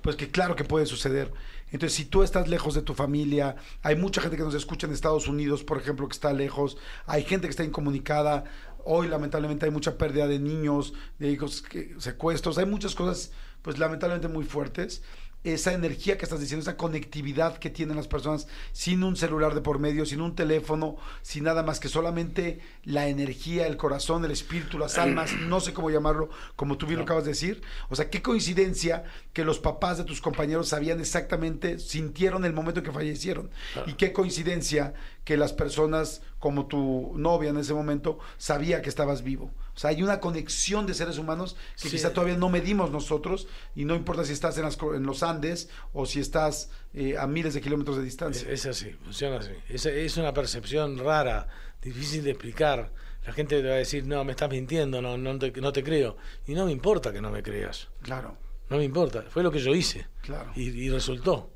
pues 0.00 0.16
que 0.16 0.30
claro 0.30 0.56
que 0.56 0.64
puede 0.64 0.86
suceder. 0.86 1.30
Entonces, 1.72 1.96
si 1.96 2.04
tú 2.04 2.22
estás 2.22 2.48
lejos 2.48 2.74
de 2.74 2.82
tu 2.82 2.94
familia, 2.94 3.56
hay 3.82 3.96
mucha 3.96 4.20
gente 4.20 4.36
que 4.36 4.42
nos 4.42 4.54
escucha 4.54 4.86
en 4.86 4.92
Estados 4.92 5.28
Unidos, 5.28 5.64
por 5.64 5.78
ejemplo, 5.78 6.08
que 6.08 6.14
está 6.14 6.32
lejos, 6.32 6.76
hay 7.06 7.24
gente 7.24 7.46
que 7.46 7.50
está 7.50 7.64
incomunicada, 7.64 8.44
hoy 8.84 9.08
lamentablemente 9.08 9.66
hay 9.66 9.70
mucha 9.70 9.96
pérdida 9.96 10.26
de 10.26 10.38
niños, 10.38 10.94
de 11.18 11.30
hijos, 11.30 11.64
secuestros, 11.98 12.58
hay 12.58 12.66
muchas 12.66 12.94
cosas, 12.94 13.32
pues 13.62 13.78
lamentablemente 13.78 14.28
muy 14.28 14.44
fuertes 14.44 15.02
esa 15.42 15.72
energía 15.72 16.18
que 16.18 16.24
estás 16.24 16.40
diciendo, 16.40 16.62
esa 16.62 16.76
conectividad 16.76 17.58
que 17.58 17.70
tienen 17.70 17.96
las 17.96 18.08
personas 18.08 18.46
sin 18.72 19.02
un 19.02 19.16
celular 19.16 19.54
de 19.54 19.62
por 19.62 19.78
medio, 19.78 20.04
sin 20.04 20.20
un 20.20 20.34
teléfono, 20.34 20.96
sin 21.22 21.44
nada 21.44 21.62
más 21.62 21.80
que 21.80 21.88
solamente 21.88 22.60
la 22.84 23.08
energía, 23.08 23.66
el 23.66 23.78
corazón, 23.78 24.24
el 24.24 24.32
espíritu, 24.32 24.78
las 24.78 24.98
almas, 24.98 25.32
no 25.34 25.60
sé 25.60 25.72
cómo 25.72 25.90
llamarlo, 25.90 26.28
como 26.56 26.76
tú 26.76 26.86
bien 26.86 26.98
lo 26.98 27.04
acabas 27.04 27.24
de 27.24 27.30
decir. 27.30 27.62
O 27.88 27.96
sea, 27.96 28.10
qué 28.10 28.20
coincidencia 28.20 29.04
que 29.32 29.44
los 29.44 29.58
papás 29.58 29.96
de 29.96 30.04
tus 30.04 30.20
compañeros 30.20 30.68
sabían 30.68 31.00
exactamente, 31.00 31.78
sintieron 31.78 32.44
el 32.44 32.52
momento 32.52 32.80
en 32.80 32.86
que 32.86 32.92
fallecieron. 32.92 33.50
Y 33.86 33.94
qué 33.94 34.12
coincidencia 34.12 34.92
que 35.24 35.36
las 35.36 35.52
personas 35.52 36.22
como 36.38 36.66
tu 36.66 37.12
novia 37.16 37.50
en 37.50 37.58
ese 37.58 37.74
momento 37.74 38.18
sabía 38.36 38.82
que 38.82 38.88
estabas 38.88 39.22
vivo. 39.22 39.52
O 39.80 39.82
sea, 39.82 39.88
hay 39.88 40.02
una 40.02 40.20
conexión 40.20 40.86
de 40.86 40.92
seres 40.92 41.16
humanos 41.16 41.56
que 41.82 41.88
quizá 41.88 42.12
todavía 42.12 42.36
no 42.36 42.50
medimos 42.50 42.90
nosotros 42.90 43.48
y 43.74 43.86
no 43.86 43.94
importa 43.94 44.26
si 44.26 44.34
estás 44.34 44.58
en, 44.58 44.66
en 44.94 45.02
los 45.04 45.22
Andes 45.22 45.70
o 45.94 46.04
si 46.04 46.20
estás 46.20 46.68
eh, 46.92 47.16
a 47.16 47.26
miles 47.26 47.54
de 47.54 47.62
kilómetros 47.62 47.96
de 47.96 48.02
distancia. 48.02 48.46
Es, 48.50 48.66
así, 48.66 48.90
funciona 49.02 49.38
así. 49.38 49.52
Es, 49.70 49.86
es, 49.86 50.18
una 50.18 50.34
percepción 50.34 50.98
rara, 50.98 51.48
difícil 51.80 52.22
de 52.24 52.32
explicar. 52.32 52.92
La 53.24 53.32
gente 53.32 53.58
te 53.62 53.66
va 53.66 53.76
a 53.76 53.78
decir, 53.78 54.04
no, 54.04 54.22
me 54.22 54.32
estás 54.32 54.50
mintiendo, 54.50 55.00
no, 55.00 55.16
no, 55.16 55.38
te, 55.38 55.50
no 55.50 55.72
te 55.72 55.82
creo. 55.82 56.18
Y 56.46 56.52
no 56.52 56.66
me 56.66 56.72
importa 56.72 57.10
que 57.10 57.22
no 57.22 57.30
me 57.30 57.42
creas. 57.42 57.88
Claro. 58.02 58.36
No 58.68 58.76
me 58.76 58.84
importa, 58.84 59.22
fue 59.30 59.42
lo 59.42 59.50
que 59.50 59.60
yo 59.60 59.74
hice. 59.74 60.08
Claro. 60.20 60.52
Y, 60.56 60.64
y 60.68 60.90
resultó. 60.90 61.54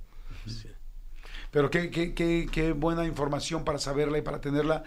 Pero 1.51 1.69
qué, 1.69 1.91
qué, 1.91 2.15
qué, 2.15 2.49
qué 2.51 2.73
buena 2.73 3.05
información 3.05 3.65
para 3.65 3.79
saberla 3.79 4.17
y 4.17 4.23
para 4.23 4.41
tenerla. 4.41 4.83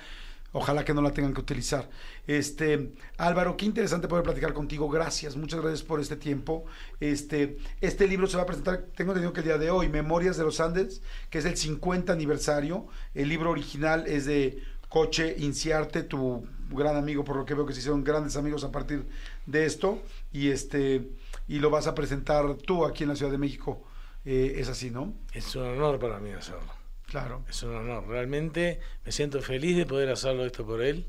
Ojalá 0.54 0.86
que 0.86 0.94
no 0.94 1.02
la 1.02 1.12
tengan 1.12 1.34
que 1.34 1.42
utilizar. 1.42 1.90
Este, 2.26 2.94
Álvaro, 3.18 3.58
qué 3.58 3.66
interesante 3.66 4.08
poder 4.08 4.24
platicar 4.24 4.54
contigo. 4.54 4.90
Gracias, 4.90 5.36
muchas 5.36 5.60
gracias 5.62 5.84
por 5.84 6.00
este 6.00 6.16
tiempo. 6.16 6.66
Este, 7.00 7.58
este 7.82 8.08
libro 8.08 8.28
se 8.28 8.38
va 8.38 8.44
a 8.44 8.46
presentar, 8.46 8.86
tengo 8.96 9.12
entendido 9.12 9.34
que 9.34 9.42
el 9.42 9.46
día 9.46 9.58
de 9.58 9.70
hoy, 9.70 9.90
Memorias 9.90 10.38
de 10.38 10.44
los 10.44 10.60
Andes, 10.60 11.02
que 11.30 11.40
es 11.40 11.46
el 11.46 11.58
50 11.58 12.14
aniversario. 12.14 12.88
El 13.14 13.30
libro 13.30 13.52
original 13.52 14.06
es 14.08 14.26
de 14.26 14.64
Coche 14.90 15.36
Inciarte, 15.38 16.04
tu 16.04 16.48
gran 16.70 16.96
amigo, 16.96 17.24
por 17.24 17.36
lo 17.36 17.46
que 17.46 17.54
veo 17.54 17.66
que 17.66 17.74
se 17.74 17.80
hicieron 17.80 18.04
grandes 18.04 18.38
amigos 18.38 18.64
a 18.64 18.72
partir 18.72 19.06
de 19.46 19.66
esto. 19.66 20.02
Y 20.32 20.50
este, 20.50 21.10
y 21.48 21.60
lo 21.60 21.70
vas 21.70 21.88
a 21.88 21.96
presentar 21.96 22.56
tú 22.56 22.86
aquí 22.86 23.04
en 23.04 23.10
la 23.10 23.16
Ciudad 23.16 23.32
de 23.32 23.38
México. 23.38 23.84
Eh, 24.26 24.56
es 24.58 24.70
así, 24.70 24.92
¿no? 24.92 25.14
Es 25.34 25.56
un 25.56 25.64
honor 25.64 26.00
para 26.00 26.20
mí 26.20 26.32
hacerlo. 26.32 26.77
Claro. 27.08 27.43
Es 27.50 27.63
un 27.63 27.74
honor. 27.74 28.08
Realmente 28.08 28.80
me 29.06 29.12
siento 29.12 29.41
feliz 29.41 29.78
de 29.78 29.86
poder 29.86 30.10
hacerlo 30.10 30.46
esto 30.46 30.65
por 30.65 30.82
él. 30.82 31.08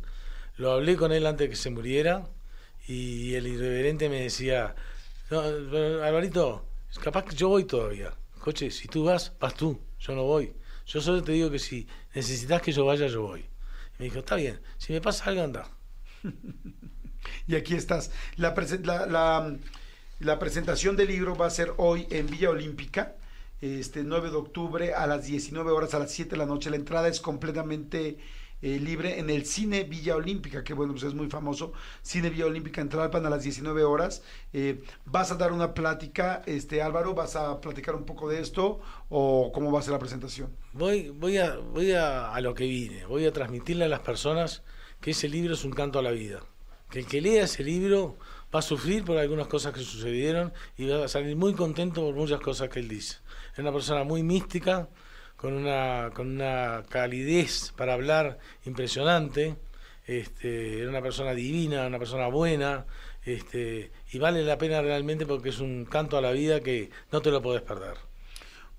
Lo 0.57 0.73
hablé 0.73 0.97
con 0.97 1.13
él 1.13 1.27
antes 1.27 1.47
de 1.47 1.51
que 1.51 1.57
se 1.57 1.71
muriera 1.71 2.29
y 2.87 3.35
el 3.35 3.47
irreverente 3.47 4.09
me 4.09 4.23
decía, 4.23 4.75
no, 5.31 5.41
Alvarito, 5.41 6.65
capaz 7.03 7.25
que 7.25 7.37
yo 7.37 7.49
voy 7.49 7.65
todavía. 7.65 8.15
Coche, 8.41 8.71
si 8.71 8.89
tú 8.89 9.05
vas, 9.05 9.33
vas 9.41 9.55
tú, 9.55 9.81
yo 9.99 10.15
no 10.15 10.25
voy. 10.25 10.55
Yo 10.87 11.01
solo 11.01 11.23
te 11.23 11.33
digo 11.33 11.51
que 11.51 11.59
si 11.59 11.87
necesitas 12.15 12.63
que 12.63 12.73
yo 12.73 12.87
vaya, 12.87 13.09
yo 13.09 13.23
voy. 13.23 13.41
Y 13.41 13.99
me 13.99 14.05
dijo, 14.07 14.21
está 14.21 14.37
bien, 14.37 14.61
si 14.79 14.93
me 14.93 15.01
pasa 15.01 15.25
algo, 15.27 15.43
anda. 15.43 15.69
y 17.47 17.57
aquí 17.57 17.75
estás. 17.75 18.11
La, 18.37 18.55
la, 18.85 19.07
la, 19.07 19.57
la 20.21 20.39
presentación 20.39 20.97
del 20.97 21.09
libro 21.09 21.37
va 21.37 21.47
a 21.47 21.51
ser 21.51 21.75
hoy 21.77 22.07
en 22.11 22.27
Villa 22.27 22.51
Olímpica 22.51 23.17
este 23.61 24.05
9 24.05 24.31
de 24.31 24.37
octubre 24.37 24.95
a 24.95 25.07
las 25.07 25.27
19 25.27 25.71
horas, 25.71 25.95
a 25.95 25.99
las 25.99 26.13
7 26.13 26.31
de 26.31 26.37
la 26.37 26.47
noche. 26.47 26.71
La 26.71 26.77
entrada 26.77 27.09
es 27.09 27.21
completamente 27.21 28.19
eh, 28.61 28.81
libre 28.81 29.21
en 29.21 29.31
el 29.31 29.47
Cine 29.47 29.85
Villa 29.85 30.17
Olímpica, 30.17 30.65
que 30.65 30.75
bueno, 30.75 30.93
pues 30.93 31.05
es 31.05 31.15
muy 31.15 31.29
famoso. 31.29 31.73
Cine 32.03 32.31
Villa 32.31 32.47
Olímpica 32.47 32.81
en 32.81 32.89
Tlalpan 32.89 33.25
a 33.25 33.31
las 33.31 33.43
19 33.43 33.85
horas. 33.85 34.23
Eh, 34.53 34.83
¿Vas 35.05 35.31
a 35.31 35.37
dar 35.37 35.53
una 35.53 35.75
plática, 35.75 36.43
este 36.47 36.83
Álvaro? 36.83 37.15
¿Vas 37.15 37.37
a 37.37 37.61
platicar 37.61 37.95
un 37.95 38.05
poco 38.05 38.29
de 38.29 38.41
esto 38.41 38.81
o 39.09 39.53
cómo 39.53 39.71
va 39.71 39.81
a 39.81 39.83
ser 39.83 39.93
la 39.93 39.99
presentación? 39.99 40.57
Voy, 40.73 41.11
voy, 41.11 41.39
a, 41.39 41.57
voy 41.57 41.93
a, 41.93 42.33
a 42.33 42.41
lo 42.41 42.55
que 42.55 42.65
vine. 42.65 43.07
Voy 43.07 43.27
a 43.27 43.33
transmitirle 43.33 43.85
a 43.85 43.89
las 43.89 44.01
personas 44.01 44.63
que 45.01 45.13
ese 45.13 45.29
libro 45.29 45.55
es 45.55 45.65
un 45.65 45.73
canto 45.73 46.01
a 46.01 46.03
la 46.03 46.11
vida. 46.11 46.43
Que 46.91 47.01
el 47.01 47.07
que 47.07 47.21
lea 47.21 47.45
ese 47.45 47.65
libro 47.65 48.17
va 48.55 48.61
a 48.61 48.63
sufrir 48.63 49.05
por 49.05 49.19
algunas 49.19 49.47
cosas 49.47 49.75
que 49.75 49.81
sucedieron 49.81 50.53
y 50.77 50.87
va 50.87 51.05
a 51.05 51.09
salir 51.09 51.37
muy 51.37 51.55
contento 51.55 52.03
por 52.03 52.15
muchas 52.15 52.41
cosas 52.41 52.69
que 52.69 52.81
él 52.81 52.89
dice. 52.89 53.19
Es 53.53 53.59
una 53.59 53.73
persona 53.73 54.05
muy 54.05 54.23
mística, 54.23 54.89
con 55.39 55.55
una, 55.55 56.11
con 56.15 56.29
una 56.29 56.83
calidez 56.89 57.73
para 57.77 57.95
hablar 57.95 58.39
impresionante. 58.67 59.57
Este, 60.07 60.81
era 60.81 60.91
una 60.91 61.03
persona 61.03 61.33
divina, 61.33 61.87
una 61.87 61.99
persona 61.99 62.29
buena, 62.29 62.87
este, 63.25 63.93
y 64.11 64.19
vale 64.19 64.43
la 64.43 64.59
pena 64.59 64.83
realmente 64.83 65.27
porque 65.27 65.51
es 65.51 65.61
un 65.61 65.85
canto 65.85 66.17
a 66.17 66.23
la 66.23 66.33
vida 66.33 66.61
que 66.61 66.91
no 67.13 67.21
te 67.21 67.31
lo 67.31 67.41
podés 67.41 67.63
perder. 67.63 67.97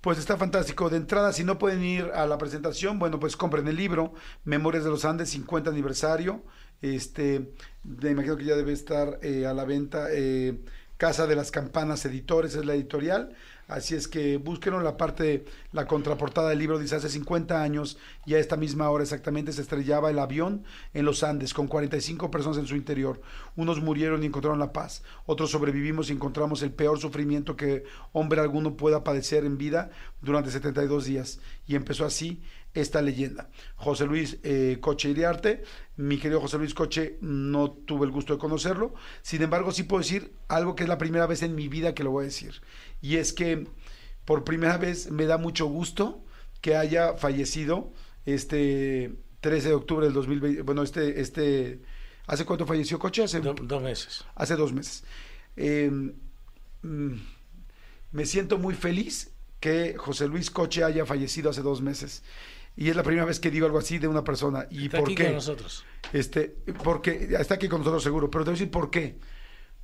Pues 0.00 0.18
está 0.18 0.36
fantástico. 0.36 0.90
De 0.90 0.96
entrada, 0.96 1.32
si 1.32 1.44
no 1.44 1.58
pueden 1.58 1.84
ir 1.84 2.10
a 2.14 2.26
la 2.26 2.36
presentación, 2.36 2.98
bueno, 2.98 3.20
pues 3.20 3.36
compren 3.36 3.68
el 3.68 3.76
libro, 3.76 4.12
Memorias 4.44 4.84
de 4.84 4.90
los 4.90 5.04
Andes, 5.04 5.30
50 5.30 5.70
aniversario. 5.70 6.42
Este, 6.82 7.52
me 7.82 8.10
imagino 8.10 8.36
que 8.36 8.44
ya 8.44 8.56
debe 8.56 8.72
estar 8.72 9.18
eh, 9.22 9.46
a 9.46 9.54
la 9.54 9.64
venta. 9.64 10.08
Eh, 10.10 10.58
Casa 11.00 11.26
de 11.26 11.34
las 11.34 11.50
Campanas 11.50 12.04
Editores 12.04 12.54
es 12.54 12.66
la 12.66 12.74
editorial. 12.74 13.34
Así 13.68 13.94
es 13.94 14.06
que 14.06 14.36
búsquenlo, 14.36 14.82
la 14.82 14.98
parte, 14.98 15.46
la 15.72 15.86
contraportada 15.86 16.50
del 16.50 16.58
libro 16.58 16.78
dice, 16.78 16.96
hace 16.96 17.08
50 17.08 17.62
años 17.62 17.96
y 18.26 18.34
a 18.34 18.38
esta 18.38 18.56
misma 18.56 18.90
hora 18.90 19.04
exactamente 19.04 19.52
se 19.52 19.62
estrellaba 19.62 20.10
el 20.10 20.18
avión 20.18 20.62
en 20.92 21.06
los 21.06 21.22
Andes 21.22 21.54
con 21.54 21.68
45 21.68 22.30
personas 22.30 22.58
en 22.58 22.66
su 22.66 22.76
interior. 22.76 23.22
Unos 23.56 23.80
murieron 23.80 24.22
y 24.22 24.26
encontraron 24.26 24.58
la 24.58 24.74
paz, 24.74 25.02
otros 25.24 25.52
sobrevivimos 25.52 26.10
y 26.10 26.12
encontramos 26.12 26.62
el 26.62 26.72
peor 26.72 26.98
sufrimiento 26.98 27.56
que 27.56 27.84
hombre 28.12 28.42
alguno 28.42 28.76
pueda 28.76 29.02
padecer 29.02 29.46
en 29.46 29.56
vida 29.56 29.90
durante 30.20 30.50
72 30.50 31.06
días. 31.06 31.40
Y 31.66 31.76
empezó 31.76 32.04
así 32.04 32.42
esta 32.74 33.02
leyenda. 33.02 33.50
José 33.76 34.06
Luis 34.06 34.38
eh, 34.42 34.78
Coche 34.80 35.10
Iriarte, 35.10 35.62
mi 35.96 36.18
querido 36.18 36.40
José 36.40 36.58
Luis 36.58 36.74
Coche, 36.74 37.18
no 37.20 37.70
tuve 37.70 38.06
el 38.06 38.12
gusto 38.12 38.34
de 38.34 38.38
conocerlo, 38.38 38.94
sin 39.22 39.42
embargo 39.42 39.72
sí 39.72 39.82
puedo 39.82 40.02
decir 40.02 40.32
algo 40.48 40.74
que 40.74 40.84
es 40.84 40.88
la 40.88 40.98
primera 40.98 41.26
vez 41.26 41.42
en 41.42 41.54
mi 41.54 41.68
vida 41.68 41.94
que 41.94 42.04
lo 42.04 42.10
voy 42.12 42.22
a 42.22 42.26
decir, 42.26 42.60
y 43.00 43.16
es 43.16 43.32
que 43.32 43.66
por 44.24 44.44
primera 44.44 44.78
vez 44.78 45.10
me 45.10 45.26
da 45.26 45.38
mucho 45.38 45.66
gusto 45.66 46.24
que 46.60 46.76
haya 46.76 47.14
fallecido 47.14 47.92
este 48.26 49.16
13 49.40 49.68
de 49.68 49.74
octubre 49.74 50.06
del 50.06 50.14
2020, 50.14 50.62
bueno, 50.62 50.82
este, 50.82 51.20
este, 51.20 51.80
¿hace 52.26 52.44
cuánto 52.44 52.66
falleció 52.66 52.98
Coche? 52.98 53.24
Hace 53.24 53.40
dos 53.40 53.82
meses. 53.82 54.24
Hace 54.34 54.56
dos 54.56 54.72
meses. 54.72 55.04
Em, 55.56 56.14
mm, 56.82 57.14
me 58.12 58.26
siento 58.26 58.58
muy 58.58 58.74
feliz 58.74 59.32
que 59.60 59.94
José 59.96 60.28
Luis 60.28 60.50
Coche 60.50 60.84
haya 60.84 61.06
fallecido 61.06 61.50
hace 61.50 61.62
dos 61.62 61.80
meses 61.80 62.22
y 62.76 62.88
es 62.88 62.96
la 62.96 63.02
primera 63.02 63.26
vez 63.26 63.40
que 63.40 63.50
digo 63.50 63.66
algo 63.66 63.78
así 63.78 63.98
de 63.98 64.08
una 64.08 64.24
persona. 64.24 64.66
¿Y 64.70 64.86
está 64.86 64.98
por 64.98 65.08
aquí 65.08 65.14
qué? 65.14 65.24
con 65.24 65.34
nosotros. 65.34 65.84
Este, 66.12 66.56
porque 66.82 67.28
está 67.38 67.54
aquí 67.54 67.68
con 67.68 67.80
nosotros 67.80 68.02
seguro, 68.02 68.30
pero 68.30 68.44
te 68.44 68.50
voy 68.50 68.56
a 68.56 68.58
decir 68.58 68.70
por 68.70 68.90
qué. 68.90 69.18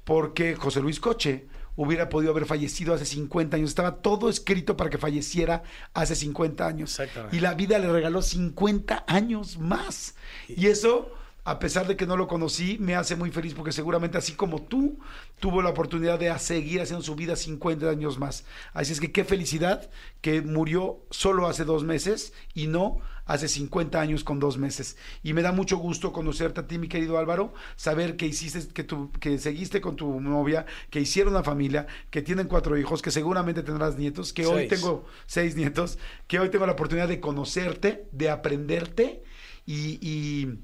Porque 0.05 0.55
José 0.55 0.81
Luis 0.81 1.01
Coche 1.01 1.49
hubiera 1.75 2.09
podido 2.09 2.33
haber 2.33 2.47
fallecido 2.47 2.95
hace 2.95 3.05
50 3.05 3.57
años. 3.57 3.71
Estaba 3.71 3.97
todo 3.97 4.29
escrito 4.29 4.77
para 4.77 4.89
que 4.89 4.99
falleciera 4.99 5.63
hace 5.95 6.15
50 6.15 6.67
años. 6.67 6.99
Exactamente. 6.99 7.37
Y 7.37 7.41
la 7.41 7.55
vida 7.55 7.79
le 7.79 7.91
regaló 7.91 8.23
50 8.23 9.05
años 9.07 9.59
más. 9.59 10.15
Y 10.49 10.67
eso 10.67 11.11
a 11.47 11.61
pesar 11.61 11.87
de 11.87 11.97
que 11.97 12.09
no 12.09 12.17
lo 12.17 12.27
conocí, 12.27 12.77
me 12.81 12.97
hace 12.97 13.15
muy 13.15 13.31
feliz 13.31 13.55
porque 13.55 13.71
seguramente 13.71 14.19
así 14.19 14.33
como 14.33 14.63
tú, 14.63 14.99
tuvo 15.39 15.63
la 15.63 15.71
oportunidad 15.71 16.19
de 16.19 16.37
seguir 16.41 16.81
haciendo 16.81 17.05
su 17.05 17.15
vida 17.15 17.37
50 17.37 17.89
años 17.89 18.19
más. 18.19 18.45
Así 18.73 18.93
es 18.93 19.01
que 19.01 19.13
qué 19.13 19.25
felicidad 19.25 19.89
que 20.23 20.43
murió 20.43 20.99
solo 21.11 21.47
hace 21.47 21.65
dos 21.65 21.85
meses 21.85 22.33
y 22.53 22.67
no 22.67 22.99
hace 23.27 23.47
50 23.47 24.01
años 24.01 24.25
con 24.25 24.41
dos 24.41 24.59
meses. 24.59 24.97
Y 25.23 25.35
me 25.35 25.43
da 25.43 25.53
mucho 25.53 25.77
gusto 25.77 26.13
conocerte 26.13 26.63
a 26.63 26.67
ti, 26.67 26.79
mi 26.79 26.89
querido 26.89 27.17
Álvaro, 27.17 27.55
saber 27.77 28.17
que 28.17 28.27
hiciste, 28.27 28.67
que, 28.73 28.83
tú, 28.83 29.13
que 29.21 29.39
seguiste 29.39 29.81
con 29.81 29.95
tu 29.95 30.21
novia, 30.21 30.67
que 30.91 30.99
hicieron 30.99 31.33
una 31.33 31.45
familia, 31.45 31.87
que 32.11 32.23
tienen 32.23 32.49
cuatro 32.49 32.77
hijos, 32.77 33.03
que 33.03 33.13
seguramente 33.13 33.63
tendrás 33.63 33.97
nietos, 33.97 34.33
que 34.33 34.47
hoy 34.47 34.67
tengo 34.67 35.07
seis 35.27 35.55
nietos, 35.55 35.97
que 36.27 36.41
hoy 36.41 36.49
tengo 36.49 36.67
la 36.67 36.73
oportunidad 36.73 37.07
de 37.07 37.21
conocerte, 37.21 38.09
de 38.11 38.31
aprenderte 38.31 39.23
y... 39.65 40.01
y 40.01 40.59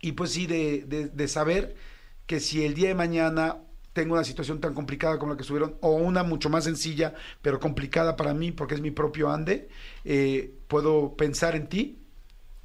y 0.00 0.12
pues 0.12 0.32
sí, 0.32 0.46
de, 0.46 0.84
de, 0.86 1.08
de, 1.08 1.28
saber 1.28 1.74
que 2.26 2.40
si 2.40 2.64
el 2.64 2.74
día 2.74 2.88
de 2.88 2.94
mañana 2.94 3.58
tengo 3.92 4.14
una 4.14 4.24
situación 4.24 4.60
tan 4.60 4.74
complicada 4.74 5.18
como 5.18 5.32
la 5.32 5.36
que 5.36 5.44
subieron, 5.44 5.76
o 5.80 5.92
una 5.92 6.22
mucho 6.22 6.48
más 6.48 6.64
sencilla, 6.64 7.14
pero 7.42 7.60
complicada 7.60 8.16
para 8.16 8.34
mí, 8.34 8.52
porque 8.52 8.74
es 8.74 8.80
mi 8.80 8.90
propio 8.90 9.30
ande, 9.30 9.68
eh, 10.04 10.54
puedo 10.68 11.16
pensar 11.16 11.56
en 11.56 11.68
ti 11.68 11.98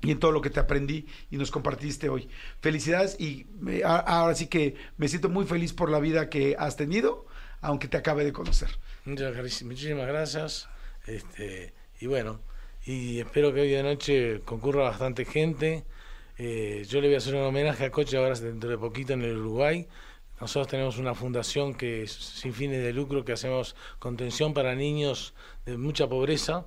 y 0.02 0.12
en 0.12 0.20
todo 0.20 0.32
lo 0.32 0.42
que 0.42 0.50
te 0.50 0.60
aprendí 0.60 1.08
y 1.32 1.38
nos 1.38 1.52
compartiste 1.52 2.10
hoy. 2.10 2.30
Felicidades 2.62 3.20
y 3.20 3.48
me, 3.60 3.84
ahora 3.84 4.36
sí 4.36 4.48
que 4.48 4.76
me 4.98 5.08
siento 5.08 5.30
muy 5.30 5.46
feliz 5.46 5.74
por 5.74 5.90
la 5.90 6.00
vida 6.00 6.30
que 6.30 6.56
has 6.60 6.78
tenido, 6.78 7.26
aunque 7.62 7.88
te 7.88 7.98
acabe 7.98 8.24
de 8.24 8.32
conocer. 8.32 8.70
Muchísimas 9.66 10.08
gracias. 10.08 10.70
Este, 11.08 11.74
y 12.00 12.08
bueno, 12.08 12.40
y 12.86 13.20
espero 13.20 13.54
que 13.54 13.62
hoy 13.62 13.70
de 13.70 13.84
noche 13.84 14.42
concurra 14.46 14.84
bastante 14.84 15.26
gente. 15.26 15.86
Eh, 16.38 16.86
yo 16.90 17.00
le 17.00 17.08
voy 17.08 17.16
a 17.16 17.20
hacer 17.20 17.36
un 17.36 17.44
homenaje 17.44 17.86
a 17.86 17.92
Coche 17.92 18.18
ahora 18.18 18.36
dentro 18.36 18.70
de 18.70 18.78
poquito 18.78 19.14
en 19.14 19.22
el 19.22 19.38
Uruguay. 19.38 19.88
Nosotros 20.42 20.68
tenemos 20.68 20.98
una 20.98 21.16
fundación 21.16 21.74
que 21.74 22.04
es 22.04 22.12
sin 22.12 22.54
fines 22.54 22.84
de 22.84 22.92
lucro 22.92 23.24
que 23.24 23.32
hacemos 23.32 23.76
contención 24.00 24.54
para 24.54 24.76
niños 24.76 25.34
de 25.66 25.78
mucha 25.78 26.08
pobreza. 26.08 26.66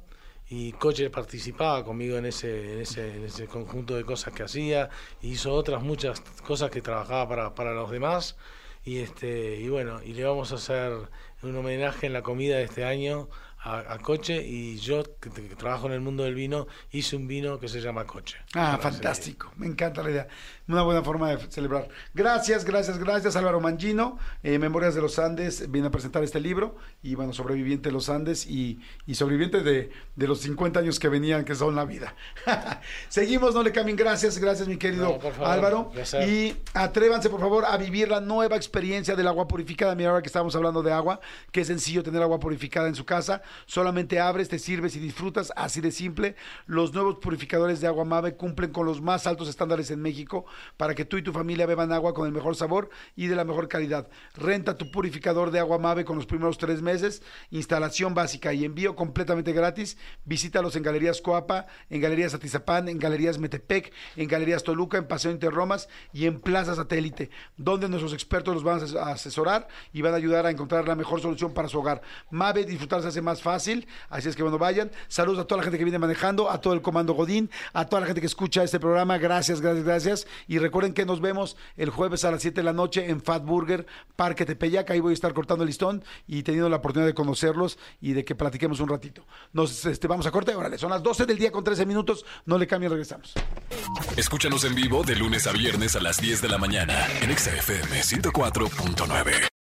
Y 0.49 0.73
Coche 0.73 1.11
participaba 1.11 1.85
conmigo 1.85 2.17
en 2.17 2.25
ese, 2.25 2.73
en 2.73 2.81
ese, 2.81 3.17
en 3.17 3.25
ese 3.25 3.47
conjunto 3.47 3.95
de 3.95 4.05
cosas 4.05 4.33
que 4.33 4.43
hacía, 4.43 4.89
hizo 5.21 5.53
otras 5.53 5.83
muchas 5.83 6.21
cosas 6.47 6.71
que 6.71 6.81
trabajaba 6.81 7.29
para, 7.29 7.55
para 7.55 7.75
los 7.75 7.91
demás. 7.91 8.37
Y 8.85 9.01
este 9.01 9.57
y 9.57 9.69
bueno, 9.69 10.01
y 10.03 10.15
le 10.15 10.25
vamos 10.25 10.53
a 10.53 10.55
hacer 10.55 10.93
un 11.43 11.57
homenaje 11.57 12.07
en 12.07 12.15
la 12.15 12.23
comida 12.23 12.57
de 12.57 12.65
este 12.65 12.85
año 12.85 13.29
a, 13.69 13.99
Coche 13.99 14.43
y 14.43 14.79
yo 14.79 15.03
que, 15.21 15.31
trabajo 15.31 15.87
en 15.87 15.93
el 15.93 16.01
mundo 16.01 16.25
del 16.25 16.35
vino 16.35 16.67
hice 16.91 17.17
un 17.17 17.27
vino 17.27 17.59
que 17.59 17.69
se 17.69 17.81
llama 17.81 18.07
Coche. 18.07 18.39
Ah, 18.55 18.79
fantástico, 18.81 19.53
me 19.57 19.67
encanta 19.67 20.03
la 20.03 20.11
idea. 20.11 20.29
Una 20.69 20.83
buena 20.83 21.03
forma 21.03 21.31
de 21.31 21.51
celebrar. 21.51 21.89
Gracias, 22.15 22.65
gracias, 22.65 22.99
gracias 22.99 23.37
Álvaro 23.37 23.61
Mangino, 23.61 24.19
eh, 24.43 24.59
Memorias 24.59 24.95
de 24.95 25.01
los 25.01 25.19
Andes, 25.19 25.71
viene 25.71 25.89
a 25.89 25.91
presentar 25.91 26.23
este 26.23 26.41
libro 26.41 26.77
y 27.03 27.15
bueno, 27.15 27.33
sobreviviente 27.33 27.89
de 27.89 27.93
los 27.93 28.09
Andes 28.09 28.47
y, 28.47 28.81
y 29.07 29.15
sobreviviente 29.15 29.63
de, 29.63 29.91
de, 30.15 30.27
los 30.29 30.41
50 30.41 30.81
años 30.81 31.01
que 31.01 31.09
venían, 31.09 31.45
que 31.45 31.55
son 31.55 31.75
la 31.75 31.85
vida. 31.85 32.15
Seguimos, 33.09 33.55
no 33.55 33.63
le 33.63 33.73
cambien, 33.73 33.97
gracias, 33.97 34.39
gracias 34.39 34.69
mi 34.69 34.77
querido 34.77 35.19
Álvaro. 35.45 35.91
Y 36.27 36.55
atrévanse 36.75 37.31
por 37.31 37.41
favor 37.41 37.65
a 37.65 37.77
vivir 37.77 38.09
la 38.09 38.21
nueva 38.21 38.57
experiencia 38.57 39.17
del 39.17 39.27
agua 39.27 39.49
purificada. 39.49 39.95
Mira, 39.95 40.11
ahora 40.11 40.23
que 40.23 40.29
estamos 40.29 40.55
hablando 40.55 40.83
de 40.83 40.93
agua, 40.93 41.21
qué 41.51 41.65
sencillo 41.65 42.03
tener 42.03 42.23
agua 42.23 42.39
purificada 42.39 42.89
en 42.89 42.95
su 42.95 43.05
casa 43.05 43.43
Solamente 43.67 44.21
abres, 44.21 44.49
te 44.49 44.59
sirves 44.59 44.97
y 44.97 45.01
disfrutas, 45.01 45.53
así 45.57 45.81
de 45.81 45.91
simple. 45.91 46.37
Los 46.67 46.93
nuevos 46.93 47.17
purificadores 47.17 47.81
de 47.81 47.87
agua 47.87 48.05
Mave 48.05 48.35
cumplen 48.35 48.71
con 48.71 48.87
los 48.87 49.01
más 49.01 49.27
altos 49.27 49.49
estándares 49.49 49.91
en 49.91 50.01
México 50.01 50.47
para 50.77 50.95
que 50.95 51.05
tú 51.05 51.17
y 51.17 51.23
tu 51.23 51.33
familia 51.33 51.67
beban 51.67 51.93
agua 51.93 52.15
con 52.15 52.27
el 52.27 52.33
mejor 52.33 52.57
sabor 52.57 52.91
y 53.17 53.27
de 53.27 53.37
la 53.37 53.45
mejor 53.45 53.69
calidad. 53.69 54.09
Renta 54.35 54.77
tu 54.77 54.91
purificador 54.91 55.51
de 55.51 55.59
agua 55.59 55.79
Mave 55.79 56.05
con 56.05 56.17
los 56.17 56.27
primeros 56.27 56.59
tres 56.59 56.83
meses, 56.83 57.23
instalación 57.51 58.15
básica 58.15 58.53
y 58.53 58.65
envío 58.65 58.97
completamente 58.97 59.53
gratis. 59.53 59.97
Visítalos 60.25 60.77
en 60.77 60.83
Galerías 60.83 61.21
Coapa, 61.21 61.67
en 61.91 62.01
Galerías 62.01 62.35
Atizapán, 62.35 62.89
en 62.89 62.99
Galerías 62.99 63.39
Metepec, 63.39 63.93
en 64.17 64.29
Galerías 64.29 64.63
Toluca, 64.63 64.99
en 64.99 65.07
Paseo 65.07 65.31
Interromas 65.31 65.89
y 66.13 66.27
en 66.27 66.41
Plaza 66.41 66.75
Satélite, 66.75 67.31
donde 67.57 67.89
nuestros 67.89 68.13
expertos 68.13 68.55
los 68.55 68.65
van 68.65 68.81
a 68.99 69.13
asesorar 69.13 69.69
y 69.93 70.03
van 70.03 70.15
a 70.15 70.17
ayudar 70.17 70.47
a 70.47 70.51
encontrar 70.51 70.87
la 70.87 70.95
mejor 70.95 71.21
solución 71.21 71.53
para 71.55 71.69
su 71.69 71.79
hogar. 71.79 72.03
Mave, 72.31 72.65
disfrutarse 72.65 73.09
hace 73.09 73.23
más 73.23 73.43
fácil. 73.43 73.87
Así 74.09 74.29
es 74.29 74.37
que 74.37 74.43
bueno, 74.43 74.59
vayan. 74.59 74.91
Saludos 75.09 75.41
a 75.41 75.45
toda 75.47 75.59
la 75.59 75.63
gente 75.65 75.79
que 75.79 75.85
viene 75.85 75.99
manejando, 75.99 76.51
a 76.51 76.61
todo 76.61 76.75
el 76.75 76.83
comando 76.83 77.15
Godín, 77.15 77.51
a 77.73 77.87
toda 77.87 78.01
la 78.01 78.07
gente 78.07 78.21
que 78.21 78.27
escucha 78.27 78.63
este 78.63 78.81
programa. 78.81 79.19
Gracias, 79.19 79.61
gracias, 79.61 79.85
gracias. 79.85 80.27
Y 80.49 80.59
recuerden 80.59 80.95
que 80.95 81.05
nos 81.05 81.21
vemos 81.21 81.57
el 81.77 81.91
jueves 81.91 82.25
a 82.25 82.33
las 82.33 82.43
7 82.43 82.61
de 82.61 82.65
la 82.65 82.73
noche 82.73 83.09
en 83.09 83.23
Fat 83.23 83.45
Burger, 83.45 83.87
Parque 84.17 84.47
Tepeyac. 84.47 84.91
Ahí 84.91 85.01
voy 85.01 85.13
a 85.13 85.15
estar 85.15 85.33
cortando 85.35 85.63
el 85.63 85.69
listón 85.69 86.03
y 86.27 86.43
teniendo 86.43 86.69
la 86.69 86.77
oportunidad 86.77 87.07
de 87.07 87.15
conocerlos 87.15 87.79
y 88.01 88.15
de 88.15 88.25
que 88.25 88.35
platiquemos 88.35 88.81
un 88.81 88.89
ratito. 88.89 89.25
Nos 89.53 89.85
este, 89.85 90.09
vamos 90.09 90.27
a 90.27 90.31
corte. 90.31 90.55
Órale, 90.55 90.79
son 90.79 90.91
las 90.91 91.03
12 91.03 91.27
del 91.27 91.39
día 91.39 91.53
con 91.53 91.63
13 91.63 91.87
minutos. 91.87 92.25
No 92.47 92.59
le 92.59 92.67
cambien, 92.67 92.91
regresamos. 92.91 93.35
Escúchanos 94.17 94.65
en 94.65 94.75
vivo 94.75 95.05
de 95.05 95.17
lunes 95.17 95.47
a 95.47 95.53
viernes 95.53 95.95
a 95.95 96.01
las 96.01 96.21
10 96.21 96.41
de 96.41 96.49
la 96.49 96.59
mañana 96.59 97.07
en 97.21 97.37
XFM 97.37 98.01
104.9. 98.01 99.58